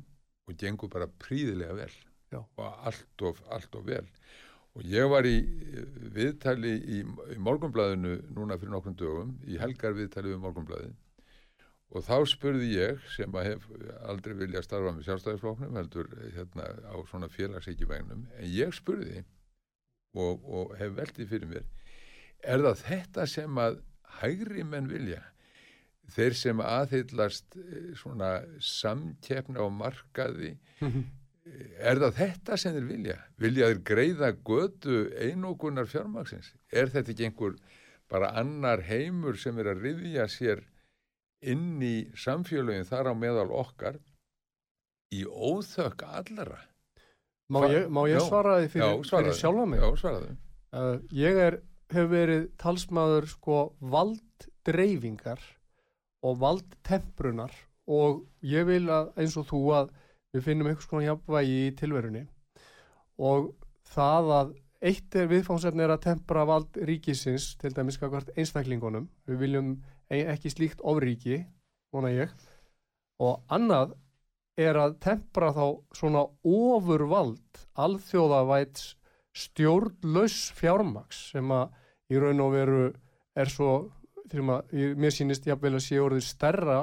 og 0.48 0.60
gengur 0.62 0.94
bara 0.94 1.10
príðilega 1.26 1.80
vel 1.82 1.96
Já. 2.30 2.44
og 2.44 2.68
allt 2.68 3.26
of, 3.26 3.42
allt 3.50 3.74
of 3.76 3.90
vel 3.90 4.06
og 4.78 4.86
ég 4.86 5.10
var 5.10 5.26
í 5.26 5.38
viðtali 6.14 6.78
í, 6.78 7.02
í 7.02 7.42
morgunblæðinu 7.42 8.20
núna 8.38 8.62
fyrir 8.62 8.76
nokkrum 8.76 8.98
dögum 9.02 9.36
í 9.50 9.58
helgar 9.58 9.98
viðtali 9.98 10.36
við 10.36 10.42
morgunblæðin 10.46 10.98
og 11.96 12.04
þá 12.04 12.16
spurði 12.28 12.70
ég 12.74 13.04
sem 13.14 13.36
að 13.40 13.50
hef 13.52 13.68
aldrei 14.12 14.36
vilja 14.42 14.64
starfa 14.66 14.92
með 14.96 15.08
sjálfstæðisfloknum 15.08 15.80
heldur 15.80 16.10
hérna 16.36 16.68
á 16.84 16.96
svona 17.08 17.30
félagsíkjuvegnum 17.32 18.26
en 18.28 18.52
ég 18.52 18.76
spurði 18.76 19.24
og, 20.18 20.44
og 20.44 20.76
hef 20.80 20.98
veldið 20.98 21.32
fyrir 21.32 21.52
mér 21.54 21.70
er 22.44 22.64
það 22.66 22.84
þetta 22.90 23.28
sem 23.32 23.62
að 23.62 23.80
hægri 24.22 24.66
menn 24.68 24.90
vilja? 24.92 25.22
Þeir 26.08 26.36
sem 26.40 26.62
aðhyllast 26.64 27.58
eh, 27.60 27.94
svona 28.00 28.38
samkeppna 28.64 29.64
á 29.64 29.68
markaði 29.72 30.54
er 31.90 32.00
það 32.04 32.22
þetta 32.22 32.60
sem 32.60 32.78
þeir 32.78 32.88
vilja? 32.92 33.18
Vilja 33.40 33.72
þeir 33.72 33.84
greiða 33.92 34.32
götu 34.48 35.02
einogunar 35.16 35.90
fjármaksins 35.90 36.54
er 36.72 36.92
þetta 36.94 37.14
ekki 37.14 37.30
einhver 37.30 37.60
bara 38.12 38.32
annar 38.40 38.84
heimur 38.88 39.40
sem 39.40 39.58
er 39.60 39.74
að 39.74 39.84
riðja 39.88 40.28
sér 40.32 40.64
inn 41.42 41.82
í 41.84 41.96
samfélögin 42.18 42.88
þar 42.88 43.12
á 43.12 43.14
meðal 43.18 43.52
okkar 43.54 44.00
í 45.14 45.24
óþökk 45.26 46.04
allara 46.08 46.60
Má 47.48 47.62
ég, 47.72 47.86
má 47.88 48.02
ég 48.12 48.20
svara 48.28 48.58
því 48.60 48.72
fyrir, 48.74 49.04
fyrir 49.08 49.36
sjálfa 49.38 49.66
mig? 49.72 49.80
Já, 49.80 49.92
svaraðu. 50.02 50.34
Uh, 50.76 50.98
Ég 51.16 51.38
er, 51.40 51.56
hef 51.96 52.10
verið 52.12 52.50
talsmaður 52.60 53.30
sko 53.32 53.60
valddreyfingar 53.94 55.40
og 56.28 56.42
valdtemprunar 56.42 57.56
og 57.88 58.26
ég 58.44 58.68
vil 58.68 58.84
að 58.92 59.14
eins 59.16 59.38
og 59.40 59.48
þú 59.48 59.62
að 59.78 59.94
við 60.36 60.44
finnum 60.50 60.68
einhvers 60.68 60.90
konar 60.92 61.08
hjálpvægi 61.08 61.62
í 61.70 61.74
tilverunni 61.80 62.26
og 63.24 63.54
það 63.94 64.34
að 64.42 64.52
eitt 64.92 65.16
er 65.16 65.32
viðfánsefni 65.32 65.86
er 65.86 65.94
að 65.96 66.04
tempra 66.04 66.44
vald 66.46 66.82
ríkisins 66.90 67.54
til 67.62 67.72
dæmis 67.74 67.98
kakvart 67.98 68.34
einstaklingunum. 68.36 69.08
Við 69.26 69.40
viljum 69.46 69.72
ekki 70.10 70.52
slíkt 70.52 70.84
ofríki, 70.84 71.42
vona 71.94 72.12
ég. 72.14 72.32
Og 73.24 73.42
annað 73.52 73.96
er 74.58 74.78
að 74.80 74.98
tempra 75.04 75.52
þá 75.54 75.66
svona 75.98 76.24
ofurvald 76.48 77.66
alþjóðavæts 77.78 78.94
stjórnlaus 79.38 80.38
fjármaks 80.58 81.28
sem 81.34 81.52
að 81.54 81.76
í 82.14 82.22
raun 82.22 82.42
og 82.42 82.54
veru 82.56 82.86
er 83.38 83.52
svo 83.52 83.74
að 83.78 84.98
mér 84.98 85.14
sýnist 85.14 85.46
jafnvel 85.48 85.78
að 85.78 85.86
sé 85.86 86.00
orðið 86.02 86.26
stærra 86.26 86.80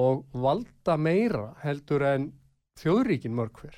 og 0.00 0.24
valda 0.32 0.96
meira 0.98 1.52
heldur 1.62 2.02
en 2.08 2.30
þjóðríkin 2.80 3.34
mörg 3.36 3.60
hver. 3.60 3.76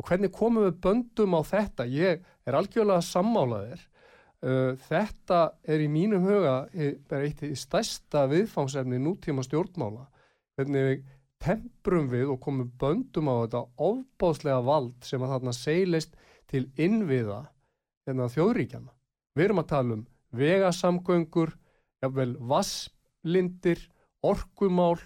Og 0.00 0.08
hvernig 0.08 0.32
komum 0.32 0.64
við 0.64 0.78
böndum 0.80 1.36
á 1.36 1.40
þetta? 1.44 1.84
Ég 1.84 2.22
er 2.46 2.56
algjörlega 2.56 3.04
sammálaðir 3.04 3.82
uh, 4.46 4.72
þetta 4.88 5.40
er 5.64 5.84
í 5.84 5.88
mínum 5.92 6.24
huga 6.26 6.56
eh, 6.72 6.96
bara 7.08 7.28
eitt 7.28 7.42
í 7.46 7.54
stærsta 7.58 8.26
viðfangsefni 8.30 9.00
nútíma 9.02 9.44
stjórnmála 9.46 10.06
hvernig 10.58 10.86
við 10.88 11.02
temprum 11.40 12.10
við 12.12 12.34
og 12.34 12.40
komum 12.44 12.68
böndum 12.80 13.30
á 13.32 13.34
þetta 13.44 13.62
ofbáslega 13.80 14.60
vald 14.64 15.06
sem 15.06 15.22
að 15.24 15.34
þarna 15.34 15.56
seilist 15.56 16.18
til 16.50 16.66
innviða 16.76 17.44
en 18.10 18.20
að 18.20 18.34
þjóðríkjana. 18.36 18.92
Við 19.36 19.46
erum 19.46 19.62
að 19.62 19.70
tala 19.70 19.96
um 19.96 20.02
vegasamgöngur, 20.36 21.54
jafnvel 22.02 22.34
vasslindir, 22.50 23.82
orkumál, 24.26 24.98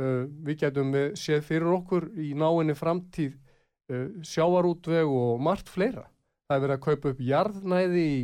uh, 0.00 0.24
við 0.46 0.64
getum 0.64 0.94
séð 1.18 1.44
fyrir 1.48 1.74
okkur 1.74 2.08
í 2.16 2.32
náinni 2.38 2.76
framtíð 2.78 3.34
uh, 3.34 4.06
sjávarútveg 4.26 5.10
og 5.10 5.42
margt 5.44 5.68
fleira. 5.68 6.06
Það 6.48 6.56
er 6.56 6.64
verið 6.64 6.76
að 6.78 6.86
kaupa 6.86 7.12
upp 7.12 7.20
jarðnæði 7.22 8.06
í, 8.06 8.22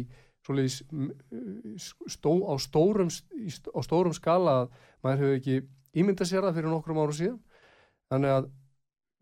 stó, 2.11 2.33
á, 2.47 2.55
stórum, 2.63 3.11
á 3.11 3.81
stórum 3.83 4.15
skala 4.15 4.57
að 4.63 4.73
maður 5.05 5.23
hefur 5.25 5.39
ekki 5.41 5.59
ímynda 5.97 6.27
sér 6.29 6.47
það 6.47 6.59
fyrir 6.61 6.73
nokkrum 6.73 7.03
áru 7.03 7.17
síðan. 7.17 7.39
Þannig 8.13 8.35
að 8.37 8.51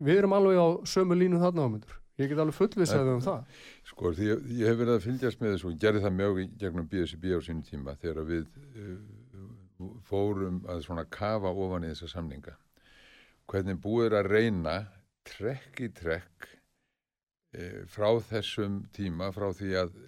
við 0.05 0.19
erum 0.21 0.35
alveg 0.37 0.59
á 0.61 0.67
sömu 0.89 1.17
línu 1.17 1.41
þarna 1.41 1.67
ámyndur. 1.67 2.01
Ég 2.15 2.31
get 2.31 2.39
alveg 2.39 2.55
fullvisaði 2.55 3.11
um 3.11 3.23
það. 3.23 3.55
Sko, 3.89 4.11
því 4.15 4.27
ég, 4.29 4.43
ég 4.61 4.69
hef 4.69 4.77
verið 4.79 4.93
að 4.93 5.05
fylgjast 5.05 5.41
með 5.41 5.55
þessu 5.55 5.69
og 5.71 5.79
gerði 5.83 6.03
það 6.05 6.17
mjög 6.19 6.37
gegnum 6.61 6.89
BSB 6.91 7.31
á 7.35 7.39
sínum 7.43 7.65
tíma 7.67 7.95
þegar 7.99 8.29
við 8.29 8.45
uh, 8.55 9.89
fórum 10.07 10.61
að 10.71 10.85
svona 10.85 11.03
kafa 11.11 11.51
ofan 11.51 11.87
í 11.87 11.91
þessa 11.91 12.13
samninga. 12.13 12.55
Hvernig 13.51 13.81
búið 13.83 14.15
að 14.21 14.29
reyna 14.31 14.77
trekk 15.27 15.83
í 15.83 15.89
trekk 15.95 16.47
uh, 16.47 17.81
frá 17.91 18.07
þessum 18.29 18.85
tíma, 18.95 19.33
frá 19.35 19.49
því 19.57 19.75
að 19.83 19.99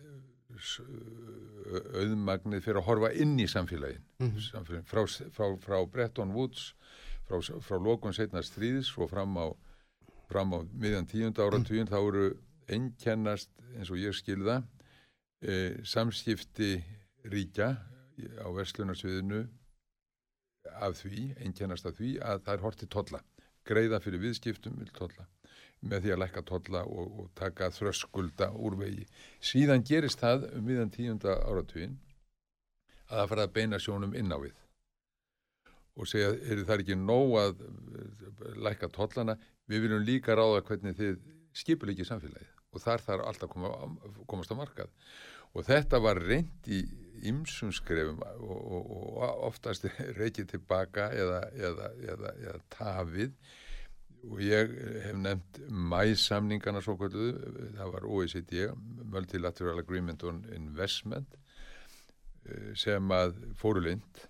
auðmagnið 1.98 2.64
fyrir 2.66 2.82
að 2.82 2.88
horfa 2.88 3.14
inn 3.14 3.38
í 3.40 3.48
samfélagin, 3.48 4.04
mm 4.20 4.28
-hmm. 4.30 4.50
samfélagin 4.52 4.88
frá, 4.90 5.06
frá, 5.32 5.48
frá 5.62 5.78
Bretton 5.92 6.34
Woods, 6.34 6.74
frá, 7.28 7.42
frá 7.62 7.78
lokun 7.78 8.14
setna 8.14 8.42
stríðs 8.42 8.94
og 8.98 9.10
fram 9.10 9.38
á 9.38 9.48
fram 10.28 10.54
á 10.54 10.60
miðjan 10.76 11.08
tíund 11.08 11.40
áratugin 11.40 11.88
þá 11.88 12.00
eru 12.00 12.26
ennkennast 12.68 13.52
eins 13.76 13.92
og 13.92 14.00
ég 14.02 14.16
skilða 14.16 14.60
e, 15.40 15.80
samskipti 15.88 16.82
ríkja 17.32 17.70
á 18.44 18.48
verslunarsviðinu 18.52 19.46
af 20.84 20.98
því, 21.00 21.32
ennkennast 21.46 21.88
af 21.88 21.96
því 21.98 22.18
að 22.20 22.44
það 22.44 22.54
er 22.54 22.64
hortið 22.66 22.90
totla, 22.92 23.22
greiða 23.68 24.02
fyrir 24.04 24.24
viðskiptum 24.26 24.76
vil 24.82 24.90
totla, 24.96 25.28
með 25.82 26.04
því 26.04 26.14
að 26.14 26.22
lækka 26.24 26.44
totla 26.48 26.84
og, 26.90 27.20
og 27.22 27.28
taka 27.38 27.70
þröskulda 27.74 28.50
úr 28.58 28.78
vegi. 28.80 29.06
Síðan 29.44 29.86
gerist 29.86 30.22
það 30.24 30.48
um 30.58 30.66
miðan 30.66 30.94
tíunda 30.94 31.38
áratugin 31.46 31.98
að 33.08 33.22
það 33.22 33.30
fara 33.32 33.46
að 33.48 33.54
beina 33.60 33.80
sjónum 33.82 34.16
inn 34.18 34.34
á 34.34 34.38
við 34.42 34.56
og 35.98 36.10
segja, 36.10 36.30
er 36.30 36.62
það 36.68 36.84
ekki 36.84 36.98
nóg 37.00 37.32
að 37.42 37.64
lækka 38.62 38.90
tollana, 38.94 39.38
við 39.66 39.86
viljum 39.86 40.06
líka 40.06 40.36
ráða 40.38 40.62
hvernig 40.68 40.98
þið 40.98 41.18
skipur 41.58 41.92
ekki 41.94 42.06
samfélagið 42.06 42.54
og 42.74 42.84
þar 42.84 43.04
þarf 43.06 43.28
alltaf 43.32 43.52
koma, 43.54 43.72
komast 44.30 44.54
á 44.54 44.60
markað 44.60 44.92
og 45.58 45.66
þetta 45.66 46.02
var 46.04 46.20
reynd 46.22 46.70
í 46.70 46.84
ymsum 47.28 47.72
skrefum 47.74 48.20
og, 48.22 48.60
og, 48.78 48.92
og 48.92 49.46
oftast 49.48 49.88
reykið 50.20 50.52
tilbaka 50.54 51.10
eða, 51.16 51.42
eða, 51.56 51.90
eða, 52.12 52.34
eða 52.44 52.60
tafið 52.74 53.34
og 54.28 54.42
ég 54.44 54.72
hef 55.06 55.18
nefnt 55.18 55.60
mæsamningana 55.72 56.82
svo 56.84 56.98
kvölduðu, 57.00 57.36
það 57.78 57.94
var 57.94 58.08
OECD 58.08 58.56
Multilateral 59.14 59.80
Agreement 59.82 60.24
on 60.28 60.42
Investment 60.56 61.38
eh, 62.48 62.74
sem 62.76 63.14
að 63.14 63.38
fóru 63.60 63.84
lind 63.88 64.26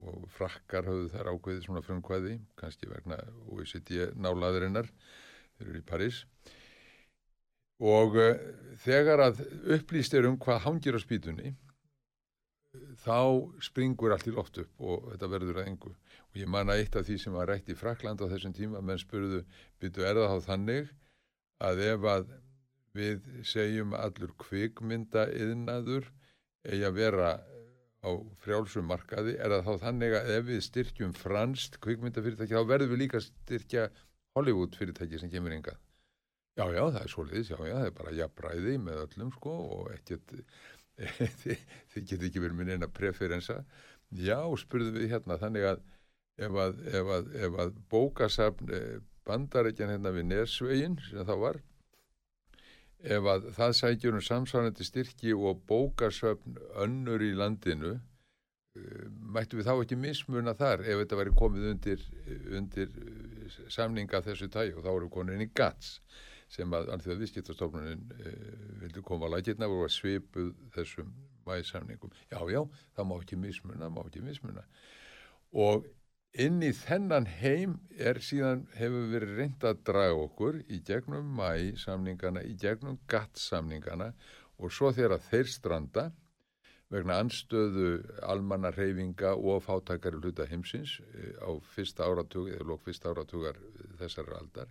og 0.00 0.28
frakkar 0.32 0.86
hafðu 0.88 1.10
þar 1.12 1.32
ákveðið 1.34 1.66
svona 1.66 1.82
frumkvæði, 1.84 2.38
kannski 2.56 2.88
vegna 2.88 3.18
OECD 3.52 4.06
nálaðurinnar, 4.16 4.88
þeir 5.58 5.66
eru 5.66 5.82
í 5.82 5.88
París. 5.90 6.22
Og 7.80 8.16
uh, 8.20 8.32
þegar 8.80 9.26
að 9.26 9.42
upplýst 9.76 10.16
er 10.16 10.28
um 10.28 10.38
hvað 10.40 10.64
hangir 10.66 10.96
á 10.96 11.00
spýtunni 11.00 11.52
þá 13.02 13.50
springur 13.64 14.14
allt 14.14 14.28
í 14.30 14.34
loft 14.34 14.60
upp 14.62 14.84
og 14.84 15.08
þetta 15.12 15.30
verður 15.32 15.60
að 15.60 15.70
engu 15.72 15.92
og 16.30 16.38
ég 16.38 16.50
manna 16.50 16.76
eitt 16.78 16.96
af 16.96 17.06
því 17.06 17.18
sem 17.22 17.34
var 17.34 17.50
rætt 17.50 17.70
í 17.72 17.76
Frakland 17.78 18.22
á 18.22 18.30
þessum 18.30 18.54
tíma, 18.56 18.82
menn 18.82 19.00
spurðu 19.00 19.42
byrju 19.82 20.06
er 20.06 20.20
það 20.20 20.34
þá 20.34 20.48
þannig 20.50 20.92
að 21.66 21.82
ef 21.86 22.08
að 22.14 22.32
við 22.96 23.28
segjum 23.46 23.94
allur 23.98 24.32
kvikmynda 24.40 25.26
yðnaður 25.36 26.08
eigi 26.66 26.86
að 26.86 26.96
vera 26.98 27.34
á 28.00 28.10
frjálsum 28.42 28.88
markaði 28.88 29.36
er 29.36 29.52
það 29.54 29.68
þá 29.68 29.84
þannig 29.84 30.16
að 30.16 30.32
ef 30.38 30.48
við 30.48 30.64
styrkjum 30.66 31.12
franst 31.18 31.78
kvikmyndafyrirtæki 31.84 32.56
þá 32.56 32.70
verðum 32.72 32.94
við 32.94 33.02
líka 33.04 33.22
styrkja 33.22 33.86
Hollywood 34.38 34.78
fyrirtæki 34.78 35.20
sem 35.20 35.30
kemur 35.32 35.54
ynga 35.54 35.76
já 36.58 36.66
já 36.74 36.82
það 36.82 37.02
er 37.02 37.12
svolítið, 37.12 37.50
já 37.50 37.58
já 37.68 37.76
það 37.76 37.86
er 37.86 37.96
bara 38.00 38.16
jafnbræði 38.16 38.76
með 38.82 39.02
öllum 39.04 39.32
sko 39.36 39.54
og 39.76 39.92
ekkert 39.94 40.34
þið 41.40 42.04
getur 42.04 42.26
ekki 42.28 42.42
verið 42.42 42.58
minn 42.58 42.74
eina 42.74 42.88
preferensa. 42.92 43.60
Já 44.10 44.38
spurðum 44.60 44.98
við 44.98 45.14
hérna 45.14 45.38
þannig 45.40 45.66
að 45.70 45.82
ef 46.40 46.60
að, 46.64 46.84
ef 46.88 47.14
að, 47.16 47.32
ef 47.46 47.58
að 47.64 47.74
bókasafn 47.92 48.72
eh, 48.76 48.94
bandarækjan 49.28 49.92
hérna 49.94 50.12
við 50.14 50.30
Nersvegin 50.30 50.96
sem 51.08 51.26
þá 51.28 51.34
var 51.44 51.60
ef 53.00 53.26
að 53.32 53.48
það 53.56 53.74
sækjur 53.78 54.16
um 54.18 54.24
samsvarandi 54.24 54.84
styrki 54.84 55.34
og 55.34 55.62
bókasöfn 55.68 56.58
önnur 56.84 57.22
í 57.24 57.30
landinu 57.36 57.94
uh, 57.96 59.04
mættu 59.08 59.60
við 59.60 59.70
þá 59.70 59.74
ekki 59.76 60.00
mismuna 60.00 60.54
þar 60.56 60.84
ef 60.84 61.04
þetta 61.04 61.20
væri 61.20 61.36
komið 61.38 61.68
undir, 61.74 62.04
undir 62.58 62.90
uh, 62.90 63.62
samninga 63.72 64.20
þessu 64.26 64.50
tæg 64.52 64.76
og 64.76 64.84
þá 64.84 64.90
eru 64.92 65.08
konin 65.12 65.44
í 65.44 65.48
GATS 65.56 66.00
sem 66.50 66.72
að 66.74 66.90
anþjóða 66.96 67.22
viðskiptastofnunin 67.22 68.04
uh, 68.18 68.34
vildi 68.82 69.04
koma 69.06 69.30
að 69.30 69.38
lagirna 69.38 69.70
og 69.70 69.88
svipuð 69.92 70.52
þessum 70.74 71.14
væðsamningum. 71.48 72.12
Já, 72.28 72.40
já, 72.52 72.60
það 72.96 73.08
má 73.08 73.14
ekki 73.16 73.38
mismuna, 73.40 73.88
má 73.88 74.02
ekki 74.04 74.20
mismuna 74.22 74.66
og 75.56 75.88
inn 76.38 76.62
í 76.62 76.70
þennan 76.76 77.26
heim 77.40 77.78
er 77.98 78.20
síðan 78.22 78.66
hefur 78.78 79.08
verið 79.10 79.36
reynd 79.40 79.64
að 79.66 79.82
draga 79.88 80.18
okkur 80.26 80.60
í 80.70 80.80
gegnum 80.86 81.32
mæ 81.36 81.74
samningana, 81.80 82.44
í 82.46 82.54
gegnum 82.54 83.00
gatt 83.10 83.38
samningana 83.38 84.12
og 84.58 84.70
svo 84.72 84.92
þegar 84.94 85.18
þeir 85.26 85.50
stranda 85.50 86.10
vegna 86.90 87.20
anstöðu 87.22 87.90
almanna 88.26 88.70
reyfinga 88.74 89.34
og 89.38 89.62
fátakari 89.66 90.18
hluta 90.18 90.46
heimsins 90.50 90.98
eh, 91.14 91.34
á 91.38 91.50
fyrsta 91.74 92.06
áratug 92.06 92.50
eða 92.50 92.66
lók 92.66 92.86
fyrsta 92.86 93.10
áratugar 93.10 93.58
þessari 93.98 94.34
aldar 94.38 94.70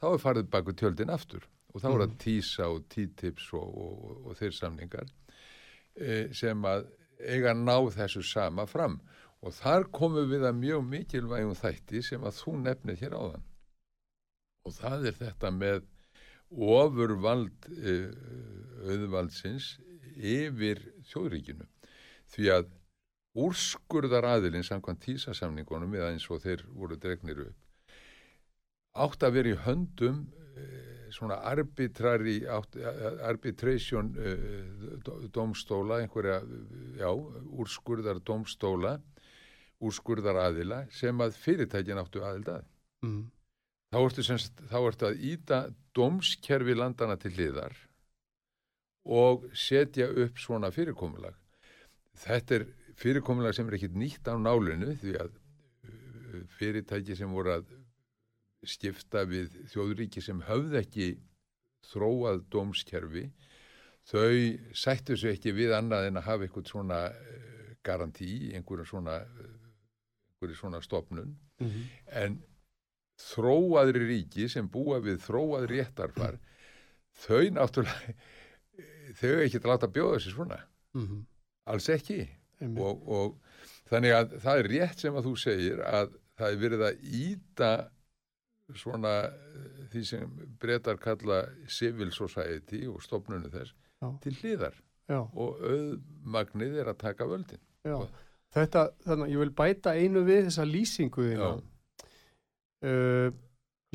þá 0.00 0.08
er 0.12 0.24
farið 0.24 0.50
baku 0.52 0.76
tjöldin 0.76 1.12
aftur 1.12 1.44
og 1.72 1.82
þá 1.82 1.88
er 1.88 2.00
það 2.02 2.10
mm. 2.10 2.18
tísa 2.24 2.68
og 2.72 2.84
títips 2.92 3.52
og, 3.56 3.68
og, 3.68 3.94
og, 4.08 4.26
og 4.28 4.40
þeir 4.40 4.56
samningar 4.56 5.08
e, 5.96 6.28
sem 6.36 6.68
að 6.68 6.88
eiga 7.18 7.54
ná 7.56 7.76
þessu 7.92 8.22
sama 8.24 8.64
fram 8.68 9.00
og 9.44 9.54
þar 9.54 9.86
komum 9.94 10.30
við 10.30 10.46
að 10.48 10.58
mjög 10.62 10.88
mikilvægum 10.92 11.58
þætti 11.58 12.02
sem 12.06 12.24
að 12.26 12.40
þú 12.40 12.56
nefnir 12.64 12.98
hér 13.02 13.14
áðan. 13.18 13.44
Og 14.66 14.74
það 14.76 15.06
er 15.10 15.18
þetta 15.20 15.52
með 15.54 15.84
ofurvald 16.48 17.68
uh, 17.70 18.10
auðvaldsins 18.88 19.76
yfir 20.18 20.82
þjóðríkinu. 21.10 21.68
Því 22.28 22.50
að 22.56 22.74
úrskurðar 23.38 24.26
aðilinn 24.26 24.66
samkvæmt 24.66 25.04
tísasamningunum 25.04 25.94
eða 25.94 26.10
eins 26.14 26.26
og 26.32 26.42
þeir 26.42 26.64
voru 26.74 26.98
dregnir 26.98 27.46
upp 27.46 27.64
átt 28.98 29.24
að 29.26 29.36
vera 29.38 29.52
í 29.52 29.58
höndum 29.66 30.22
uh, 30.24 31.08
svona 31.14 31.38
arbitrari 31.48 32.40
arbitration 32.48 34.10
uh, 34.18 35.28
domstóla 35.34 36.02
einhverja, 36.02 36.40
já, 36.98 37.10
úrskurðar 37.58 38.20
domstóla 38.26 38.98
úrskurðar 39.78 40.40
aðila 40.42 40.84
sem 40.94 41.20
að 41.22 41.36
fyrirtækin 41.38 42.00
áttu 42.00 42.22
aðild 42.24 42.50
að. 42.56 42.64
Mm. 43.06 43.20
Þá, 43.88 43.98
ertu 44.02 44.24
semst, 44.26 44.64
þá 44.68 44.78
ertu 44.82 45.08
að 45.08 45.22
íta 45.30 45.60
domskerfi 45.96 46.74
landana 46.76 47.16
til 47.20 47.32
liðar 47.36 47.76
og 49.08 49.46
setja 49.56 50.10
upp 50.10 50.40
svona 50.40 50.68
fyrirkomulag. 50.74 51.36
Þetta 52.18 52.58
er 52.58 52.66
fyrirkomulag 52.98 53.56
sem 53.56 53.68
er 53.70 53.78
ekkit 53.78 53.96
nýtt 53.96 54.28
á 54.28 54.34
nálinu 54.36 54.92
því 55.00 55.14
að 55.22 55.30
uh, 55.32 56.42
fyrirtæki 56.58 57.16
sem 57.16 57.32
voru 57.32 57.54
að 57.56 57.72
skipta 58.68 59.22
við 59.30 59.54
þjóðuríki 59.70 60.20
sem 60.24 60.42
höfð 60.44 60.80
ekki 60.82 61.08
þróað 61.88 62.42
domskerfi 62.50 63.28
þau 64.08 64.74
sættu 64.76 65.16
sér 65.16 65.36
ekki 65.36 65.54
við 65.54 65.76
annað 65.78 66.08
en 66.08 66.20
að 66.20 66.26
hafa 66.26 66.48
eitthvað 66.48 66.72
svona 66.72 67.00
uh, 67.08 67.70
garantí, 67.86 68.50
einhverjum 68.58 68.90
svona 68.90 69.20
uh, 70.38 70.46
einhverju 70.46 70.56
svona 70.56 70.80
stopnun 70.82 71.36
mm 71.60 71.66
-hmm. 71.66 71.84
en 72.06 72.42
þróaðri 73.18 74.06
ríki 74.08 74.48
sem 74.48 74.68
búa 74.68 75.00
við 75.00 75.18
þróaðri 75.26 75.78
réttarfar 75.80 76.38
þau 77.18 77.50
náttúrulega 77.50 78.14
þau 79.18 79.28
er 79.32 79.42
ekki 79.46 79.58
að 79.58 79.66
láta 79.72 79.86
bjóða 79.88 80.18
þessi 80.18 80.34
svona 80.34 80.60
Mhm. 80.94 81.26
alls 81.66 81.88
ekki 81.88 82.28
og, 82.78 83.08
og 83.08 83.40
þannig 83.90 84.12
að 84.14 84.38
það 84.40 84.58
er 84.58 84.68
rétt 84.68 84.98
sem 85.00 85.14
að 85.14 85.24
þú 85.26 85.36
segir 85.36 85.80
að 85.84 86.14
það 86.38 86.52
er 86.52 86.56
verið 86.56 86.82
að 86.82 87.02
íta 87.02 87.90
svona 88.74 89.12
eh, 89.24 89.88
því 89.90 90.04
sem 90.04 90.30
breytar 90.60 90.96
kalla 90.98 91.48
civil 91.68 92.10
society 92.12 92.86
og 92.86 93.02
stofnunum 93.02 93.50
þess 93.50 93.74
Já. 94.02 94.18
til 94.22 94.32
hliðar 94.34 94.74
Já, 95.08 95.20
og 95.34 95.60
auðmagnið 95.60 96.78
er 96.80 96.86
að 96.92 96.98
taka 96.98 97.24
völdin 97.24 97.60
já. 97.84 97.94
Og- 97.96 98.10
Þetta, 98.56 98.84
þannig 99.04 99.26
að 99.26 99.32
ég 99.34 99.42
vil 99.42 99.54
bæta 99.60 99.92
einu 99.98 100.24
við 100.24 100.46
þessa 100.48 100.64
lýsingu 100.68 101.26
þína. 101.30 101.50
Uh, 102.78 103.30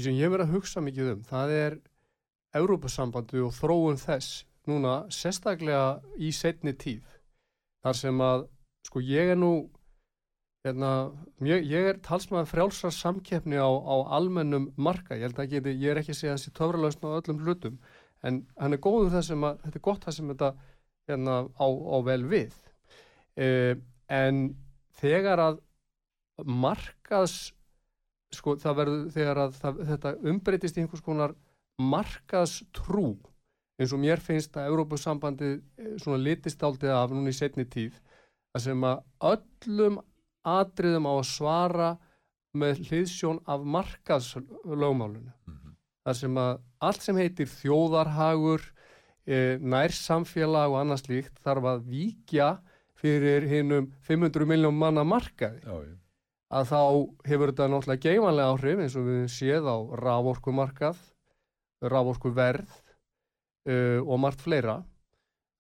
sem 0.02 0.18
ég 0.18 0.32
verið 0.34 0.50
að 0.50 0.56
hugsa 0.58 0.82
mikið 0.84 1.14
um, 1.14 1.22
það 1.30 1.54
er 1.58 1.78
Európusambandi 2.58 3.42
og 3.42 3.54
þróun 3.56 4.00
þess 4.02 4.44
núna 4.70 5.04
sérstaklega 5.14 6.02
í 6.22 6.32
setni 6.36 6.74
tíð. 6.78 7.06
Þar 7.84 7.98
sem 8.00 8.22
að, 8.24 8.46
sko, 8.88 9.02
ég 9.04 9.34
er 9.34 9.40
nú, 9.40 9.52
hérna, 10.64 10.92
ég, 11.44 11.66
ég 11.68 11.90
er 11.92 12.02
talsmaður 12.06 12.52
frjálsar 12.52 12.94
samkeppni 12.96 13.60
á, 13.60 13.68
á 13.68 13.96
almennum 14.20 14.70
marka. 14.78 15.18
Ég 15.18 15.28
held 15.28 15.42
að 15.42 15.56
geti, 15.56 15.74
ég 15.82 15.92
er 15.92 16.04
ekki 16.04 16.14
að 16.14 16.20
segja 16.22 16.38
þessi 16.38 16.54
töfralausn 16.60 17.10
á 17.10 17.18
öllum 17.18 17.42
hlutum, 17.44 17.80
en 18.24 18.44
hann 18.62 18.78
er 18.78 18.84
góður 18.84 19.12
það 19.18 19.26
sem 19.32 19.48
að, 19.50 19.58
þetta 19.66 19.82
er 19.82 19.86
gott 19.90 20.08
það 20.08 20.18
sem 20.20 20.32
þetta, 20.32 20.52
hérna, 21.12 21.40
á, 21.60 21.68
á 21.68 21.98
vel 22.08 22.22
við. 22.32 22.62
Uh, 23.34 23.74
en 24.14 24.46
þegar 25.00 25.42
að 25.42 25.60
markaðs 26.46 27.38
sko 28.34 28.56
það 28.62 28.80
verður 28.80 29.04
þegar 29.14 29.42
að 29.44 29.60
það, 29.62 29.82
þetta 29.92 30.14
umbreytist 30.32 30.78
í 30.78 30.84
einhvers 30.84 31.06
konar 31.06 31.36
markaðstrú 31.82 33.12
eins 33.82 33.94
og 33.94 34.02
mér 34.02 34.22
finnst 34.22 34.58
að 34.58 34.70
Európusambandi 34.72 35.52
svona 36.02 36.22
litist 36.22 36.64
aldrei 36.66 36.92
af 36.94 37.14
núna 37.14 37.34
í 37.34 37.38
setni 37.38 37.66
tíð 37.66 37.96
að 38.54 38.66
sem 38.68 38.86
að 38.86 39.04
öllum 39.34 40.00
atriðum 40.46 41.10
á 41.10 41.14
að 41.14 41.30
svara 41.30 41.92
með 42.58 42.84
hliðsjón 42.88 43.40
af 43.50 43.64
markaðslögmálunu 43.76 45.32
Mhm. 45.48 45.74
þar 46.06 46.16
sem 46.20 46.36
að 46.38 46.60
allt 46.82 47.02
sem 47.02 47.18
heitir 47.18 47.50
þjóðarhagur 47.50 48.62
e, 49.26 49.58
nær 49.58 49.94
samfélag 49.96 50.70
og 50.70 50.82
annað 50.82 51.06
slíkt 51.06 51.40
þarf 51.42 51.70
að 51.72 51.86
víkja 51.90 52.50
fyrir 53.04 53.48
hinnum 53.52 53.90
500 54.08 54.48
miljón 54.48 54.78
manna 54.80 55.04
markaði 55.08 55.60
já, 55.66 55.76
að 56.54 56.70
þá 56.70 56.80
hefur 57.28 57.52
þetta 57.52 57.68
náttúrulega 57.72 58.08
geimanlega 58.08 58.54
áhrif 58.54 58.82
eins 58.86 58.96
og 59.00 59.10
við 59.10 59.22
séð 59.34 59.68
á 59.68 59.78
raforkumarkað, 60.04 60.98
raforkuverð 61.94 62.74
uh, 62.74 64.00
og 64.04 64.20
margt 64.24 64.44
fleira. 64.44 64.82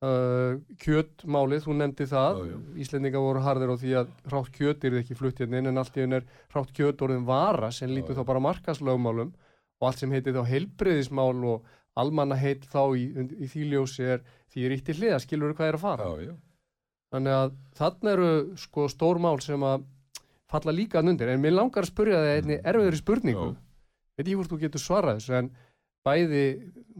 Uh, 0.03 0.59
kjötmálið, 0.83 1.61
þú 1.63 1.73
nefndi 1.79 2.05
það, 2.11 2.39
Já, 2.41 2.47
já. 2.51 2.57
Íslendinga 2.83 3.21
voru 3.23 3.43
harðir 3.45 3.71
á 3.71 3.75
því 3.79 3.93
að 4.01 4.09
hrátt 4.27 4.49
kjöt 4.57 4.83
er 4.83 4.97
ekki 4.99 5.15
flutt 5.15 5.39
hérna 5.39 5.61
inn 5.61 5.71
en 5.71 5.79
allt 5.79 5.95
í 5.95 6.03
henn 6.03 6.17
er 6.17 6.25
hrátt 6.51 6.73
kjöt 6.75 7.03
orðin 7.07 7.23
vara 7.27 7.69
sem 7.71 7.87
lítur 7.87 8.17
þá 8.17 8.25
bara 8.27 8.43
markaðslögmálum 8.43 9.31
og 9.31 9.87
allt 9.87 10.03
sem 10.03 10.11
heitir 10.11 10.35
þá 10.35 10.43
heilbriðismál 10.51 11.39
og 11.53 11.71
almanna 11.95 12.35
heit 12.35 12.67
þá 12.67 12.81
í, 12.99 13.05
í 13.15 13.47
þýljósi 13.47 14.09
er 14.17 14.25
því 14.51 14.73
ítt 14.75 14.91
í 14.91 14.97
hliða, 14.99 15.21
skilur 15.23 15.55
hvað 15.55 15.71
er 15.71 15.79
að 15.79 15.85
fara. 15.85 16.09
já, 16.11 16.27
já. 16.27 16.35
Þannig 17.13 17.35
að 17.37 17.51
þarna 17.77 18.13
eru 18.15 18.29
sko 18.57 18.87
stór 18.89 19.19
mál 19.21 19.37
sem 19.43 19.61
að 19.61 19.83
falla 20.49 20.73
líka 20.73 20.99
að 21.01 21.13
undir. 21.13 21.29
En 21.29 21.41
mér 21.41 21.53
langar 21.53 21.85
að 21.85 21.91
spurja 21.91 22.21
það 22.21 22.35
einni 22.37 22.57
Mm. 22.57 22.65
erfiðri 22.71 22.99
spurningu. 23.01 23.49
Veit 24.17 24.27
ég 24.27 24.37
hvort 24.37 24.49
þú 24.51 24.59
getur 24.61 24.81
svarað 24.81 25.19
þessu 25.19 25.37
en 25.37 25.51
bæði, 26.05 26.45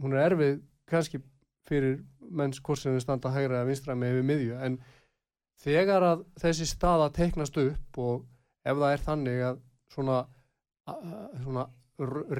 hún 0.02 0.14
er 0.14 0.30
erfið 0.30 0.60
kannski 0.90 1.20
fyrir 1.68 2.00
menns 2.30 2.60
hvort 2.60 2.78
sem 2.78 2.94
við 2.94 3.02
standa 3.04 3.30
hægra 3.30 3.60
eða 3.62 3.68
vinstra 3.68 3.94
með 3.94 4.18
við 4.18 4.24
miðju. 4.30 4.60
En 4.62 4.78
þegar 5.62 6.02
að 6.02 6.24
þessi 6.42 6.66
staða 6.66 7.12
teiknast 7.14 7.56
upp 7.56 7.98
og 7.98 8.24
ef 8.64 8.76
það 8.76 8.92
er 8.92 9.04
þannig 9.06 9.42
að 9.50 9.60
svona, 9.94 10.18
svona 11.42 11.66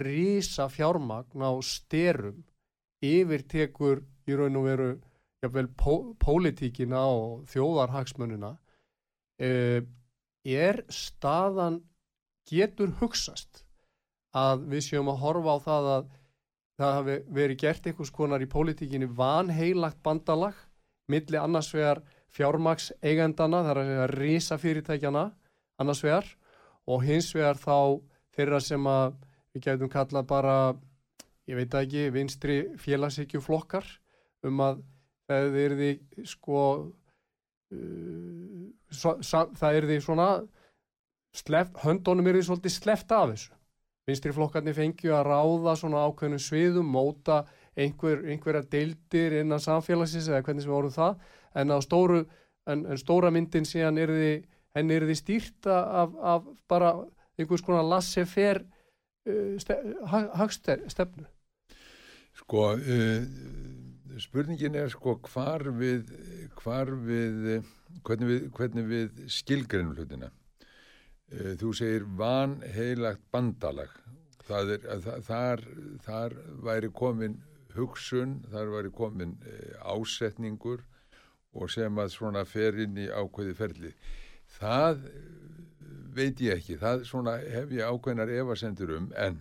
rísa 0.05 0.67
fjármagn 0.69 1.43
á 1.47 1.53
styrum 1.63 2.43
yfir 3.05 3.45
tekur 3.49 4.03
í 4.27 4.37
raun 4.37 4.57
og 4.59 4.65
veru 4.67 4.89
jafnvel 5.45 5.69
pó, 5.79 6.15
pólitíkina 6.21 7.05
og 7.13 7.45
þjóðarhagsmunina 7.53 8.55
uh, 8.55 9.81
er 10.45 10.83
staðan 10.93 11.81
getur 12.49 12.93
hugsast 13.01 13.65
að 14.35 14.67
við 14.73 14.87
séum 14.89 15.09
að 15.13 15.21
horfa 15.23 15.57
á 15.57 15.59
það 15.65 15.91
að 15.95 16.13
það 16.75 16.97
hafi 16.99 17.17
verið 17.37 17.61
gert 17.63 17.87
einhvers 17.87 18.13
konar 18.15 18.43
í 18.43 18.51
pólitíkinni 18.51 19.07
vanheilagt 19.07 20.01
bandalag 20.03 20.57
milli 21.11 21.39
annars 21.39 21.71
vegar 21.75 22.01
fjármaks 22.35 22.91
eigandana, 23.05 23.63
þar 23.63 23.81
að 23.81 23.91
segja 23.91 24.09
rísa 24.11 24.59
fyrirtækjana 24.59 25.29
annars 25.81 26.03
vegar 26.05 26.27
og 26.91 27.05
hins 27.07 27.31
vegar 27.35 27.61
þá 27.61 27.77
þeirra 28.35 28.61
sem 28.63 28.89
að 28.91 29.15
við 29.55 29.67
getum 29.69 29.93
kallað 29.93 30.27
bara 30.33 30.57
ég 31.47 31.59
veit 31.59 31.71
það 31.71 31.87
ekki, 31.87 32.05
vinstri 32.15 32.57
félagsíkjuflokkar 32.83 33.87
um 34.49 34.65
að 34.65 34.83
það 35.31 35.59
er 35.65 35.77
því 35.79 35.91
sko 36.29 36.61
uh, 37.73 38.65
svo, 38.91 39.17
sa, 39.23 39.47
það 39.57 39.81
er 39.81 39.89
því 39.91 39.99
svona 40.05 40.29
sleft, 41.35 41.77
höndunum 41.83 42.31
er 42.31 42.39
því 42.39 42.47
svolítið 42.49 42.75
sleft 42.77 43.13
af 43.15 43.29
þessu. 43.33 43.53
Vinstri 44.05 44.35
flokkarnir 44.37 44.77
fengju 44.77 45.15
að 45.17 45.29
ráða 45.31 45.75
svona 45.81 46.03
ákveðnum 46.05 46.43
sviðum, 46.43 46.91
móta 46.93 47.43
einhver, 47.75 48.21
einhverja 48.29 48.63
deildir 48.71 49.39
innan 49.41 49.63
samfélagsins 49.63 50.29
eða 50.29 50.43
hvernig 50.45 50.65
sem 50.65 50.71
við 50.71 50.77
vorum 50.77 50.95
það 50.95 51.15
en, 51.61 51.75
stóru, 51.83 52.21
en, 52.71 52.85
en 52.91 53.01
stóra 53.01 53.33
myndin 53.35 53.67
síðan 53.67 53.99
er 54.03 54.13
því, 54.13 54.33
er 54.85 55.07
því 55.09 55.17
stýrta 55.19 55.79
af, 56.03 56.19
af 56.21 56.51
bara 56.71 56.93
einhvers 57.39 57.65
konar 57.67 57.87
laissez-faire 57.89 58.63
uh, 58.63 59.57
ste, 59.63 59.79
ha, 60.11 60.27
hagstefnu 60.43 61.27
Sko, 62.35 62.67
uh, 62.75 63.27
spurningin 64.23 64.75
er 64.79 64.89
sko 64.93 65.17
hvar 65.29 65.65
við, 65.79 66.11
hvar 66.61 66.91
við, 67.07 67.47
eh, 67.57 67.69
hvernig 68.07 68.31
við, 68.31 68.47
hvernig 68.57 68.89
við 68.91 69.23
skilgreinum 69.33 69.95
hlutina. 69.97 70.31
Uh, 71.35 71.55
þú 71.59 71.71
segir 71.75 72.05
vanheilagt 72.19 73.23
bandalag. 73.33 73.91
Það 74.45 74.75
er, 74.75 74.83
að, 74.93 75.07
það- 75.07 75.23
þar, 75.29 75.63
þar 76.05 76.35
væri 76.67 76.91
komin 76.95 77.39
hugsun, 77.75 78.37
þar 78.53 78.71
væri 78.75 78.93
komin 78.95 79.33
uh, 79.41 79.95
ásetningur 79.97 80.85
og 81.55 81.71
sem 81.71 81.99
að 81.99 82.13
svona 82.13 82.45
fer 82.45 82.77
inn 82.85 82.99
í 82.99 83.09
ákveði 83.09 83.55
ferli. 83.57 83.93
Það 84.59 85.05
eh, 85.09 85.27
veit 86.15 86.41
ég 86.45 86.59
ekki, 86.61 86.77
það 86.83 87.05
svona 87.09 87.37
hef 87.41 87.73
ég 87.75 87.87
ákveðnar 87.89 88.31
efasendur 88.37 88.97
um, 88.99 89.09
en 89.17 89.41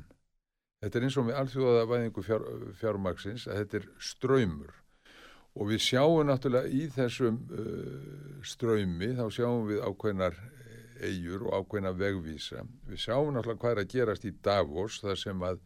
Þetta 0.84 1.00
er 1.00 1.06
eins 1.08 1.18
og 1.18 1.28
með 1.28 1.38
alþjóða 1.40 1.84
væðingu 1.88 2.24
fjár, 2.28 2.48
fjármaksins 2.80 3.46
að 3.48 3.60
þetta 3.62 3.78
er 3.80 3.86
ströymur 4.04 4.74
og 5.54 5.70
við 5.70 5.84
sjáum 5.86 6.26
náttúrulega 6.28 6.74
í 6.74 6.88
þessum 6.92 7.38
uh, 7.54 8.42
ströymi 8.44 9.14
þá 9.16 9.24
sjáum 9.32 9.70
við 9.70 9.84
ákveðnar 9.86 10.36
eigur 11.04 11.46
og 11.48 11.62
ákveðna 11.62 11.94
vegvísa. 11.98 12.66
Við 12.90 13.00
sjáum 13.06 13.32
náttúrulega 13.36 13.62
hvað 13.62 13.76
er 13.76 13.82
að 13.84 13.94
gerast 13.94 14.28
í 14.28 14.34
Davos 14.44 15.00
þar 15.04 15.22
sem 15.22 15.46
að, 15.48 15.62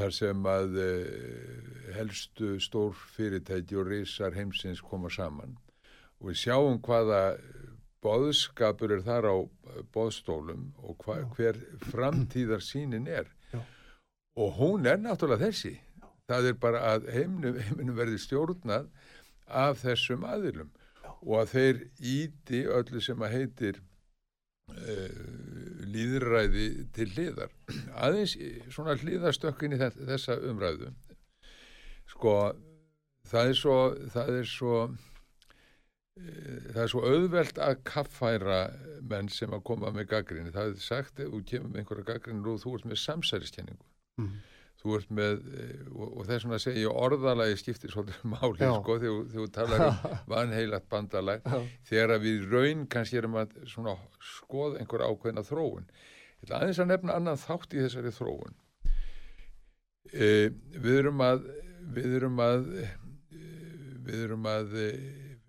þar 0.00 0.16
sem 0.18 0.50
að 0.56 0.80
uh, 0.80 1.70
helstu 1.98 2.56
stór 2.66 2.98
fyrirtæki 3.14 3.78
og 3.78 3.92
risar 3.92 4.34
heimsins 4.34 4.82
koma 4.82 5.12
saman 5.12 5.54
og 6.16 6.30
við 6.32 6.40
sjáum 6.46 6.80
hvaða 6.82 7.22
boðskapur 8.02 8.94
er 8.96 9.02
þar 9.04 9.28
á 9.28 9.36
boðstólum 9.94 10.70
og 10.82 11.02
hva, 11.04 11.20
hver 11.36 11.58
framtíðar 11.90 12.64
sínin 12.64 13.08
er. 13.10 13.28
Og 14.36 14.56
hún 14.60 14.86
er 14.86 15.00
náttúrulega 15.00 15.48
þessi. 15.48 15.74
Það 16.26 16.48
er 16.50 16.56
bara 16.60 16.80
að 16.94 17.08
heiminu, 17.14 17.52
heiminu 17.68 17.94
verði 17.96 18.18
stjórnað 18.20 18.88
af 19.46 19.82
þessum 19.84 20.26
aðilum. 20.26 20.70
Og 21.22 21.36
að 21.40 21.52
þeir 21.54 21.82
íti 22.14 22.62
öllu 22.70 23.00
sem 23.02 23.22
að 23.22 23.34
heitir 23.36 23.78
uh, 24.74 25.20
líðræði 25.86 26.68
til 26.96 27.08
hliðar. 27.14 27.54
Aðeins 27.94 28.36
svona 28.74 28.96
hliðastökkin 29.00 29.76
í 29.76 29.80
þe- 29.80 30.06
þessa 30.10 30.38
umræðu. 30.50 30.92
Sko 32.10 32.34
það 33.26 33.52
er 33.52 33.58
svo 33.58 33.76
það 34.14 34.28
er 34.40 34.46
svo 34.50 34.74
eh, 36.20 36.60
það 36.74 36.82
er 36.84 36.92
svo 36.92 37.02
auðvelt 37.08 37.58
að 37.62 37.80
kaffæra 37.88 38.60
menn 39.02 39.30
sem 39.32 39.54
að 39.56 39.64
koma 39.66 39.90
með 39.94 40.06
gaggrinni 40.12 40.54
það 40.54 40.74
er 40.74 40.84
sagt 40.84 41.18
þú 41.18 41.40
kemur 41.50 41.72
með 41.72 41.82
einhverja 41.82 42.08
gaggrinni 42.12 42.52
og 42.52 42.62
þú 42.62 42.76
ert 42.78 42.86
með 42.92 43.00
samsæriskenningu 43.02 43.82
mm. 44.20 44.34
þú 44.82 44.96
ert 44.98 45.14
með 45.18 45.46
eh, 45.60 45.86
og, 45.92 46.08
og 46.08 46.26
þess 46.28 46.46
vegna 46.46 46.60
segi 46.62 46.84
ég 46.84 47.00
orðalagi 47.04 47.60
skiptir 47.60 47.94
svolítið 47.94 48.26
máli 48.34 48.58
sko 48.60 48.98
þegar 49.02 49.30
þú- 49.34 49.48
talar 49.56 49.86
um 49.88 50.12
vanheilat 50.34 50.90
bandalag. 50.92 51.48
Þegar 51.88 52.18
við 52.24 52.46
raun 52.52 52.84
kannski 52.92 53.20
erum 53.22 53.40
að 53.42 53.56
svona 53.70 53.96
skoða 54.34 54.82
einhver 54.82 55.06
ákveðna 55.06 55.46
þróun. 55.46 55.88
Ég 56.36 56.48
ætla 56.48 56.60
aðeins 56.60 56.82
að 56.84 56.92
nefna 56.92 57.18
annan 57.20 57.40
þátt 57.40 57.74
í 57.74 57.82
þessari 57.84 58.12
þróun. 58.14 58.58
E, 60.12 60.28
við 60.76 61.00
erum 61.00 61.22
að 61.24 61.48
við 61.96 62.14
erum 62.18 62.40
að 62.42 62.68
e, 62.82 62.86
við 64.06 64.22
erum 64.28 64.46
að 64.48 64.76
eh, 64.78 65.06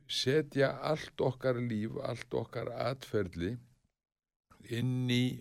setja 0.10 0.72
allt 0.88 1.22
okkar 1.22 1.60
líf, 1.62 1.98
allt 2.04 2.34
okkar 2.38 2.72
atferðli 2.88 3.54
inn 4.74 5.12
í 5.12 5.40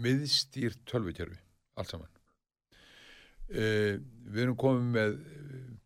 miðstýrt 0.00 0.80
tölvukerfi, 0.88 1.36
allt 1.80 1.92
saman. 1.94 2.10
Uh, 3.50 3.96
við 4.30 4.44
erum 4.44 4.58
komið 4.60 4.90
með 4.94 5.16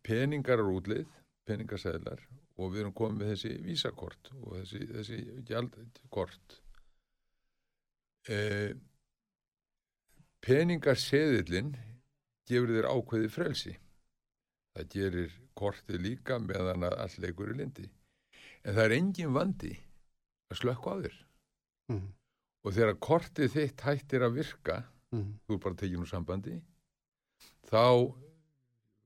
peningar 0.05 0.61
á 0.61 0.65
útlið, 0.69 1.07
peningarsæðlar 1.49 2.21
og 2.55 2.71
við 2.73 2.83
erum 2.83 2.95
komið 2.95 3.21
með 3.21 3.31
þessi 3.33 3.53
vísakort 3.65 4.29
og 4.41 4.59
þessi, 4.59 4.83
þessi 4.91 5.21
gjaldkort. 5.49 6.59
Uh, 8.29 8.71
peningarseðilinn 10.45 11.73
gefur 12.45 12.73
þér 12.75 12.89
ákveði 12.91 13.31
frelsi. 13.33 13.75
Það 14.75 14.89
gerir 14.91 15.35
kortið 15.57 16.01
líka 16.03 16.37
meðan 16.43 16.85
að 16.85 16.97
all 17.05 17.23
leikur 17.23 17.53
í 17.53 17.57
lindi. 17.61 17.87
En 18.65 18.75
það 18.75 18.83
er 18.85 18.95
engin 18.97 19.33
vandi 19.33 19.71
að 20.51 20.59
slökka 20.61 20.93
á 20.93 20.95
þér. 21.05 21.17
Mm. 21.93 22.07
Og 22.65 22.75
þegar 22.75 22.99
kortið 23.07 23.53
þitt 23.55 23.85
hættir 23.85 24.25
að 24.25 24.37
virka, 24.39 24.77
Mm. 25.13 25.35
þú 25.45 25.55
er 25.55 25.61
bara 25.63 25.77
tekinn 25.79 26.03
úr 26.03 26.09
sambandi, 26.09 26.55
þá 27.69 27.83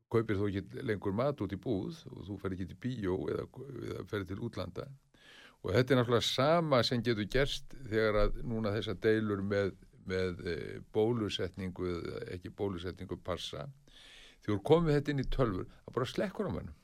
kaupir 0.09 0.39
þú 0.39 0.47
ekki 0.49 0.85
lengur 0.87 1.13
mat 1.13 1.41
út 1.43 1.53
í 1.53 1.59
búð 1.61 1.99
og 2.13 2.23
þú 2.27 2.37
fer 2.41 2.55
ekki 2.55 2.69
til 2.71 2.79
bíó 2.85 3.17
eða, 3.29 3.45
eða 3.89 4.05
fer 4.09 4.25
til 4.25 4.39
útlanda. 4.47 4.87
Og 5.59 5.75
þetta 5.75 5.93
er 5.93 5.99
náttúrulega 5.99 6.25
sama 6.25 6.79
sem 6.87 7.03
getur 7.03 7.27
gerst 7.29 7.75
þegar 7.91 8.21
að 8.23 8.39
núna 8.47 8.71
þessar 8.73 8.97
deilur 9.03 9.43
með, 9.43 9.73
með 10.07 10.43
eh, 10.47 10.77
bólusetningu 10.95 11.89
eða 11.97 12.23
ekki 12.37 12.53
bólusetningu 12.55 13.19
passa. 13.21 13.67
Þú 14.45 14.61
komið 14.65 14.97
þetta 14.97 15.13
inn 15.13 15.23
í 15.25 15.27
tölfur, 15.35 15.67
það 15.83 15.97
bara 15.99 16.13
slekkur 16.13 16.49
á 16.49 16.51
mannum 16.55 16.79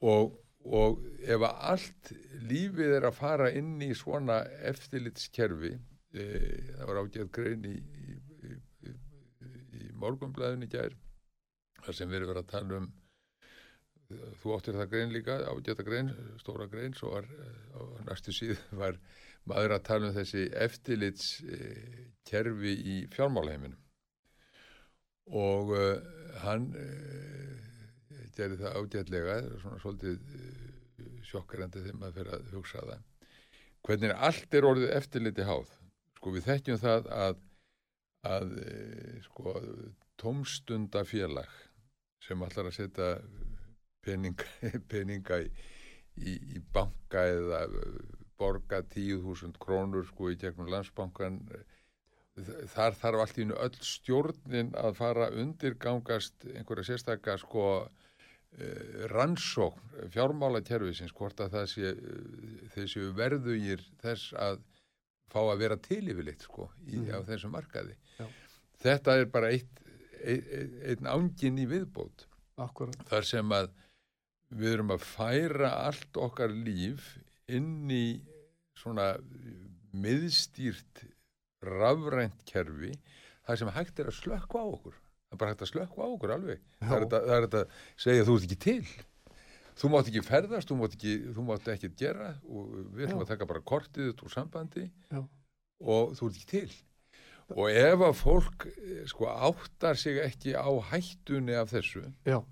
og, 0.00 0.36
og 0.64 1.00
ef 1.20 1.44
allt 1.48 2.12
lífið 2.48 2.96
er 2.98 3.06
að 3.08 3.18
fara 3.18 3.50
inn 3.56 3.78
í 3.84 3.92
svona 3.96 4.40
eftirlitskerfi 4.70 5.74
e, 5.74 5.80
það 6.14 6.86
var 6.88 7.00
ágæð 7.04 7.28
grein 7.34 7.64
í, 7.68 7.76
í, 7.76 7.78
í, 8.48 8.50
í, 8.88 8.90
í 9.78 9.80
morgunblæðinu 10.00 10.66
gær 10.70 10.92
þar 11.84 11.94
sem 11.96 12.08
við 12.10 12.16
erum 12.20 12.30
verið 12.32 12.44
að 12.44 12.52
tala 12.54 12.72
um 12.80 12.88
þú 14.42 14.48
áttir 14.56 14.74
það 14.74 14.90
grein 14.90 15.14
líka 15.14 15.34
ágæta 15.46 15.82
grein, 15.86 16.08
stóra 16.40 16.66
grein 16.70 16.94
svo 16.98 17.08
var 17.14 17.26
eh, 17.30 17.76
á 17.78 17.80
næstu 18.08 18.30
síð 18.34 18.58
var 18.82 18.94
maður 19.48 19.72
að 19.76 19.86
tala 19.86 20.04
um 20.08 20.16
þessi 20.16 20.42
eftirlitskerfi 20.66 22.72
í 22.74 23.06
fjármálaheiminum. 23.14 23.82
Og 25.30 25.64
hann 26.42 26.64
gerði 28.34 28.56
það 28.60 28.76
ágætlega 28.80 29.34
svona 29.62 29.78
svolítið 29.80 30.18
sjokkarandi 31.28 31.82
þegar 31.84 32.00
maður 32.00 32.16
fyrir 32.18 32.32
að 32.34 32.42
hugsa 32.56 32.78
það. 32.88 33.02
Hvernig 33.86 34.10
allt 34.28 34.50
er 34.58 34.68
orðið 34.68 34.96
eftirliti 34.98 35.44
háð 35.46 35.68
sko 36.20 36.34
við 36.36 36.46
þekkjum 36.50 36.80
það 36.84 37.10
að 37.16 37.40
að 38.28 38.50
uh, 38.60 39.18
sko 39.24 39.56
tómstundafélag 40.20 41.52
sem 42.20 42.42
allar 42.44 42.68
að 42.68 42.76
setja 42.76 43.10
peninga, 44.04 44.44
peninga 44.92 45.40
í, 45.40 45.48
í, 46.20 46.34
í 46.56 46.62
banka 46.74 47.24
eða 47.32 47.62
borga 48.40 48.82
tíu 48.92 49.20
þúsund 49.24 49.56
krónur 49.60 50.04
sko 50.08 50.30
í 50.32 50.38
gegnum 50.40 50.68
landsbankan 50.72 51.40
þar 52.72 52.96
þarf 52.96 53.22
allt 53.24 53.38
í 53.38 53.46
einu 53.46 53.56
öll 53.60 53.80
stjórnin 53.84 54.70
að 54.78 54.96
fara 55.00 55.30
undirgangast 55.42 56.46
einhverja 56.52 56.86
sérstaka 56.88 57.36
sko 57.40 57.64
eh, 57.80 59.06
rannsókn 59.12 60.08
fjármálakerfisins 60.14 61.12
hvort 61.16 61.40
að 61.42 61.56
það 61.56 61.68
sé 61.74 61.92
eh, 61.92 62.68
þessu 62.76 63.10
verðugir 63.18 63.84
þess 64.02 64.32
að 64.38 64.62
fá 65.30 65.40
að 65.46 65.58
vera 65.62 65.76
til 65.76 66.02
yfirleitt 66.10 66.42
sko 66.46 66.70
í, 66.86 66.96
Mhm. 66.98 67.10
á 67.14 67.18
þessum 67.28 67.52
markaði 67.54 67.94
Já. 68.18 68.26
þetta 68.82 69.18
er 69.20 69.26
bara 69.26 69.50
eitt 69.54 69.80
ein, 70.24 70.80
einn 70.84 71.06
ángin 71.06 71.58
í 71.58 71.66
viðbót 71.70 72.26
Akkurat. 72.58 72.96
þar 73.08 73.24
sem 73.24 73.48
að 73.56 73.70
við 74.52 74.72
erum 74.74 74.90
að 74.90 75.04
færa 75.06 75.70
allt 75.86 76.16
okkar 76.16 76.50
líf 76.50 77.16
inn 77.48 77.88
í 77.90 78.20
svona 78.76 79.14
miðstýrt 79.94 81.04
rafrænt 81.62 82.44
kerfi 82.48 82.92
þar 83.46 83.58
sem 83.60 83.70
hægt 83.74 84.00
er 84.02 84.10
að 84.10 84.18
slökka 84.20 84.60
á 84.62 84.66
okkur 84.66 84.94
það 84.96 85.34
er 85.36 85.40
bara 85.42 85.52
hægt 85.54 85.64
að 85.66 85.70
slökka 85.72 86.00
á 86.02 86.08
okkur 86.14 86.34
alveg 86.36 86.60
það 86.80 86.96
er, 86.96 87.04
Já. 87.04 87.08
það 87.10 87.34
er 87.36 87.46
þetta 87.46 87.60
að 87.60 87.74
segja 88.04 88.26
þú 88.28 88.36
ert 88.36 88.46
ekki 88.48 88.60
til 88.66 88.84
þú 89.80 89.90
mátt 89.92 90.10
ekki 90.10 90.22
ferðast, 90.26 90.68
þú 90.68 90.78
mátt 90.80 90.94
ekki 90.98 91.16
þú 91.34 91.44
mátt 91.46 91.68
ekki 91.72 91.90
gera 91.98 92.34
og 92.44 92.70
við 92.92 93.06
ætlum 93.06 93.24
að 93.24 93.32
taka 93.32 93.48
bara 93.48 93.64
kortið 93.72 94.12
út 94.12 94.24
úr 94.26 94.34
sambandi 94.34 94.86
Já. 95.08 95.20
og 95.80 96.16
þú 96.18 96.28
ert 96.28 96.40
ekki 96.40 96.50
til 96.52 96.78
og 97.56 97.70
ef 97.74 98.04
að 98.06 98.18
fólk 98.18 98.66
eh, 98.70 99.04
sko 99.10 99.30
áttar 99.30 99.98
sig 99.98 100.20
ekki 100.22 100.54
á 100.54 100.70
hættunni 100.90 101.56
af 101.58 101.72
þessu 101.72 102.04
Já. 102.28 102.42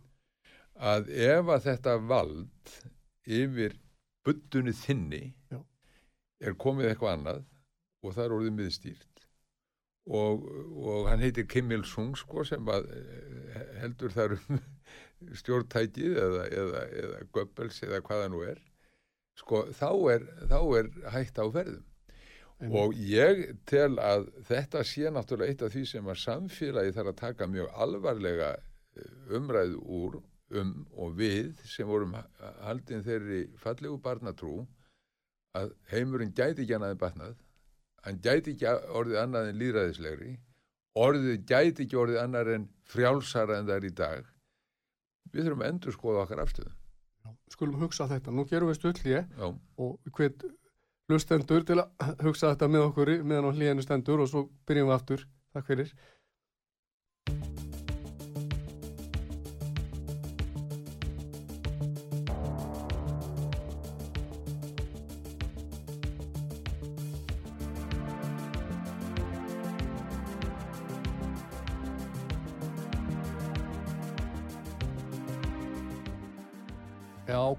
að 0.74 1.12
ef 1.12 1.52
að 1.54 1.68
þetta 1.68 1.98
vald 2.08 2.72
yfir 3.28 3.76
buddunni 4.26 4.74
þinni 4.74 5.22
Já. 5.52 5.60
er 6.40 6.56
komið 6.58 6.92
eitthvað 6.92 7.18
annað 7.18 7.44
og 8.02 8.14
það 8.14 8.24
er 8.24 8.36
orðið 8.38 8.58
miðstýrt 8.62 9.24
og, 10.08 10.44
og 10.80 11.08
hann 11.10 11.20
heitir 11.20 11.44
Kim 11.50 11.70
Il-sung 11.76 12.16
sko 12.16 12.46
sem 12.48 12.72
að 12.72 12.88
eh, 12.96 13.62
heldur 13.82 14.14
þar 14.14 14.38
um 14.38 14.60
stjórntækið 15.40 16.16
eða, 16.24 16.44
eða, 16.62 16.82
eða 17.02 17.20
göppels 17.34 17.82
eða 17.86 18.00
hvaða 18.06 18.28
nú 18.32 18.42
er 18.46 18.60
sko 19.38 19.64
þá 19.74 19.90
er, 20.14 20.24
þá 20.50 20.58
er 20.80 20.88
hægt 21.14 21.38
á 21.38 21.46
ferðum 21.54 21.84
Einmitt. 22.58 22.78
og 22.80 22.94
ég 22.98 23.42
tel 23.70 23.98
að 24.02 24.24
þetta 24.48 24.80
sé 24.86 25.10
náttúrulega 25.14 25.52
eitt 25.54 25.62
af 25.62 25.74
því 25.74 25.84
sem 25.92 26.08
að 26.10 26.20
samfélagi 26.24 26.94
þarf 26.96 27.12
að 27.12 27.20
taka 27.20 27.46
mjög 27.50 27.68
alvarlega 27.84 28.48
eh, 28.98 29.12
umræðu 29.38 29.82
úr 30.00 30.18
um 30.58 30.72
og 30.96 31.12
við 31.18 31.52
sem 31.68 31.86
vorum 31.86 32.14
ha- 32.16 32.54
haldin 32.64 33.04
þeirri 33.04 33.42
fallegu 33.60 33.98
barnatrú 34.02 34.62
að 35.58 35.74
heimurinn 35.92 36.32
gæti 36.34 36.64
ekki 36.64 36.74
annað 36.78 36.94
en 36.96 37.02
batnað 37.02 37.36
hann 38.06 38.18
gæti 38.24 38.54
ekki 38.56 38.72
orðið 38.96 39.20
annað 39.22 39.50
en 39.52 39.60
líðræðislegri 39.62 40.32
orðið 40.98 41.44
gæti 41.52 41.84
ekki 41.86 42.00
orðið 42.00 42.20
annað 42.24 42.52
en 42.56 42.66
frjálsara 42.88 43.58
en 43.60 43.68
það 43.68 43.76
er 43.76 43.86
í 43.88 43.94
dag 44.02 44.26
við 45.32 45.48
þurfum 45.48 45.64
að 45.64 45.72
endur 45.72 45.96
skoða 45.96 46.22
okkar 46.24 46.42
afstöðu. 46.44 46.72
Skulum 47.52 47.80
hugsa 47.82 48.08
þetta. 48.08 48.32
Nú 48.32 48.44
gerum 48.48 48.70
við 48.70 48.78
Já, 49.38 49.48
og 49.78 50.12
hvet 50.16 50.44
hlustendur 51.08 51.64
til 51.68 51.80
að 51.80 52.22
hugsa 52.26 52.52
þetta 52.52 52.68
með 52.72 52.86
okkur 52.90 53.12
meðan 53.24 53.48
á 53.48 53.56
hlýjanu 53.56 53.84
stendur 53.84 54.22
og 54.24 54.30
svo 54.30 54.44
byrjum 54.68 54.90
við 54.90 54.96
aftur. 54.96 55.26
Takk 55.56 55.68
fyrir. 55.68 55.92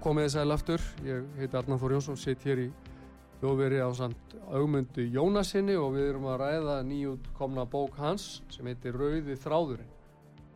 Komið 0.04 0.30
sæl 0.32 0.54
aftur. 0.54 0.84
Ég 1.04 1.26
heiti 1.40 1.58
Arnar 1.60 1.80
Þór 1.80 1.98
Jónsson, 1.98 2.18
sitt 2.20 2.44
hér 2.48 2.62
í 2.64 2.68
hljóðveri 3.40 3.82
á 3.84 3.90
samt 3.96 4.36
augmundu 4.48 5.04
Jónasinni 5.04 5.76
og 5.80 5.94
við 5.98 6.12
erum 6.14 6.28
að 6.32 6.40
ræða 6.44 6.76
nýjút 6.88 7.28
komna 7.36 7.66
bók 7.68 7.98
hans 8.00 8.40
sem 8.54 8.68
heitir 8.70 8.96
Rauði 8.96 9.36
þráðurinn. 9.40 9.92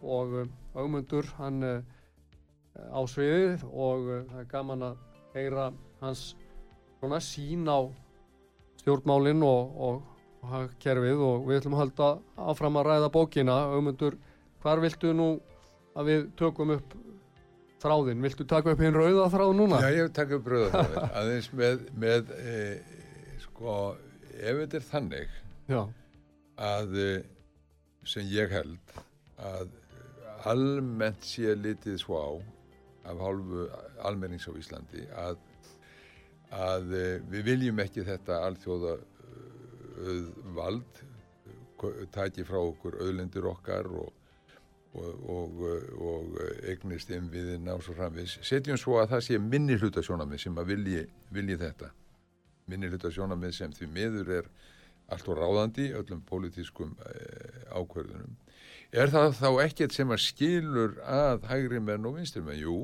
Og 0.04 0.38
uh, 0.44 0.48
augmundur, 0.76 1.28
hann 1.40 1.60
uh, 1.68 1.84
á 2.92 3.00
sviðið 3.08 3.68
og 3.68 4.08
uh, 4.08 4.24
það 4.32 4.40
er 4.46 4.50
gaman 4.52 4.88
að 4.90 5.04
heyra 5.36 5.68
hans 6.02 6.26
svona 7.02 7.20
sín 7.24 7.68
á 7.68 7.80
stjórnmálinn 8.84 9.44
og, 9.44 9.76
og, 9.76 10.02
og 10.40 10.52
hagkerfið 10.56 11.24
og 11.28 11.48
við 11.50 11.62
ætlum 11.62 11.78
að 11.78 11.86
halda 11.86 12.12
áfram 12.52 12.80
að 12.80 12.92
ræða 12.92 13.14
bókina. 13.16 13.60
Augmundur, 13.76 14.20
hvar 14.64 14.84
viltu 14.84 15.12
nú 15.16 15.34
að 16.00 16.14
við 16.14 16.30
tökum 16.40 16.78
upp 16.78 16.96
þráðinn? 17.84 18.24
Viltu 18.24 18.48
taka 18.50 18.74
upp 18.74 18.82
hinn 18.84 18.96
rauða 18.96 19.28
þráð 19.34 19.54
núna? 19.60 19.82
Já, 19.84 19.90
ég 19.94 20.08
hef 20.08 20.16
takk 20.18 20.36
upp 20.38 20.48
bröða 20.48 20.84
aðeins 21.20 21.50
með, 21.54 21.86
með 22.00 22.34
e, 22.40 22.58
sko, 23.44 23.78
ef 24.34 24.60
þetta 24.64 24.80
er 24.80 24.90
þannig 24.90 25.38
Já, 25.72 25.82
að 26.72 26.98
e, 27.04 27.08
sem 28.14 28.28
ég 28.32 28.52
held 28.54 28.98
að 29.44 29.72
almennt 30.50 31.24
sé 31.28 31.56
litið 31.56 32.02
svo 32.02 32.20
á 32.20 32.32
af 33.14 33.20
hálfu 33.20 33.68
almennings 34.08 34.48
á 34.48 34.56
Íslandi 34.56 35.08
að, 35.20 35.40
að 36.56 36.94
e, 36.96 37.08
við 37.32 37.50
viljum 37.52 37.84
ekki 37.84 38.06
þetta 38.08 38.44
alþjóða 38.48 38.98
vald 40.56 41.04
taki 42.16 42.46
frá 42.48 42.60
okkur 42.62 42.98
auðlendur 43.04 43.50
okkar 43.52 43.88
og, 43.92 44.12
og, 44.94 45.64
og, 45.98 46.38
eignist 46.70 47.12
inn 47.14 47.30
við 47.32 47.56
ná 47.64 47.74
svo 47.82 47.96
framvis. 47.98 48.38
Setjum 48.46 48.78
svo 48.78 49.00
að 49.02 49.16
það 49.16 49.26
sé 49.28 49.40
minni 49.42 49.78
hlutasjónamið 49.80 50.44
sem 50.46 50.60
að 50.62 50.70
vilji, 50.74 51.04
vilji 51.34 51.58
þetta. 51.62 51.90
Minni 52.70 52.92
hlutasjónamið 52.92 53.56
sem 53.58 53.74
því 53.74 53.90
miður 53.96 54.34
er 54.40 54.50
allt 55.12 55.30
og 55.30 55.40
ráðandi 55.40 55.90
öllum 55.98 56.24
pólitískum 56.28 56.94
eh, 57.10 57.64
ákverðunum. 57.74 58.36
Er 58.94 59.10
það 59.10 59.38
þá 59.40 59.48
ekkert 59.66 59.96
sem 59.96 60.14
að 60.14 60.22
skilur 60.22 60.98
að 61.02 61.48
hægri 61.50 61.82
menn 61.84 62.06
og 62.06 62.20
vinstri 62.20 62.44
menn? 62.46 62.62
Jú, 62.62 62.78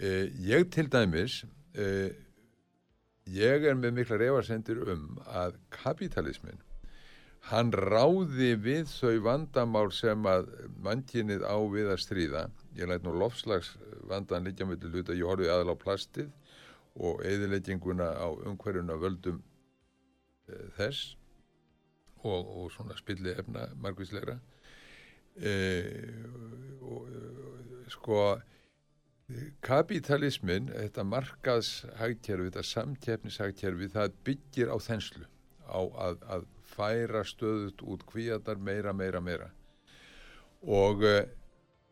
eh, 0.00 0.32
ég 0.48 0.70
til 0.72 0.88
dæmis, 0.92 1.42
eh, 1.76 2.16
ég 3.28 3.68
er 3.68 3.76
með 3.76 4.00
mikla 4.00 4.18
refarsendir 4.22 4.80
um 4.88 5.20
að 5.28 5.60
kapitalismin 5.76 6.62
hann 7.50 7.70
ráði 7.70 8.54
við 8.58 8.88
þau 8.90 9.20
vandamál 9.26 9.90
sem 9.94 10.24
að 10.26 10.48
mannkinnið 10.82 11.44
á 11.46 11.56
við 11.70 11.92
að 11.92 12.02
stríða. 12.02 12.46
Ég 12.76 12.90
læt 12.90 13.06
nú 13.06 13.14
lofslags 13.14 13.74
vandan 14.10 14.46
líka 14.46 14.66
með 14.66 14.82
til 14.82 14.92
hluta, 14.94 15.14
ég 15.14 15.28
horfið 15.28 15.52
aðal 15.52 15.76
á 15.78 15.82
plastið 15.84 16.32
og 16.96 17.22
eðilegginguna 17.28 18.08
á 18.18 18.28
umhverjuna 18.48 18.96
völdum 18.98 19.38
e, 20.48 20.58
þess 20.78 21.14
og, 22.24 22.42
og 22.42 22.68
svona 22.74 22.96
spilli 22.98 23.36
efna 23.36 23.68
margvíslegra. 23.82 24.38
E, 25.36 25.54
og 26.82 27.06
sko 27.92 28.20
kapitalismin 29.66 30.70
þetta 30.72 31.04
markaðshagkerfi, 31.06 32.50
þetta 32.50 32.66
samkeppnishagkerfi 32.72 33.90
það 33.94 34.20
byggir 34.26 34.70
á 34.72 34.76
þenslu 34.82 35.26
á 35.66 35.80
að, 35.82 36.20
að 36.30 36.46
færa 36.76 37.24
stöðut 37.26 37.82
út 37.82 38.04
kvíatar 38.08 38.60
meira, 38.60 38.92
meira, 38.92 39.20
meira. 39.20 39.50
Og, 40.62 41.04
eh, 41.04 41.26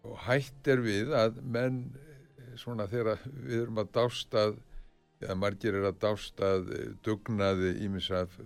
og 0.04 0.18
hætt 0.26 0.68
er 0.68 0.82
við 0.84 1.14
að 1.16 1.40
menn 1.42 1.84
eh, 1.96 2.54
svona 2.60 2.88
þegar 2.90 3.22
við 3.24 3.62
erum 3.62 3.82
að 3.82 3.92
dástað 3.98 4.58
eða 5.24 5.38
margir 5.40 5.78
er 5.78 5.88
að 5.88 6.00
dástað 6.04 6.74
eh, 6.74 6.90
dugnaði 7.04 7.76
ímisaf 7.86 8.38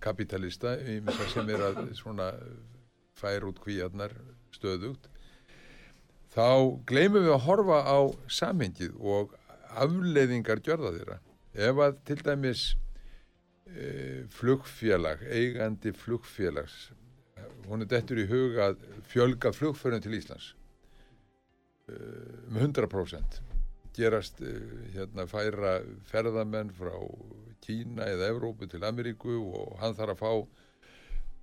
kapitalista 0.00 0.76
ímisaf 0.92 1.32
sem 1.32 1.48
er 1.50 1.62
að 1.70 1.78
svona 1.96 2.30
færa 3.16 3.48
út 3.48 3.58
kvíarnar 3.64 4.12
stöðugt 4.54 5.08
þá 6.36 6.76
gleymum 6.88 7.24
við 7.24 7.32
að 7.32 7.44
horfa 7.46 7.78
á 7.88 7.98
samhengið 8.28 8.96
og 9.00 9.32
afleiðingar 9.76 10.60
gjörða 10.64 10.92
þeirra. 10.96 11.16
Ef 11.56 11.80
að 11.80 11.96
til 12.08 12.18
dæmis 12.24 12.64
flugfélag, 14.30 15.22
eigandi 15.26 15.92
flugfélags. 15.92 16.90
Hún 17.66 17.82
er 17.82 17.90
dettur 17.90 18.20
í 18.22 18.28
huga 18.30 18.70
að 18.70 18.84
fjölga 19.10 19.52
flugförðun 19.54 20.04
til 20.04 20.14
Íslands. 20.18 20.52
E, 21.90 21.96
um 22.46 22.60
100% 22.62 23.40
gerast 23.96 24.40
e, 24.44 24.52
hérna 24.94 25.26
færa 25.30 25.80
ferðamenn 26.06 26.70
frá 26.76 26.94
Kína 27.64 28.06
eða 28.12 28.30
Evrópu 28.34 28.68
til 28.70 28.84
Ameríku 28.86 29.40
og 29.40 29.76
hann 29.80 29.96
þarf 29.98 30.14
að 30.14 30.22
fá 30.22 30.32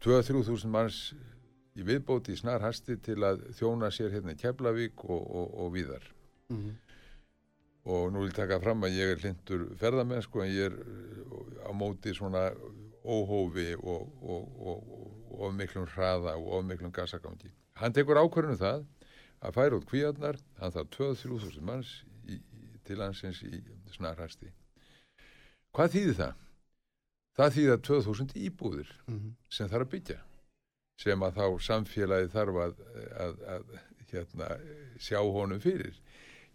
2-3 0.06 0.44
þúsund 0.48 0.72
manns 0.72 1.00
í 1.76 1.84
viðbóti 1.84 2.36
í 2.36 2.40
snarhasti 2.40 3.00
til 3.04 3.20
að 3.26 3.48
þjóna 3.58 3.90
sér 3.92 4.14
hérna 4.14 4.36
í 4.36 4.40
Keflavík 4.40 5.04
og, 5.08 5.24
og, 5.24 5.54
og 5.60 5.74
víðar. 5.76 6.08
Mm 6.52 6.60
-hmm 6.60 6.83
og 7.84 8.14
nú 8.14 8.24
vil 8.24 8.36
taka 8.36 8.60
fram 8.64 8.86
að 8.86 8.96
ég 8.98 9.12
er 9.12 9.22
hlindur 9.22 9.66
ferðamenn 9.80 10.24
sko 10.24 10.44
en 10.44 10.52
ég 10.54 10.72
er 10.72 10.78
uh, 10.80 11.68
á 11.68 11.72
móti 11.76 12.14
svona 12.16 12.50
óhófi 13.04 13.74
og, 13.76 14.08
og, 14.24 14.44
og, 14.60 14.92
og 15.32 15.40
of 15.48 15.56
miklum 15.58 15.88
hraða 15.92 16.38
og 16.38 16.48
of 16.60 16.66
miklum 16.66 16.94
gasagangi. 16.96 17.52
Hann 17.76 17.94
tekur 17.94 18.22
ákvörðinu 18.22 18.60
það 18.62 18.86
að 19.44 19.56
færa 19.58 19.80
út 19.80 19.88
kvíarnar, 19.90 20.40
hann 20.62 20.72
þarf 20.72 20.92
2-3.000 20.96 21.66
manns 21.68 21.92
í, 22.30 22.40
til 22.88 23.02
hansins 23.04 23.42
í 23.44 23.60
snarhæsti. 23.92 24.54
Hvað 25.76 25.96
þýðir 25.98 26.20
það? 26.22 26.36
Það 27.34 27.56
þýðir 27.58 27.82
2.000 27.90 28.38
íbúðir 28.48 28.94
mm 29.08 29.18
-hmm. 29.18 29.34
sem 29.50 29.70
þarf 29.70 29.88
að 29.88 29.94
byggja 29.96 30.20
sem 31.04 31.24
að 31.26 31.40
þá 31.40 31.46
samfélagi 31.68 32.30
þarf 32.30 32.60
að, 32.66 32.74
að, 33.26 33.40
að 33.56 33.64
hérna, 34.12 34.50
sjá 35.02 35.20
honum 35.20 35.60
fyrir 35.60 35.98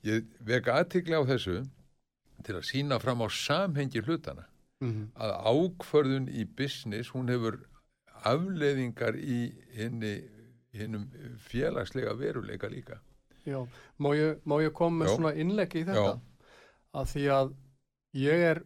ég 0.06 0.26
veka 0.40 0.78
aðtikla 0.80 1.22
á 1.22 1.28
þessu 1.28 1.62
til 2.46 2.54
að 2.54 2.66
sína 2.68 2.98
fram 3.02 3.22
á 3.24 3.28
samhengi 3.28 4.02
hlutana 4.04 4.46
mm 4.80 4.90
-hmm. 4.90 5.06
að 5.14 5.30
ákförðun 5.52 6.28
í 6.28 6.44
business 6.44 7.10
hún 7.10 7.28
hefur 7.28 7.58
afleðingar 8.24 9.16
í 9.16 9.52
henni 9.74 10.14
félagslega 11.38 12.14
veruleika 12.14 12.68
líka 12.68 13.00
Já, 13.46 13.66
má 13.98 14.14
ég, 14.14 14.38
má 14.44 14.60
ég 14.62 14.72
koma 14.72 15.04
með 15.04 15.08
Já. 15.08 15.16
svona 15.16 15.34
innleggi 15.34 15.80
í 15.80 15.84
þetta 15.88 16.14
Já. 16.14 16.20
að 16.92 17.06
því 17.12 17.24
að 17.38 17.54
ég 18.12 18.44
er 18.50 18.62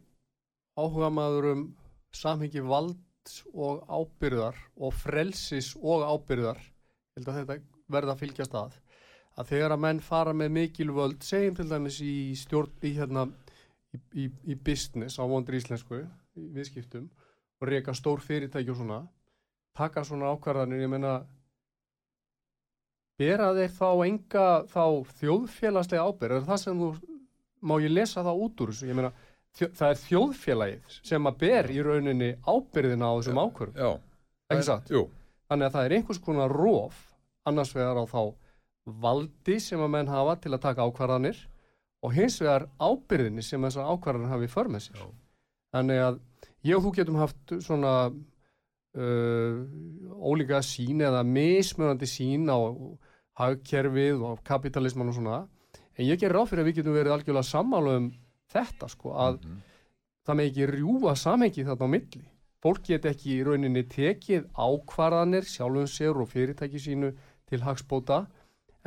áhuga 0.76 1.10
maður 1.10 1.44
um 1.52 1.62
samhengi 2.12 2.60
vald 2.60 2.98
og 3.54 3.84
ábyrðar 3.88 4.56
og 4.76 4.94
frelsis 4.94 5.76
og 5.76 6.02
ábyrðar 6.02 6.58
held 7.16 7.28
að 7.28 7.38
þetta 7.38 7.58
verða 7.92 8.16
að 8.16 8.22
fylgjast 8.24 8.54
að 8.58 8.81
að 9.38 9.52
þegar 9.52 9.74
að 9.76 9.82
menn 9.84 10.02
fara 10.04 10.34
með 10.36 10.54
mikil 10.58 10.90
völd 10.92 11.24
segjum 11.24 11.56
til 11.56 11.68
dæmis 11.70 12.00
í 12.04 12.14
stjórn 12.36 12.84
í 12.84 12.92
hérna 12.98 13.26
í, 13.92 14.00
í, 14.24 14.28
í 14.52 14.56
business 14.56 15.20
á 15.20 15.24
vondur 15.28 15.56
íslensku 15.56 16.02
viðskiptum 16.34 17.08
og 17.62 17.68
reyka 17.68 17.94
stór 17.96 18.20
fyrirtæki 18.24 18.72
og 18.72 18.80
svona 18.80 19.00
taka 19.76 20.04
svona 20.04 20.32
ákvarðanir, 20.34 20.82
ég 20.84 20.92
menna 20.92 21.14
bera 23.20 23.52
þeir 23.56 23.72
þá 23.76 23.88
enga 24.06 24.46
þá 24.68 24.84
þjóðfélagslega 25.20 26.06
ábyrg 26.08 26.38
er 26.38 26.46
það 26.48 26.62
sem 26.64 26.82
þú, 26.82 26.90
má 27.62 27.76
ég 27.80 27.94
lesa 27.94 28.24
það 28.24 28.42
út 28.46 28.64
úr 28.64 28.72
þessu, 28.72 28.88
ég 28.90 28.98
menna 28.98 29.12
það 29.52 29.88
er 29.88 30.00
þjóðfélagið 30.02 31.00
sem 31.00 31.28
að 31.28 31.40
ber 31.42 31.70
í 31.72 31.80
rauninni 31.84 32.30
ábyrðina 32.48 33.08
á 33.08 33.14
þessum 33.18 33.42
ákvarðum 33.42 34.00
ekki 34.52 34.68
satt? 34.68 34.92
Jú. 34.92 35.06
Þannig 35.48 35.68
að 35.68 35.74
það 35.76 35.86
er 35.86 35.94
einhvers 35.96 36.22
konar 36.24 36.54
róf 36.56 37.00
annars 37.48 37.74
vegar 37.76 38.00
á 38.00 38.04
þá 38.08 38.22
valdi 38.84 39.58
sem 39.62 39.80
að 39.80 39.92
menn 39.94 40.10
hafa 40.10 40.36
til 40.42 40.52
að 40.54 40.64
taka 40.66 40.86
ákvarðanir 40.86 41.38
og 42.02 42.14
hins 42.16 42.40
vegar 42.42 42.66
ábyrðinni 42.82 43.44
sem 43.46 43.62
þessar 43.62 43.90
ákvarðanir 43.94 44.34
hafi 44.34 44.50
för 44.50 44.70
með 44.72 44.86
sér. 44.86 45.02
Já. 45.02 45.08
Þannig 45.72 46.02
að 46.06 46.18
ég 46.66 46.76
og 46.76 46.84
þú 46.84 46.92
getum 46.98 47.20
haft 47.20 47.54
svona 47.62 47.92
uh, 48.10 49.60
ólíka 50.18 50.60
sín 50.66 51.02
eða 51.04 51.22
mismunandi 51.26 52.08
sín 52.10 52.50
á 52.50 52.58
hagkerfið 53.40 54.26
og 54.28 54.42
kapitalisman 54.44 55.12
og 55.12 55.16
svona 55.16 55.38
en 55.96 56.08
ég 56.08 56.20
ger 56.20 56.34
ráð 56.34 56.50
fyrir 56.50 56.64
að 56.64 56.70
við 56.70 56.80
getum 56.80 56.98
verið 56.98 57.14
algjörlega 57.14 57.48
sammálu 57.48 57.94
um 58.00 58.10
þetta 58.52 58.88
sko 58.92 59.14
að 59.14 59.38
mm 59.38 59.48
-hmm. 59.48 59.62
það 60.26 60.36
með 60.36 60.50
ekki 60.50 60.66
rjúa 60.72 61.16
samhengi 61.16 61.64
þarna 61.64 61.86
á 61.88 61.94
milli. 61.94 62.24
Fólk 62.62 62.84
get 62.86 63.04
ekki 63.04 63.38
í 63.38 63.44
rauninni 63.44 63.82
tekið 63.82 64.44
ákvarðanir 64.54 65.44
sjálfum 65.44 65.86
sér 65.86 66.20
og 66.20 66.28
fyrirtæki 66.28 66.78
sínu 66.78 67.12
til 67.46 67.60
hagsbóta 67.60 68.26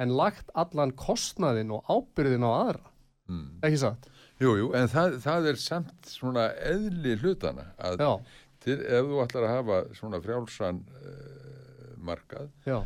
en 0.01 0.15
lagt 0.15 0.51
allan 0.57 0.93
kostnaðin 0.99 1.73
og 1.75 1.87
ábyrðin 1.87 2.45
á 2.45 2.51
aðra 2.51 2.91
mm. 3.31 3.47
ekki 3.65 3.81
satt? 3.85 4.09
Jújú, 4.41 4.55
jú, 4.59 4.73
en 4.75 4.89
það, 4.91 5.21
það 5.23 5.47
er 5.51 5.61
samt 5.61 6.11
svona 6.11 6.49
eðli 6.67 7.15
hlutana 7.21 7.69
að 7.79 8.03
til, 8.65 8.81
ef 8.81 9.07
þú 9.07 9.23
ætlar 9.23 9.47
að 9.47 9.53
hafa 9.53 9.79
svona 9.95 10.19
frjálsan 10.23 10.83
uh, 10.83 11.89
markað 12.05 12.49
Já. 12.67 12.81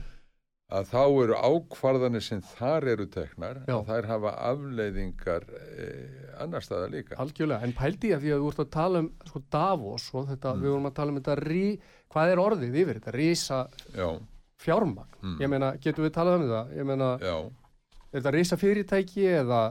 að 0.69 0.91
þá 0.91 1.01
eru 1.07 1.39
ákvarðanir 1.39 2.23
sem 2.23 2.43
þar 2.51 2.89
eru 2.93 3.07
teknar 3.09 3.63
Já. 3.63 3.79
að 3.79 3.89
þær 3.89 4.09
hafa 4.13 4.33
afleiðingar 4.51 5.47
eh, 5.57 6.33
annar 6.43 6.63
staða 6.63 6.91
líka. 6.93 7.17
Algjörlega, 7.19 7.65
en 7.65 7.73
pældi 7.75 8.13
ég 8.13 8.19
að 8.19 8.27
því 8.27 8.35
að 8.35 8.43
þú 8.43 8.51
ert 8.53 8.61
að 8.63 8.73
tala 8.77 9.01
um 9.03 9.09
sko 9.31 9.41
Davos 9.57 10.09
og 10.13 10.29
þetta, 10.29 10.53
mm. 10.53 10.61
við 10.61 10.75
vorum 10.75 10.91
að 10.91 10.99
tala 11.01 11.15
um 11.15 11.21
þetta 11.23 11.39
rí, 11.41 11.63
hvað 12.13 12.35
er 12.35 12.43
orðið 12.45 12.83
yfir 12.83 13.01
þetta, 13.01 13.15
rísa 13.17 13.63
Já 13.97 14.09
fjármagn, 14.59 15.11
mm. 15.21 15.37
ég 15.43 15.51
meina, 15.51 15.71
getur 15.81 16.05
við 16.05 16.15
talað 16.15 16.41
um 16.41 16.49
það 16.49 16.73
ég 16.77 16.89
meina, 16.89 17.09
Já. 17.21 17.35
er 18.09 18.17
þetta 18.17 18.33
reysa 18.35 18.57
fyrirtæki 18.59 19.27
eða 19.39 19.61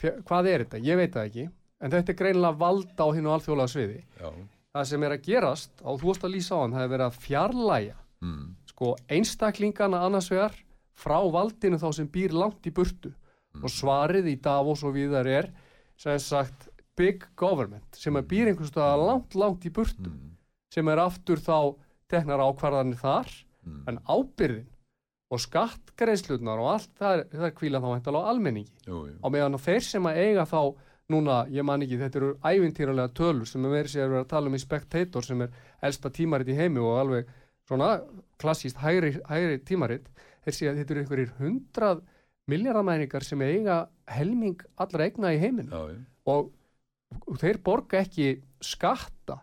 fjör, 0.00 0.18
hvað 0.28 0.50
er 0.52 0.64
þetta, 0.64 0.82
ég 0.86 1.00
veit 1.00 1.14
það 1.16 1.28
ekki 1.30 1.46
en 1.82 1.92
þetta 1.92 2.12
er 2.12 2.18
greinlega 2.18 2.60
valda 2.62 3.06
á 3.06 3.08
hinn 3.12 3.28
og 3.28 3.36
alþjóðlega 3.36 3.72
sviði 3.74 4.00
Já. 4.00 4.28
það 4.76 4.88
sem 4.92 5.06
er 5.06 5.16
að 5.16 5.26
gerast 5.28 5.84
og 5.84 6.00
þú 6.00 6.10
vorst 6.10 6.26
að 6.28 6.34
lýsa 6.36 6.56
á 6.56 6.62
hann, 6.62 6.76
það 6.76 6.86
er 6.86 6.92
verið 6.94 7.06
að 7.08 7.20
fjarlæga 7.26 7.98
mm. 8.22 8.44
sko 8.72 8.92
einstaklingana 9.18 10.02
annars 10.06 10.30
vegar 10.32 10.56
frá 11.02 11.18
valdinu 11.34 11.80
þá 11.80 11.88
sem 11.98 12.10
býr 12.12 12.36
langt 12.36 12.68
í 12.68 12.74
burtu 12.74 13.12
mm. 13.12 13.62
og 13.62 13.72
svarið 13.72 14.32
í 14.32 14.36
Davos 14.42 14.84
og 14.86 14.96
við 14.96 15.16
þar 15.16 15.32
er 15.36 15.52
sem 16.00 16.18
sagt 16.22 16.68
big 16.98 17.24
government 17.38 17.96
sem 17.98 18.16
er 18.16 18.26
býr 18.28 18.52
einhverstað 18.52 19.06
langt 19.06 19.36
langt 19.38 19.64
í 19.68 19.72
burtu 19.74 20.08
mm. 20.08 20.36
sem 20.72 20.88
er 20.92 21.04
aftur 21.04 21.40
þá 21.40 21.74
teknar 22.12 22.44
ákvarðanir 22.44 23.00
þar 23.00 23.32
mm. 23.64 23.82
en 23.90 24.00
ábyrðin 24.06 24.70
og 25.32 25.40
skattgreðslunar 25.40 26.60
og 26.60 26.70
allt 26.74 26.90
það, 27.00 27.26
það 27.32 27.52
kvíla 27.56 27.80
þá 27.80 27.88
hættilega 27.94 28.28
á 28.28 28.30
almenningi. 28.32 28.74
Jú, 28.84 28.98
jú. 29.08 29.14
og 29.22 29.32
meðan 29.32 29.60
þeir 29.64 29.86
sem 29.86 30.08
að 30.10 30.18
eiga 30.26 30.48
þá 30.48 30.58
núna, 31.12 31.38
ég 31.52 31.66
man 31.66 31.84
ekki, 31.84 31.98
þetta 32.00 32.20
eru 32.20 32.32
ævintýralega 32.44 33.12
tölur 33.16 33.48
sem 33.48 33.64
er 33.66 33.72
verið 33.74 34.18
að 34.20 34.28
tala 34.30 34.50
um 34.50 34.56
í 34.56 34.62
Spectator 34.62 35.26
sem 35.26 35.44
er 35.44 35.56
elsta 35.84 36.12
tímaritt 36.14 36.52
í 36.52 36.56
heimi 36.56 36.82
og 36.82 36.98
alveg 37.00 37.32
svona 37.68 37.90
klassíst 38.40 38.80
hægri, 38.82 39.14
hægri 39.28 39.60
tímaritt 39.66 40.08
þeir 40.44 40.56
segja 40.56 40.72
að 40.72 40.80
þetta 40.80 40.94
eru 40.94 41.04
einhverjir 41.04 41.34
hundrað 41.38 42.02
miljardamæningar 42.50 43.26
sem 43.26 43.44
eiga 43.46 43.78
helming 44.10 44.64
allra 44.82 45.06
egna 45.06 45.32
í 45.34 45.40
heiminn 45.42 45.70
já, 45.70 45.82
og, 46.32 46.50
og 47.22 47.40
þeir 47.40 47.60
borga 47.64 48.02
ekki 48.02 48.34
skatta 48.62 49.38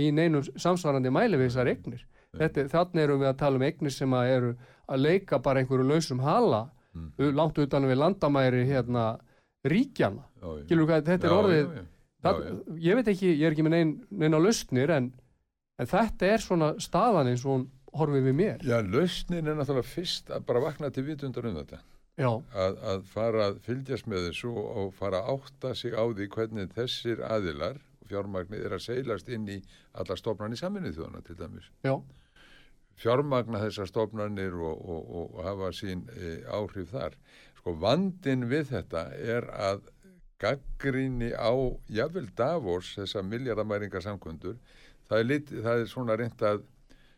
í 0.00 0.08
neinu 0.14 0.40
samsvarandi 0.42 1.12
mæli 1.14 1.38
við 1.38 1.50
þessar 1.50 1.70
egnir 1.74 2.06
þannig 2.38 3.02
erum 3.04 3.20
við 3.20 3.28
að 3.32 3.36
tala 3.38 3.56
um 3.56 3.62
eignir 3.62 3.92
sem 3.92 4.10
að 4.18 4.30
eru 4.36 4.54
að 4.88 5.00
leika 5.00 5.38
bara 5.42 5.60
einhverju 5.62 5.88
lausum 5.88 6.20
hala 6.20 6.70
Mm. 6.94 7.10
langt 7.34 7.56
utan 7.58 7.82
við 7.90 7.96
landamæri 7.98 8.60
hérna 8.68 9.18
ríkjana 9.66 10.22
hvað, 10.40 11.00
þetta 11.08 11.26
er 11.26 11.32
Já, 11.32 11.38
orðið 11.40 11.64
já, 11.64 11.74
já. 11.74 11.84
það, 12.22 12.36
ég 12.84 12.94
veit 12.94 13.08
ekki, 13.10 13.30
ég 13.34 13.46
er 13.48 13.52
ekki 13.56 13.64
með 13.66 13.74
nein, 13.74 13.90
neina 14.10 14.38
lausnir 14.38 14.90
en, 14.94 15.08
en 15.82 15.86
þetta 15.90 16.28
er 16.36 16.38
svona 16.44 16.68
staðan 16.78 17.32
eins 17.32 17.42
og 17.50 17.64
horfið 17.98 18.28
við 18.28 18.36
mér 18.38 18.62
Já, 18.62 18.78
lausnin 18.86 19.42
er 19.50 19.58
náttúrulega 19.58 19.90
fyrst 19.90 20.30
að 20.30 20.46
bara 20.46 20.62
vakna 20.68 20.90
til 20.94 21.02
vitundar 21.08 21.50
um 21.50 21.58
þetta. 21.58 21.80
Að, 22.54 22.78
að 22.94 23.02
fara 23.10 23.48
að 23.50 23.58
fylgjast 23.66 24.06
með 24.06 24.28
þessu 24.28 24.54
og 24.54 24.94
fara 24.94 25.24
að 25.24 25.32
átta 25.34 25.74
sig 25.74 25.98
á 25.98 26.02
því 26.06 26.28
hvernig 26.30 26.70
þessir 26.78 27.24
aðilar 27.26 27.80
fjármagnir 28.06 28.68
er 28.68 28.76
að 28.78 28.84
seilast 28.86 29.28
inn 29.34 29.48
í 29.50 29.58
alla 29.98 30.14
stofnarnir 30.14 30.62
saminnið 30.62 30.94
þjóðana 31.00 31.24
til 31.26 31.34
dæmis. 31.42 31.66
já, 31.82 31.98
Fjármagna 33.00 33.58
þessar 33.64 33.88
stofnarnir 33.90 34.54
og, 34.54 34.84
og, 34.84 35.08
og, 35.10 35.34
og 35.34 35.44
hafa 35.48 35.72
sín 35.74 36.04
e, 36.14 36.36
áhrif 36.46 36.92
þar. 36.94 37.16
Sko 37.58 37.74
vandin 37.80 38.46
við 38.50 38.68
þetta 38.70 39.06
er 39.18 39.48
að 39.50 39.82
gaggrinni 40.44 41.32
á 41.34 41.50
jafnvel 41.88 42.28
Davos, 42.36 42.92
þessa 42.98 43.22
miljardamæringar 43.24 44.02
samkundur, 44.04 44.56
það 45.08 45.18
er, 45.22 45.28
lit, 45.30 45.50
það 45.64 45.82
er 45.84 45.90
svona 45.90 46.16
reynd 46.20 46.42
að 46.44 46.62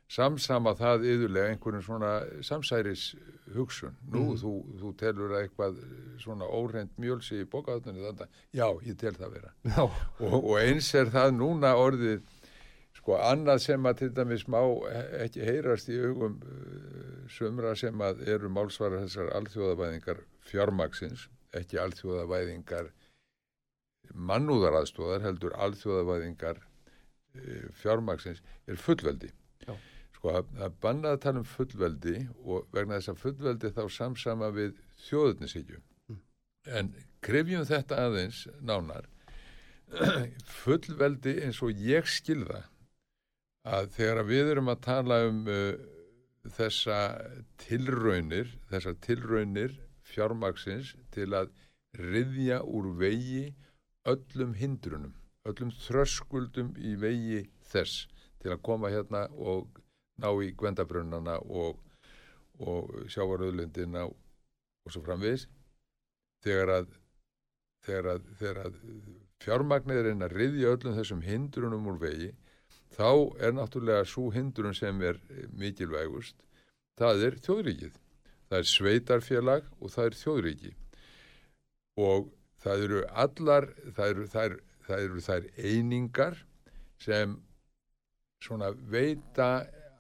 samsama 0.06 0.76
það 0.78 1.02
yðurlega 1.10 1.50
einhverjum 1.50 1.82
svona 1.82 2.10
samsæris 2.46 3.08
hugsun. 3.56 3.96
Nú, 4.12 4.20
Mhm. 4.22 4.36
þú, 4.42 4.52
þú 4.80 4.92
telur 5.00 5.32
að 5.34 5.40
eitthvað 5.48 5.80
svona 6.22 6.46
óreint 6.46 6.92
mjölsi 6.98 7.40
í 7.42 7.48
bókaðunni 7.50 8.04
þetta. 8.04 8.28
Já, 8.54 8.68
ég 8.86 8.96
tel 8.98 9.12
það 9.18 9.32
vera. 9.34 9.50
Og, 10.20 10.44
og 10.44 10.54
eins 10.60 10.94
er 10.94 11.10
það 11.10 11.34
núna 11.40 11.74
orðið 11.74 12.22
sko 13.06 13.20
annað 13.22 13.60
sem 13.62 13.84
að 13.86 13.98
til 14.00 14.06
dæmis 14.16 14.42
má 14.50 14.58
ekki 15.22 15.44
heyrast 15.46 15.92
í 15.94 15.98
augum 16.02 16.40
uh, 16.42 17.28
sumra 17.30 17.76
sem 17.78 18.02
að 18.02 18.24
eru 18.32 18.50
málsvarar 18.50 19.04
þessar 19.04 19.30
alþjóðavæðingar 19.38 20.24
fjármaksins, 20.48 21.28
ekki 21.54 21.78
alþjóðavæðingar 21.84 22.90
mannúðaraðstóðar 24.10 25.22
heldur 25.22 25.54
alþjóðavæðingar 25.54 26.58
uh, 26.58 27.70
fjármaksins 27.78 28.42
er 28.66 28.82
fullveldi. 28.88 29.30
Já. 29.62 29.76
Sko 30.18 30.34
að, 30.40 30.52
bannað 30.82 31.12
að 31.14 31.24
tala 31.28 31.44
um 31.44 31.50
fullveldi 31.54 32.18
og 32.42 32.66
vegna 32.74 32.98
þess 32.98 33.14
að 33.14 33.22
fullveldi 33.22 33.74
þá 33.78 33.82
samsama 34.02 34.50
við 34.50 34.80
þjóðurnisíkju. 35.06 35.84
Mm. 36.10 36.22
En 36.74 36.94
krefjum 37.22 37.70
þetta 37.70 38.06
aðeins 38.08 38.48
nánar 38.58 39.06
fullveldi 40.64 41.44
eins 41.46 41.62
og 41.62 41.70
ég 41.86 42.10
skilða 42.10 42.66
að 43.66 43.90
þegar 43.96 44.26
við 44.28 44.50
erum 44.54 44.70
að 44.70 44.82
tala 44.86 45.20
um 45.26 45.42
uh, 45.50 45.74
þessa 46.56 46.98
tilraunir, 47.60 48.52
þessar 48.70 48.98
tilraunir 49.02 49.74
fjármaksins 50.06 50.94
til 51.14 51.32
að 51.34 51.50
riðja 51.98 52.60
úr 52.62 52.92
vegi 53.00 53.48
öllum 54.06 54.54
hindrunum, 54.54 55.16
öllum 55.48 55.72
þröskuldum 55.86 56.74
í 56.78 56.94
vegi 57.00 57.42
þess 57.72 58.06
til 58.42 58.52
að 58.54 58.62
koma 58.68 58.92
hérna 58.92 59.26
og 59.34 59.80
ná 60.22 60.30
í 60.44 60.52
gvendabrönnana 60.56 61.40
og, 61.50 61.80
og 62.62 62.92
sjávaröðlundina 63.10 64.06
og 64.06 64.92
svo 64.92 65.02
framvegis. 65.02 65.48
Þegar 66.44 66.72
að 66.76 66.94
þegar 67.86 68.10
að, 68.14 68.26
þegar 68.38 68.60
að 68.64 68.78
fjármagnir 69.42 70.00
er 70.00 70.24
að 70.26 70.34
riðja 70.34 70.74
öllum 70.74 70.96
þessum 70.96 71.22
hindrunum 71.24 71.88
úr 71.90 71.98
vegi 72.02 72.30
þá 72.94 73.10
er 73.42 73.54
náttúrulega 73.56 74.06
svo 74.08 74.30
hindrun 74.34 74.74
sem 74.74 75.00
er 75.02 75.18
mikilvægust 75.56 76.36
það 76.96 77.24
er 77.26 77.38
þjóðríkið. 77.44 77.96
Það 78.46 78.58
er 78.58 78.68
sveitarfélag 78.70 79.70
og 79.80 79.92
það 79.92 80.08
er 80.08 80.18
þjóðríki. 80.20 80.72
Og 82.06 82.28
það 82.62 82.84
eru 82.86 83.02
allar 83.24 83.68
það 83.96 84.12
eru 84.12 84.28
þær, 84.32 84.56
það 84.86 85.04
eru 85.06 85.24
þær 85.26 85.48
einingar 85.56 86.38
sem 87.02 87.36
svona 88.42 88.70
veita 88.72 89.50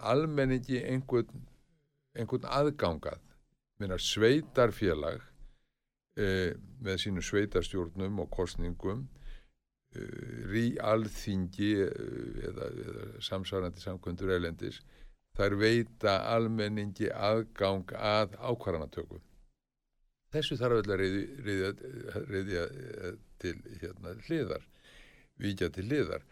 almenningi 0.06 0.82
einhvern, 0.84 1.46
einhvern 2.16 2.48
aðgangað 2.52 3.22
minna 3.80 3.96
sveitarfélag 4.00 5.24
eh, 6.20 6.52
með 6.80 7.00
sínum 7.02 7.24
sveitarstjórnum 7.24 8.22
og 8.22 8.30
kostningum 8.32 9.06
rí 10.52 10.66
alþingi 10.82 11.72
eh, 11.86 12.44
eða, 12.50 12.70
eða 12.84 13.06
samsvarandi 13.24 13.82
samkvöndur 13.84 14.34
elendis 14.36 14.82
þær 15.36 15.56
veita 15.60 16.18
almenningi 16.32 17.10
aðgang 17.12 17.92
að 17.92 18.36
ákvarðanatöku. 18.40 19.20
Þessu 20.32 20.56
þarf 20.58 20.80
öll 20.80 20.92
að 20.92 21.02
reyðja, 21.46 21.72
reyðja 22.26 22.64
til 23.40 23.54
hérna 23.82 24.16
hliðar 24.26 24.64
víkja 25.40 25.68
til 25.72 25.86
hliðar. 25.88 26.24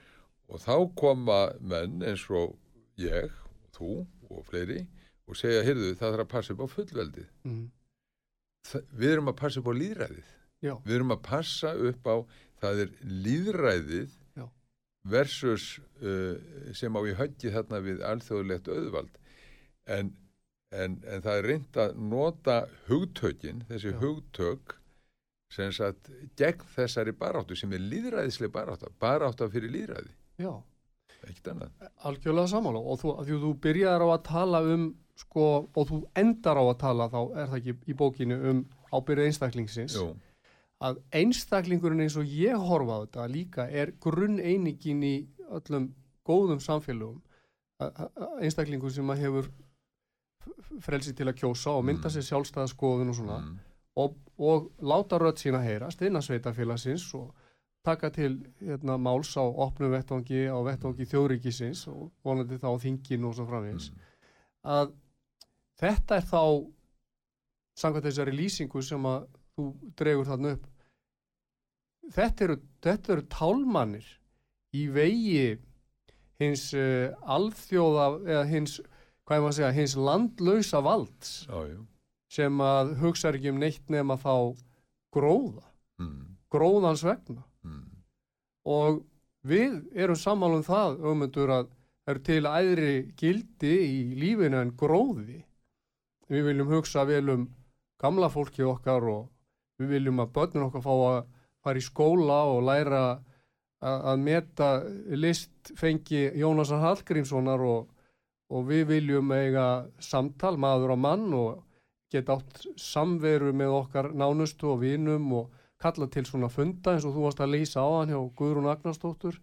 Og 0.49 0.61
þá 0.61 0.77
koma 0.99 1.39
menn 1.61 2.03
eins 2.05 2.25
og 2.33 2.57
ég, 3.01 3.33
þú 3.77 4.05
og 4.31 4.45
fleiri 4.49 4.85
og 5.29 5.39
segja, 5.39 5.65
heyrðu, 5.65 5.95
það 5.97 6.17
þarf 6.17 6.25
að 6.25 6.33
passa 6.33 6.55
upp 6.55 6.65
á 6.65 6.69
fullveldið. 6.75 7.29
Mm, 7.49 7.67
við 8.93 9.15
erum 9.15 9.31
að 9.33 9.39
passa 9.41 9.61
upp 9.61 9.71
á 9.73 9.75
líðræðið 9.77 10.33
já, 10.65 10.75
við 10.85 10.97
erum 10.99 11.15
að 11.15 11.23
passa 11.25 11.73
upp 11.91 12.09
á 12.09 12.17
það 12.65 12.85
er 12.85 12.93
líðræðið 13.27 14.15
Já. 14.41 14.47
versus 15.15 15.69
uh, 16.03 16.37
sem 16.77 16.97
á 16.97 17.01
í 17.05 17.17
höggi 17.21 17.53
þarna 17.55 17.83
við 17.85 18.05
alþjóðlegt 18.11 18.71
auðvald. 18.73 19.19
En, 19.85 20.15
en, 20.73 20.99
en 21.05 21.25
það 21.25 21.41
er 21.41 21.51
reynd 21.53 21.83
að 21.85 21.99
nota 22.15 22.59
hugtökin, 22.89 23.65
þessi 23.69 23.95
Já. 23.95 24.01
hugtök 24.01 24.79
sem 25.55 25.71
sagt 25.75 26.11
gegn 26.39 26.67
þessari 26.75 27.15
baráttu 27.17 27.57
sem 27.59 27.73
er 27.77 27.83
líðræðisleg 27.85 28.53
barátta, 28.55 28.91
barátta 29.01 29.49
fyrir 29.53 29.73
líðræði 29.75 30.15
já. 30.41 30.53
Ekkert 31.25 31.51
annað. 31.55 31.89
Algjörlega 32.09 32.51
samála 32.51 32.81
og 32.83 33.01
þú, 33.01 33.15
þú 33.29 33.51
byrjaðar 33.65 34.05
á 34.05 34.09
að 34.13 34.23
tala 34.29 34.61
um 34.75 34.89
sko, 35.19 35.47
og 35.71 35.89
þú 35.89 36.01
endar 36.21 36.59
á 36.61 36.65
að 36.65 36.79
tala 36.83 37.09
þá 37.13 37.21
er 37.23 37.51
það 37.53 37.59
ekki 37.61 37.75
í 37.87 37.97
bókinu 37.99 38.39
um 38.51 38.63
ábyrðið 38.91 39.31
einstaklingsins? 39.31 39.97
Jú, 39.97 40.11
að 40.85 41.01
einstaklingurinn 41.17 42.05
eins 42.05 42.17
og 42.21 42.29
ég 42.29 42.61
horfa 42.69 42.99
á 43.01 43.03
þetta 43.05 43.29
líka 43.33 43.69
er 43.71 43.95
grunneiningin 44.05 45.05
í 45.07 45.15
öllum 45.49 45.93
góðum 46.27 46.61
að 47.83 48.43
einstaklingur 48.45 48.93
sem 48.93 49.11
að 49.11 49.23
hefur 49.25 49.49
frelsi 50.85 51.15
til 51.17 51.29
að 51.29 51.39
kjósa 51.41 51.75
og 51.79 51.85
mynda 51.85 52.09
Mm. 52.09 52.15
sér 52.15 52.27
sjálfstæða 52.29 52.69
skoðun 52.73 53.09
og 53.09 53.15
svona. 53.15 53.39
Mm, 53.39 53.59
og, 53.97 54.17
og 54.39 54.71
láta 54.81 55.19
rödd 55.19 55.39
sína 55.39 55.63
heyrast 55.63 56.03
innan 56.03 56.23
sveitafélagsins 56.23 57.15
og 57.15 57.35
taka 57.85 58.11
til 58.11 58.47
hérna, 58.61 58.97
máls 58.97 59.37
á 59.37 59.45
opnum 59.45 59.91
vettvangi 59.93 60.49
á 60.49 60.59
vettvangi 60.65 61.05
þjóðríkisins 61.05 61.87
og 61.89 62.13
vonandi 62.25 62.57
þá 62.57 62.71
þingin 62.81 63.25
og 63.25 63.35
svo 63.35 63.47
framvegis. 63.47 63.91
Mm, 63.91 64.01
að 64.65 64.93
þetta 65.81 66.17
er 66.17 66.23
þá 66.23 66.43
samkvæmt 67.77 68.07
þessari 68.07 68.33
lýsingu 68.33 68.83
sem 68.83 69.07
að 69.07 69.27
þú 69.57 69.75
dregur 69.97 70.27
þarna 70.27 70.55
upp 70.57 70.67
þetta 72.13 72.45
eru, 72.49 72.59
þetta 72.85 73.15
eru 73.15 73.27
tálmannir 73.33 74.11
í 74.75 74.85
vegi 74.93 75.55
hins 76.43 76.69
uh, 76.77 77.15
alþjóða 77.31 78.07
eða 78.27 78.45
hins, 78.51 78.79
hvað 79.25 79.37
er 79.37 79.45
maður 79.45 79.53
að 79.53 79.59
segja, 79.59 79.73
hins 79.79 79.97
landlausa 80.09 80.83
valds 80.85 81.35
já, 81.49 81.59
sem 82.35 82.63
að 82.65 82.95
hugsa 83.03 83.31
ekki 83.31 83.53
um 83.53 83.61
neitt 83.63 83.93
nema 83.93 84.19
þá 84.21 84.35
gróða, 85.15 85.65
mm, 86.03 86.23
gróðans 86.51 87.05
vegna. 87.07 87.45
Mm, 87.65 88.03
og 88.67 89.05
við 89.47 89.79
erum 89.95 90.19
sammála 90.19 90.59
um 90.59 90.67
það 90.67 90.99
auðmyndur 91.05 91.53
að 91.55 91.69
það 92.05 92.15
eru 92.15 92.25
til 92.27 92.41
æðri 92.49 92.95
gildi 93.21 93.75
í 93.85 94.01
lífinu 94.19 94.61
en 94.61 94.75
gróði. 94.77 95.39
Við 96.29 96.49
viljum 96.49 96.73
hugsa 96.73 97.05
vel 97.09 97.29
um 97.33 97.47
gamla 98.01 98.31
fólki 98.33 98.65
okkar 98.67 99.07
og 99.09 99.31
við 99.81 99.97
viljum 99.97 100.23
að 100.25 100.33
börnun 100.35 100.67
okkar 100.67 100.85
fá 100.85 100.93
að 100.95 101.21
fara 101.65 101.81
í 101.81 101.85
skóla 101.85 102.41
og 102.53 102.63
læra 102.69 103.05
að, 103.85 104.21
meta 104.21 104.69
list 105.17 105.73
fengi 105.77 106.29
Jónasar 106.41 106.83
Hallgrímssonar 106.85 107.65
og, 107.65 107.91
og 108.53 108.67
við 108.69 108.87
viljum 108.93 109.33
eiga 109.35 109.69
samtal 110.01 110.57
maður 110.61 110.95
á 110.95 110.99
mann 111.01 111.29
og 111.37 111.63
geta 112.13 112.39
átt 112.39 112.67
samveru 112.81 113.53
með 113.57 113.77
okkar 113.81 114.13
nánustu 114.15 114.71
og 114.75 114.83
vinum 114.85 115.33
og 115.41 115.63
kalla 115.81 116.09
til 116.09 116.25
svona 116.29 116.49
funda 116.53 116.95
eins 116.95 117.05
og 117.05 117.17
þú 117.17 117.27
varst 117.27 117.43
að 117.45 117.57
lýsa 117.57 117.83
á 117.83 117.89
hann 117.99 118.13
hjá 118.13 118.21
Guðrún 118.39 118.71
Agnarsdóttur 118.71 119.41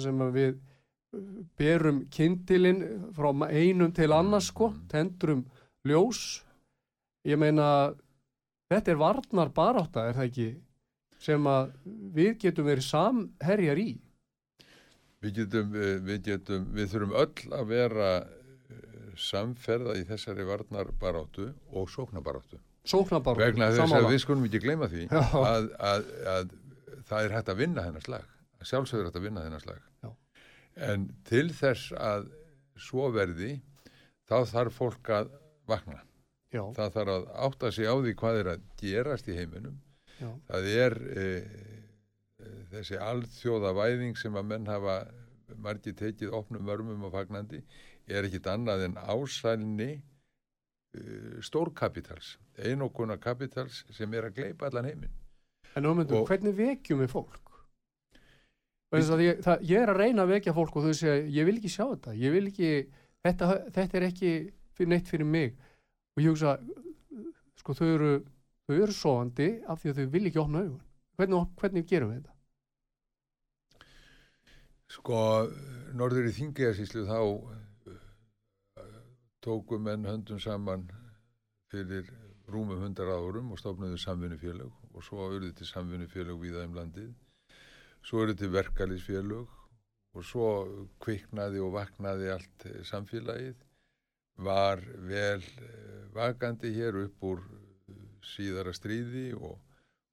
sem 0.00 0.22
við 0.32 0.60
berum 1.58 2.04
kindilinn 2.12 3.10
frá 3.16 3.28
einum 3.50 3.92
til 3.92 4.12
annars 4.16 4.48
sko, 4.48 4.70
tendrum 4.88 5.44
ljós. 5.84 6.40
Ég 7.28 7.36
meina 7.38 7.92
þetta 8.72 8.94
er 8.94 9.00
varnar 9.02 9.52
barátta 9.52 10.06
er 10.08 10.16
það 10.16 10.28
ekki 10.30 10.46
sem 11.22 11.46
að 11.46 11.72
við 12.16 12.32
getum 12.46 12.66
verið 12.66 12.88
samherjar 12.88 13.80
í 13.82 13.90
Við 15.22 15.36
getum, 15.36 15.74
við 16.02 16.16
getum, 16.26 16.64
við 16.74 16.88
þurfum 16.90 17.12
öll 17.22 17.52
að 17.54 17.68
vera 17.70 18.06
eh, 18.18 19.12
samferða 19.22 19.94
í 20.00 20.02
þessari 20.08 20.46
varnarbaráttu 20.48 21.52
og 21.78 21.90
sóknarbaráttu. 21.94 22.58
sóknabaráttu, 22.82 23.44
Vegna 23.44 23.68
þess 23.70 23.94
að 23.94 24.08
við 24.10 24.22
skulum 24.24 24.48
ekki 24.48 24.62
gleyma 24.64 24.88
því 24.90 25.04
að, 25.14 25.68
að, 25.78 26.08
að 26.32 26.56
það 27.06 27.28
er 27.28 27.36
hægt 27.36 27.52
að 27.54 27.60
vinna 27.62 27.84
þennar 27.86 28.06
slag. 28.08 28.26
Sjálfsögur 28.66 29.06
hægt 29.06 29.20
að 29.20 29.28
vinna 29.28 29.44
þennar 29.46 29.62
slag. 29.62 29.84
Já. 30.02 30.10
En 30.90 31.06
til 31.28 31.46
þess 31.54 31.92
að 32.02 32.26
svo 32.82 33.06
verði, 33.14 33.52
þá 34.26 34.36
þarf 34.50 34.78
fólk 34.80 35.12
að 35.14 35.30
vakna. 35.70 36.00
já, 36.50 36.64
Það 36.74 36.92
þarf 36.98 37.14
að 37.14 37.30
átta 37.46 37.70
sig 37.78 37.86
á 37.86 37.94
því 37.94 38.14
hvað 38.18 38.38
er 38.42 38.50
að 38.56 38.66
gerast 38.82 39.30
í 39.30 39.38
heiminum. 39.38 39.78
Já, 40.22 40.30
Það 40.48 40.68
er 40.72 40.96
e, 41.12 41.26
e, 42.38 42.52
þessi 42.72 43.00
alþjóða 43.02 43.74
væðing 43.78 44.16
sem 44.20 44.38
að 44.38 44.48
menn 44.54 44.70
hafa 44.70 44.96
margir 45.62 45.94
tekið 45.98 46.32
opnum 46.38 46.64
vörmum 46.68 47.04
og 47.08 47.12
fagnandi 47.12 47.60
er 48.08 48.24
ekkit 48.28 48.46
annað 48.54 48.86
en 48.88 48.96
ásælni 49.02 49.90
e, 50.96 51.02
stórkapitals, 51.44 52.36
einokuna 52.58 53.18
kapitals 53.20 53.82
sem 53.92 54.14
er 54.14 54.30
að 54.30 54.38
gleipa 54.40 54.70
allan 54.70 54.88
heiminn. 54.90 55.12
en 55.76 55.86
ómyndu, 55.88 56.18
Og- 56.22 56.28
hvernig 56.28 56.52
vekjum 56.56 57.00
við 57.00 57.08
fólk. 57.12 57.38
Ég, 58.92 59.38
það, 59.40 59.62
ég 59.64 59.78
er 59.80 59.88
að 59.88 59.96
reyna 60.02 60.24
að 60.26 60.32
vekja 60.34 60.52
fólk 60.52 60.74
og 60.76 60.84
þau 60.84 60.92
segja 60.92 61.14
ég 61.32 61.46
vil 61.48 61.54
ekki 61.56 61.70
sjá 61.72 61.86
þetta, 61.94 62.12
ég 62.12 62.32
vil 62.34 62.42
ekki 62.50 62.72
þetta, 63.24 63.46
þetta 63.72 63.96
er 63.96 64.04
ekki 64.10 64.32
fyrir 64.76 64.90
neitt 64.92 65.08
fyrir 65.08 65.24
mig 65.24 65.54
og 66.12 66.20
ég 66.20 66.28
hugsa 66.34 66.58
sko 67.56 67.72
þau 67.78 67.86
eru, 67.88 68.10
þau 68.68 68.76
eru 68.78 68.96
sofandi 68.96 69.50
af 69.68 69.82
því 69.82 69.92
að 69.92 70.00
þau 70.00 70.12
vil 70.16 70.26
ekki 70.30 70.42
opna 70.42 70.64
augun 70.64 70.80
hvernig, 71.18 71.50
hvernig 71.60 71.88
gerum 71.88 72.12
við 72.12 72.20
þetta? 72.20 72.38
Sko, 74.92 75.18
norður 75.96 76.28
í 76.28 76.34
Þingiðasíslu 76.36 77.06
þá 77.08 77.20
eh, 77.88 78.90
tóku 79.44 79.78
menn 79.80 80.04
höndum 80.08 80.40
saman 80.42 80.84
fyrir 81.72 82.10
rúmum 82.52 82.82
hundar 82.84 83.08
árum 83.14 83.54
og 83.54 83.60
stofnuðu 83.60 83.96
samvinnufélög 84.02 84.92
og 84.92 85.06
svo 85.06 85.30
eruðu 85.30 85.54
til 85.56 85.68
samvinnufélög 85.70 86.40
viða 86.42 86.66
um 86.68 86.76
landið. 86.76 87.12
Svo 88.04 88.24
eruðu 88.24 88.42
til 88.42 88.52
verkalýsfélög 88.52 89.58
og 90.12 90.26
svo 90.28 90.48
kviknaði 91.00 91.62
og 91.64 91.72
vaknaði 91.78 92.32
allt 92.34 92.68
eh, 92.68 92.82
samfélagið. 92.84 93.56
Var 94.44 94.84
vel 95.08 95.40
eh, 95.40 96.04
vakandi 96.12 96.72
hér 96.76 97.00
upp 97.06 97.28
úr 97.30 97.40
síðara 98.26 98.72
stríði 98.76 99.32
og 99.34 99.58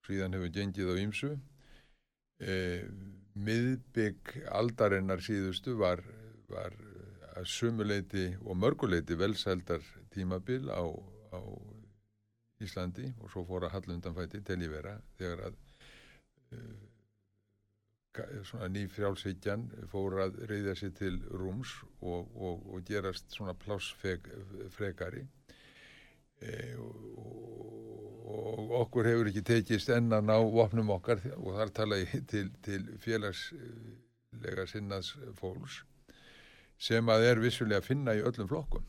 síðan 0.07 0.37
hefur 0.37 0.53
gengið 0.55 0.91
á 0.91 0.95
ýmsu. 1.03 1.31
Eh, 2.39 2.85
miðbygg 3.35 4.35
aldarinnar 4.55 5.23
síðustu 5.23 5.75
var, 5.79 6.01
var 6.49 6.75
að 7.35 7.47
sumuleiti 7.51 8.29
og 8.45 8.57
mörguleiti 8.59 9.17
velsældar 9.19 9.83
tímabil 10.13 10.71
á, 10.71 10.83
á 11.35 11.39
Íslandi 12.59 13.07
og 13.23 13.31
svo 13.31 13.45
fór 13.47 13.67
að 13.67 13.77
hallundanfæti 13.77 14.41
til 14.43 14.59
ég 14.65 14.71
vera 14.73 14.97
þegar 15.19 15.45
að 15.47 15.59
svona 18.43 18.67
ný 18.73 18.87
frjálshyggjan 18.91 19.65
fór 19.91 20.17
að 20.25 20.39
reyða 20.49 20.75
sér 20.77 20.93
til 20.97 21.19
rúms 21.29 21.75
og, 22.01 22.31
og, 22.35 22.65
og 22.73 22.85
gerast 22.87 23.31
svona 23.35 23.53
plássfrekari 23.53 25.23
e, 26.41 26.53
og, 26.75 27.38
og 28.29 28.73
okkur 28.83 29.07
hefur 29.09 29.29
ekki 29.31 29.43
tekist 29.45 29.89
enn 29.93 30.13
að 30.13 30.27
ná 30.29 30.35
vopnum 30.53 30.91
okkar 30.93 31.21
og 31.37 31.55
þar 31.57 31.71
tala 31.79 31.97
ég 32.01 32.11
til, 32.29 32.49
til 32.65 32.83
félagslega 33.01 34.65
sinnaðs 34.69 35.15
fólks 35.39 35.81
sem 36.79 37.09
að 37.11 37.25
er 37.27 37.41
vissulega 37.43 37.81
að 37.81 37.89
finna 37.89 38.15
í 38.15 38.21
öllum 38.23 38.47
flokkum. 38.47 38.85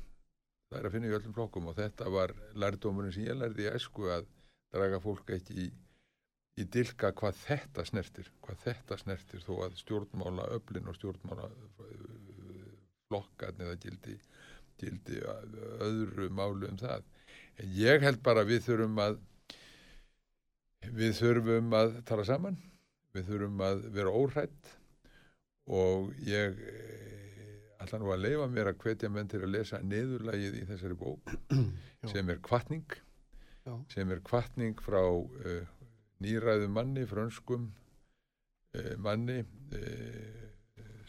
Það 0.70 0.78
er 0.78 0.86
að 0.86 0.92
finna 0.94 1.08
í 1.08 1.14
öllum 1.16 1.34
flokkum 1.34 1.70
og 1.70 1.78
þetta 1.78 2.10
var 2.14 2.34
lærdómurinn 2.62 3.14
sem 3.14 3.26
ég 3.26 3.38
lærði 3.38 3.66
í 3.66 3.72
æsku 3.72 4.10
að 4.14 4.28
draga 4.70 5.00
fólk 5.02 5.32
ekki 5.34 5.56
í, 5.64 5.70
í 6.60 6.66
dilka 6.76 7.10
hvað 7.18 7.40
þetta 7.40 7.86
snertir 7.88 8.28
hvað 8.44 8.60
þetta 8.66 9.00
snertir 9.00 9.42
þó 9.42 9.54
að 9.66 9.80
stjórnmála 9.80 10.46
öflin 10.54 10.86
og 10.92 10.98
stjórnmála 11.00 11.48
flokkarnir 13.10 13.72
eða 13.72 13.80
gildi, 13.82 14.14
gildi 14.78 15.18
öðru 15.88 16.30
málu 16.30 16.70
um 16.70 16.78
það. 16.78 17.08
En 17.58 17.74
ég 17.74 18.06
held 18.06 18.22
bara 18.22 18.44
að 18.44 18.52
við 18.54 18.68
þurfum 18.68 19.02
að 19.02 19.18
við 20.88 21.16
þurfum 21.18 21.74
að 21.76 21.96
tala 22.08 22.24
saman 22.28 22.56
við 23.14 23.28
þurfum 23.28 23.62
að 23.66 23.84
vera 23.94 24.14
óhrætt 24.14 24.72
og 25.70 26.10
ég 26.26 26.56
ætla 27.80 28.00
nú 28.00 28.10
að 28.12 28.24
leifa 28.24 28.48
mér 28.50 28.70
að 28.70 28.80
hvetja 28.84 29.10
menn 29.12 29.28
til 29.30 29.42
að 29.44 29.54
lesa 29.54 29.80
neðurlægið 29.84 30.58
í 30.60 30.66
þessari 30.68 30.98
bók 31.00 31.32
sem 32.12 32.32
er 32.32 32.40
kvartning 32.44 32.98
sem 33.92 34.10
er 34.10 34.22
kvartning 34.24 34.80
frá 34.82 35.02
uh, 35.04 35.64
nýræðu 36.20 36.68
manni, 36.72 37.04
frönskum 37.08 37.68
uh, 38.76 38.94
manni 38.98 39.40
uh, 39.42 40.46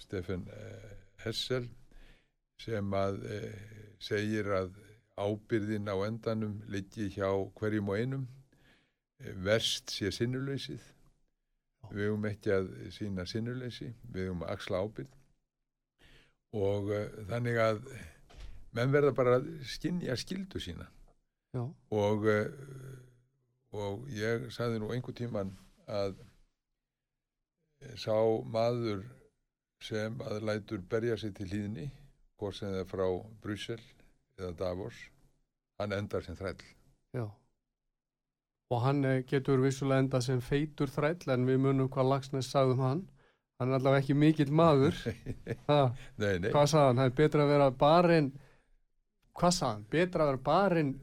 Stefan 0.01 0.47
Hessel 1.21 1.67
sem 2.61 2.93
að 2.93 3.19
segir 4.01 4.49
að 4.53 4.73
ábyrðin 5.21 5.89
á 5.89 5.95
endanum 6.05 6.55
liggi 6.73 7.07
hjá 7.13 7.29
hverjum 7.57 7.91
og 7.93 8.01
einum 8.01 8.23
verst 9.45 9.93
sé 9.93 10.11
sinnuleysið. 10.13 10.81
Við 11.91 12.07
höfum 12.07 12.27
ekki 12.29 12.53
að 12.55 12.71
sína 12.93 13.25
sinnuleysi 13.27 13.89
við 14.13 14.29
höfum 14.29 14.45
að 14.45 14.53
axla 14.55 14.81
ábyrð 14.85 15.17
og 16.61 16.91
uh, 16.91 17.05
þannig 17.31 17.57
að 17.63 17.79
menn 18.75 18.91
verða 18.93 19.13
bara 19.15 19.37
að 19.39 19.47
skinja 19.67 20.17
skildu 20.19 20.59
sína. 20.61 20.87
Já. 21.51 21.65
og 21.91 22.27
uh, 22.31 22.45
og 23.75 24.05
ég 24.11 24.49
sagði 24.51 24.79
nú 24.79 24.91
einhver 24.91 25.15
tíman 25.15 25.51
að 25.87 26.15
sá 27.99 28.15
maður 28.51 29.03
sem 29.81 30.19
að 30.27 30.43
lætur 30.47 30.83
berja 30.91 31.17
sig 31.17 31.33
til 31.35 31.47
hlýðni 31.49 31.87
hvort 32.39 32.57
sem 32.57 32.71
það 32.71 32.83
er 32.83 32.89
frá 32.91 33.07
Brussel 33.43 33.81
eða 34.37 34.51
Davos 34.59 34.99
hann 35.79 35.95
endar 35.95 36.23
sem 36.25 36.37
þræll. 36.37 36.61
Já. 37.15 37.25
Og 38.71 38.83
hann 38.85 39.03
eh, 39.07 39.23
getur 39.27 39.61
vissulega 39.63 40.05
enda 40.05 40.21
sem 40.23 40.39
feitur 40.43 40.91
þræll 40.91 41.33
en 41.33 41.47
við 41.49 41.59
munum 41.65 41.89
hvað 41.91 42.13
Lagsnes 42.13 42.51
sagðum 42.51 42.85
hann. 42.85 43.01
Hann 43.59 43.69
er 43.69 43.77
allavega 43.77 44.01
ekki 44.01 44.17
mikill 44.17 44.51
maður. 44.55 44.95
ha, 45.69 45.81
nei, 46.17 46.39
nei, 46.39 46.49
hvað 46.49 46.69
sagði 46.71 46.85
hann? 46.87 47.01
Það 47.01 47.09
er 47.09 47.17
betra 47.19 47.45
að 47.45 47.53
vera 47.53 47.71
barinn, 47.83 48.29
hvað 49.37 49.57
sagði 49.57 49.73
hann? 49.75 49.87
Betra 49.91 50.25
að 50.25 50.31
vera 50.31 50.43
barinn 50.47 50.93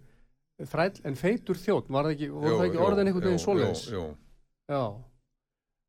þræll 0.67 1.05
en 1.07 1.19
feitur 1.19 1.61
þjótt. 1.61 1.93
Var 1.93 2.09
það 2.09 2.17
ekki, 2.17 2.31
voru 2.35 2.57
það 2.57 2.67
ekki 2.71 2.83
orðin 2.87 3.11
einhvern 3.11 3.29
veginn 3.29 3.45
svoleiðis? 3.45 3.85
Já. 4.69 4.83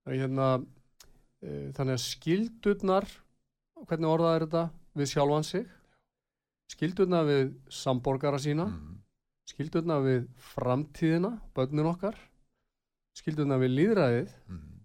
Hérna, 0.10 0.52
e, 1.42 1.50
þannig 1.78 1.96
að 1.96 2.06
skildurnar, 2.06 3.10
hvernig 3.86 4.10
orðað 4.12 4.36
er 4.36 4.46
þetta, 4.46 4.64
við 5.00 5.12
sjálfan 5.14 5.48
sig, 5.48 5.68
skildurnar 6.74 7.28
við 7.28 7.52
samborgara 7.74 8.40
sína, 8.42 8.70
mm, 8.70 8.99
skildurna 9.50 9.98
við 10.06 10.28
framtíðina, 10.54 11.32
börnin 11.58 11.90
okkar. 11.90 12.18
Skildurna 13.18 13.58
við 13.60 13.72
líðræðið 13.76 14.34
mm, 14.48 14.80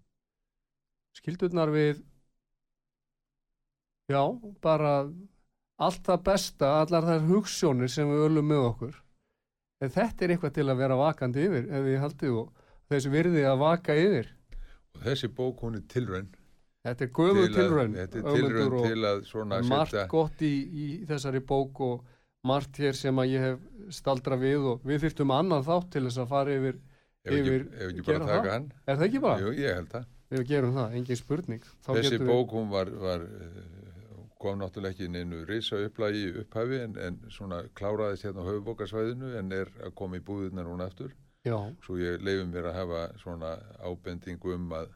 skildurnar 1.19 1.71
við 1.73 2.01
já, 4.11 4.21
bara 4.65 4.93
allt 5.81 6.05
það 6.07 6.23
besta, 6.29 6.71
allar 6.83 7.05
þær 7.07 7.27
hugssjónir 7.29 7.91
sem 7.91 8.09
við 8.11 8.25
öllum 8.29 8.49
með 8.51 8.63
okkur. 8.71 8.95
En 9.83 9.91
þetta 9.91 10.25
er 10.25 10.33
eitthvað 10.35 10.55
til 10.55 10.67
að 10.71 10.79
vera 10.81 10.97
vakandi 10.99 11.45
yfir 11.49 11.65
ef 11.75 11.89
ég 11.91 12.01
haldið 12.03 12.37
og 12.39 12.65
þessi 12.91 13.11
virði 13.13 13.43
að 13.49 13.61
vaka 13.61 13.95
yfir. 13.99 14.29
Og 14.95 15.01
þessi 15.09 15.29
bók 15.35 15.63
hún 15.65 15.79
er 15.81 15.85
tilraun 15.91 16.29
þetta 16.85 17.03
er 17.03 17.09
göfur 17.17 17.47
til 17.49 17.49
að- 17.49 17.55
tilraun 17.57 17.95
þetta 17.97 18.19
er 18.19 18.65
og 18.65 18.83
til 18.85 19.07
að 19.09 19.23
svona 19.25 19.57
margt 19.67 19.91
setja 19.91 20.07
gott 20.07 20.41
í, 20.45 20.53
í 20.69 20.85
þessari 21.09 21.41
bók 21.41 21.81
og 21.81 22.03
margt 22.45 22.77
hér 22.81 22.95
sem 22.97 23.21
að 23.21 23.31
ég 23.35 23.45
hef 23.49 23.63
staldra 23.99 24.37
við 24.41 24.65
og 24.73 24.83
við 24.87 25.03
þyrftum 25.05 25.31
annan 25.35 25.63
þátt 25.65 25.89
til 25.95 26.03
þess 26.07 26.21
að 26.23 26.29
fara 26.33 26.55
yfir 26.59 26.75
ef 27.25 27.31
ekki, 27.31 27.39
yfir- 27.41 27.65
ef 27.73 27.87
ekki 27.93 28.05
bara 28.09 28.27
taka 28.29 28.51
hann 28.55 28.67
er 28.85 28.99
það 28.99 29.07
ekki 29.09 29.21
bara? 29.25 29.39
Jú, 29.45 29.53
ég 29.61 29.79
held 29.79 29.89
það 29.95 30.11
Við 30.35 30.41
gerum 30.49 30.71
það, 30.73 30.93
engin 30.97 31.17
spurning. 31.19 31.65
Þá 31.85 31.89
þessi 31.93 32.09
getum 32.09 32.23
við- 32.25 32.31
bók 32.33 32.53
hún 32.57 32.69
var, 32.71 32.89
var 33.03 33.21
eh, 33.21 33.59
kom 34.41 34.57
náttúrulega 34.59 34.95
ekki 34.95 35.05
inn 35.05 35.15
einu 35.19 35.43
risa 35.45 35.77
upplægi 35.85 36.23
upphafi 36.41 36.79
en, 36.81 36.95
en 36.97 37.19
svona 37.29 37.59
kláraðist 37.77 38.25
hérna 38.25 38.41
á 38.41 38.47
höfubókarsvæðinu 38.49 39.29
en 39.39 39.51
er 39.53 39.69
að 39.85 39.93
koma 40.01 40.17
í 40.17 40.23
búðirna 40.25 40.65
núna 40.65 40.87
aftur 40.89 41.13
Já, 41.45 41.55
svo 41.85 41.99
ég 42.01 42.23
leifum 42.25 42.49
mér 42.55 42.71
að 42.71 42.77
hafa 42.79 43.03
svona 43.21 43.51
ábendingu 43.85 44.55
um 44.57 44.65
að 44.73 44.89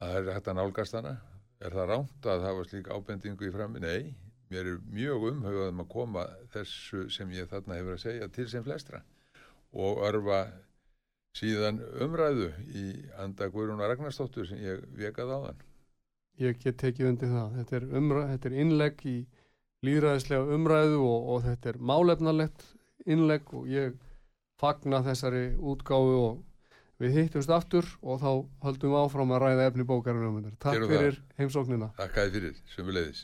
að 0.00 0.08
það 0.16 0.16
er 0.24 0.32
hægt 0.38 0.48
að 0.54 0.58
nálgast 0.62 0.96
hana 0.96 1.14
Er 1.60 1.76
það 1.76 1.88
rámt 1.92 2.26
að 2.32 2.44
hafa 2.48 2.64
slík 2.64 2.88
ábendingu 2.96 3.44
í 3.44 3.52
frammi? 3.52 3.80
Nei, 3.84 4.14
mér 4.50 4.72
er 4.72 4.80
mjög 4.90 5.28
umhugað 5.30 5.70
um 5.72 5.84
að 5.84 5.90
koma 5.92 6.26
þessu 6.54 7.06
sem 7.12 7.30
ég 7.36 7.48
þarna 7.50 7.78
hefur 7.78 7.96
að 7.96 8.04
segja 8.04 8.28
til 8.34 8.48
sem 8.50 8.66
flestra 8.66 9.02
og 9.70 10.02
örfa 10.08 10.40
síðan 11.38 11.78
umræðu 12.02 12.50
í 12.74 12.84
anda 13.22 13.48
Guðrúna 13.52 13.86
Ragnarstóttur 13.90 14.48
sem 14.48 14.58
ég 14.62 14.82
vekað 14.98 15.30
á 15.30 15.38
þann. 15.46 15.62
Ég 16.40 16.58
get 16.62 16.78
tekið 16.80 17.12
undir 17.12 17.30
það. 17.30 17.56
Þetta 17.58 17.76
er, 17.78 17.86
umræ, 18.00 18.20
þetta 18.32 18.50
er 18.50 18.58
innlegg 18.64 19.02
í 19.06 19.16
líðræðislega 19.86 20.56
umræðu 20.56 21.00
og, 21.06 21.32
og 21.34 21.42
þetta 21.46 21.72
er 21.72 21.80
málefnalegt 21.90 22.64
innlegg 23.06 23.54
og 23.56 23.68
ég 23.70 23.98
fagna 24.60 25.00
þessari 25.04 25.44
útgáfu 25.56 26.16
og 26.20 26.40
við 27.00 27.16
hittumst 27.16 27.52
aftur 27.54 27.86
og 28.02 28.20
þá 28.20 28.30
höldum 28.66 28.92
við 28.92 29.02
áfram 29.04 29.34
að 29.36 29.44
ræða 29.46 29.68
efni 29.70 29.86
um 29.86 30.40
þetta. 30.42 30.56
Takk 30.66 30.88
fyrir 30.90 31.20
heimsóknina. 31.38 31.92
Takk 31.96 32.18
að 32.18 32.26
þið 32.26 32.34
fyrir, 32.40 32.64
sömuleiðis. 32.74 33.22